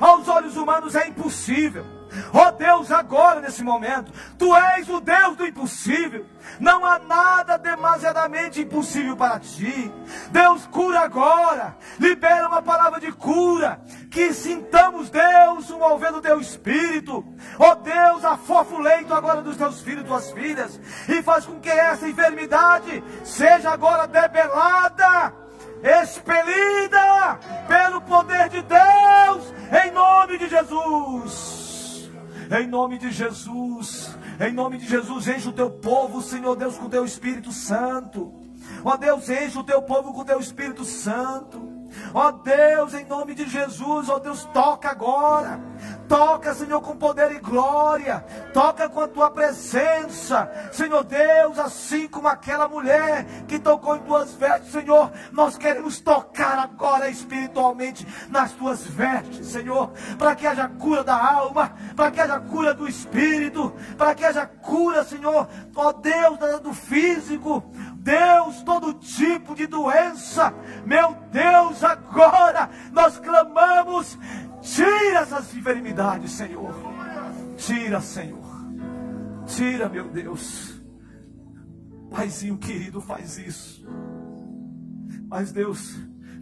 Aos 0.00 0.28
olhos 0.28 0.56
humanos 0.56 0.94
é 0.94 1.08
impossível. 1.08 1.84
Ó 2.32 2.48
oh 2.48 2.52
Deus, 2.52 2.90
agora 2.90 3.40
nesse 3.40 3.62
momento, 3.62 4.12
Tu 4.38 4.54
és 4.56 4.88
o 4.88 5.00
Deus 5.00 5.36
do 5.36 5.46
impossível. 5.46 6.26
Não 6.60 6.84
há 6.84 6.98
nada 6.98 7.56
demasiadamente 7.56 8.60
impossível 8.60 9.16
para 9.16 9.40
ti. 9.40 9.92
Deus 10.30 10.66
cura 10.66 11.00
agora. 11.00 11.76
Libera 11.98 12.48
uma 12.48 12.62
palavra 12.62 13.00
de 13.00 13.10
cura. 13.12 13.80
Que 14.10 14.32
sintamos, 14.32 15.10
Deus, 15.10 15.70
o 15.70 15.78
mover 15.78 16.12
do 16.12 16.20
teu 16.20 16.40
espírito. 16.40 17.24
Ó 17.58 17.72
oh 17.72 17.74
Deus, 17.76 18.24
afofa 18.24 18.74
o 18.74 18.80
leito 18.80 19.12
agora 19.12 19.42
dos 19.42 19.56
teus 19.56 19.80
filhos 19.80 20.04
e 20.04 20.06
tuas 20.06 20.30
filhas. 20.32 20.80
E 21.08 21.22
faz 21.22 21.46
com 21.46 21.58
que 21.60 21.70
essa 21.70 22.08
enfermidade 22.08 23.02
seja 23.24 23.70
agora 23.70 24.06
debelada 24.06 25.44
expelida 25.84 27.38
pelo 27.68 28.00
poder 28.00 28.48
de 28.48 28.62
Deus, 28.62 29.54
em 29.84 29.90
nome 29.90 30.38
de 30.38 30.48
Jesus. 30.48 31.63
Em 32.50 32.66
nome 32.66 32.98
de 32.98 33.10
Jesus, 33.10 34.16
em 34.40 34.52
nome 34.52 34.78
de 34.78 34.86
Jesus, 34.86 35.28
enche 35.28 35.48
o 35.48 35.52
teu 35.52 35.70
povo, 35.70 36.22
Senhor 36.22 36.56
Deus, 36.56 36.76
com 36.76 36.86
o 36.86 36.90
teu 36.90 37.04
Espírito 37.04 37.52
Santo. 37.52 38.32
Ó 38.84 38.96
Deus, 38.96 39.28
enche 39.28 39.58
o 39.58 39.64
teu 39.64 39.82
povo 39.82 40.12
com 40.12 40.20
o 40.20 40.24
teu 40.24 40.40
Espírito 40.40 40.84
Santo. 40.84 41.73
Ó 42.12 42.30
Deus, 42.30 42.94
em 42.94 43.04
nome 43.04 43.34
de 43.34 43.48
Jesus, 43.48 44.08
ó 44.08 44.18
Deus, 44.18 44.44
toca 44.52 44.90
agora. 44.90 45.60
Toca, 46.08 46.54
Senhor, 46.54 46.80
com 46.80 46.96
poder 46.96 47.32
e 47.32 47.38
glória. 47.38 48.24
Toca 48.52 48.88
com 48.88 49.00
a 49.00 49.08
tua 49.08 49.30
presença. 49.30 50.50
Senhor 50.72 51.02
Deus, 51.04 51.58
assim 51.58 52.06
como 52.08 52.28
aquela 52.28 52.68
mulher 52.68 53.24
que 53.48 53.58
tocou 53.58 53.96
em 53.96 54.00
tuas 54.00 54.34
vestes, 54.34 54.72
Senhor, 54.72 55.10
nós 55.32 55.56
queremos 55.56 56.00
tocar 56.00 56.58
agora 56.58 57.08
espiritualmente 57.08 58.06
nas 58.28 58.52
tuas 58.52 58.84
vestes, 58.84 59.46
Senhor, 59.48 59.90
para 60.18 60.34
que 60.34 60.46
haja 60.46 60.68
cura 60.68 61.02
da 61.02 61.16
alma, 61.16 61.74
para 61.96 62.10
que 62.10 62.20
haja 62.20 62.38
cura 62.38 62.74
do 62.74 62.88
espírito, 62.88 63.72
para 63.96 64.14
que 64.14 64.24
haja 64.24 64.46
cura, 64.46 65.04
Senhor, 65.04 65.48
ó 65.74 65.92
Deus, 65.92 66.38
do 66.60 66.74
físico. 66.74 67.62
Deus, 68.04 68.62
todo 68.62 68.94
tipo 68.94 69.54
de 69.56 69.66
doença, 69.66 70.54
meu 70.86 71.16
Deus, 71.32 71.82
agora 71.82 72.70
nós 72.92 73.18
clamamos 73.18 74.16
Tira 74.64 75.20
essas 75.20 75.54
enfermidades, 75.54 76.32
Senhor. 76.32 76.74
Tira, 77.58 78.00
Senhor. 78.00 78.64
Tira, 79.46 79.90
meu 79.90 80.08
Deus. 80.08 80.82
Paizinho 82.10 82.56
querido, 82.56 82.98
faz 82.98 83.36
isso. 83.36 83.86
Mas 85.28 85.52
Deus, 85.52 85.94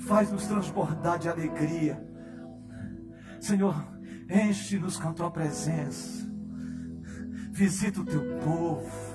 faz-nos 0.06 0.46
transbordar 0.46 1.18
de 1.18 1.28
alegria. 1.28 2.00
Senhor, 3.40 3.74
enche-nos 4.30 5.00
com 5.00 5.08
a 5.08 5.12
tua 5.12 5.30
presença. 5.30 6.24
Visita 7.50 8.02
o 8.02 8.04
teu 8.04 8.38
povo. 8.38 9.11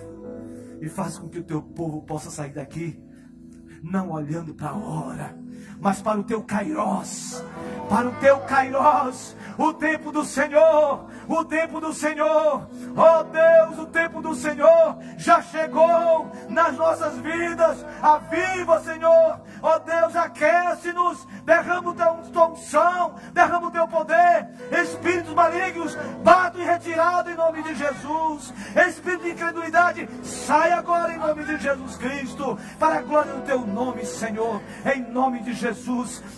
E 0.82 0.88
faz 0.88 1.17
com 1.17 1.30
que 1.30 1.39
o 1.39 1.43
teu 1.43 1.61
povo 1.61 2.01
possa 2.03 2.30
sair 2.30 2.53
daqui, 2.53 2.99
não 3.82 4.11
olhando 4.11 4.53
para 4.53 4.69
a 4.69 4.78
hora, 4.78 5.38
mas 5.80 6.01
para 6.01 6.19
o 6.19 6.23
teu 6.23 6.41
Kairós 6.41 7.43
para 7.89 8.07
o 8.07 8.11
teu 8.13 8.39
Kairós, 8.41 9.36
o 9.57 9.73
tempo 9.73 10.11
do 10.11 10.23
Senhor, 10.23 11.05
o 11.28 11.43
tempo 11.45 11.80
do 11.80 11.93
Senhor, 11.93 12.67
oh 12.95 13.23
Deus, 13.23 13.80
o 13.80 13.86
tempo 13.88 14.21
do 14.21 14.36
Senhor 14.36 14.97
já 15.17 15.41
chegou 15.41 16.30
nas 16.49 16.75
nossas 16.75 17.17
vidas, 17.19 17.86
aviva, 18.01 18.80
Senhor, 18.82 19.39
oh 19.61 19.80
Deus, 19.80 20.15
aquece-nos, 20.15 21.25
derrama 21.43 21.89
o 21.89 21.95
teu 21.95 22.43
unção, 22.49 23.15
derrama 23.34 23.67
o 23.67 23.71
teu 23.71 23.88
poder, 23.88 24.47
espíritos 24.84 25.34
malignos, 25.34 25.95
bato 26.23 26.59
e 26.59 26.63
retirado 26.63 27.32
em 27.32 27.36
nome 27.36 27.63
de 27.63 27.73
Jesus, 27.73 28.53
espírito 28.88 29.23
de 29.23 29.32
incredulidade, 29.32 30.09
sai 30.23 30.71
agora 30.71 31.13
em 31.13 31.17
nome 31.17 31.43
de 31.45 31.57
Jesus 31.57 31.95
Cristo, 31.95 32.59
para 32.78 32.99
a 32.99 33.01
glória 33.01 33.34
do 33.34 33.41
teu 33.41 33.61
nome, 33.61 34.05
Senhor, 34.05 34.61
em 34.93 35.01
nome 35.09 35.39
de 35.41 35.53
Jesus, 35.53 35.66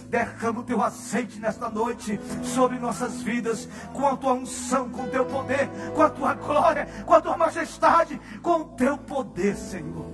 derrama 0.09 0.61
o 0.61 0.63
teu 0.63 0.81
azeite 0.81 1.39
nesta 1.39 1.69
noite 1.69 2.19
sobre 2.43 2.79
nossas 2.79 3.21
vidas, 3.21 3.67
com 3.93 4.07
a 4.07 4.17
tua 4.17 4.33
unção, 4.33 4.89
com 4.89 5.03
o 5.03 5.07
teu 5.07 5.25
poder, 5.25 5.69
com 5.93 6.01
a 6.01 6.09
tua 6.09 6.33
glória, 6.33 6.87
com 7.05 7.13
a 7.13 7.21
tua 7.21 7.37
majestade, 7.37 8.19
com 8.41 8.61
o 8.61 8.65
teu 8.75 8.97
poder, 8.97 9.55
Senhor, 9.55 10.11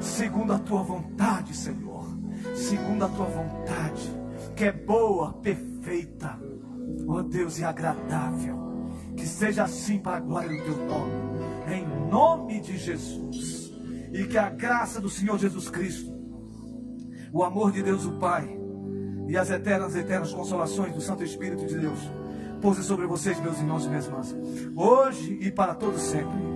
segundo 0.00 0.52
a 0.52 0.58
tua 0.58 0.82
vontade, 0.82 1.56
Senhor, 1.56 2.06
segundo 2.54 3.04
a 3.04 3.08
tua 3.08 3.26
vontade, 3.26 4.10
que 4.54 4.64
é 4.64 4.72
boa, 4.72 5.32
perfeita, 5.34 6.38
ó 7.06 7.22
Deus, 7.22 7.58
e 7.58 7.64
agradável. 7.64 8.66
Que 9.16 9.26
seja 9.26 9.64
assim 9.64 9.98
para 9.98 10.18
a 10.18 10.20
glória 10.20 10.48
do 10.48 10.62
teu 10.62 10.76
nome, 10.86 11.12
em 11.72 12.08
nome 12.10 12.60
de 12.60 12.76
Jesus. 12.76 13.72
E 14.12 14.24
que 14.24 14.36
a 14.36 14.50
graça 14.50 15.00
do 15.00 15.08
Senhor 15.08 15.38
Jesus 15.38 15.70
Cristo, 15.70 16.12
o 17.32 17.42
amor 17.42 17.72
de 17.72 17.82
Deus 17.82 18.04
o 18.04 18.12
Pai 18.18 18.55
e 19.28 19.36
as 19.36 19.50
eternas, 19.50 19.94
eternas 19.94 20.32
consolações 20.32 20.94
do 20.94 21.00
Santo 21.00 21.24
Espírito 21.24 21.66
de 21.66 21.78
Deus 21.78 21.98
pouse 22.60 22.82
sobre 22.82 23.06
vocês, 23.06 23.38
meus 23.40 23.58
irmãos 23.58 23.84
e 23.84 23.88
minhas 23.88 24.06
irmãs, 24.06 24.34
hoje 24.74 25.38
e 25.40 25.50
para 25.50 25.74
todos 25.74 26.00
sempre. 26.00 26.55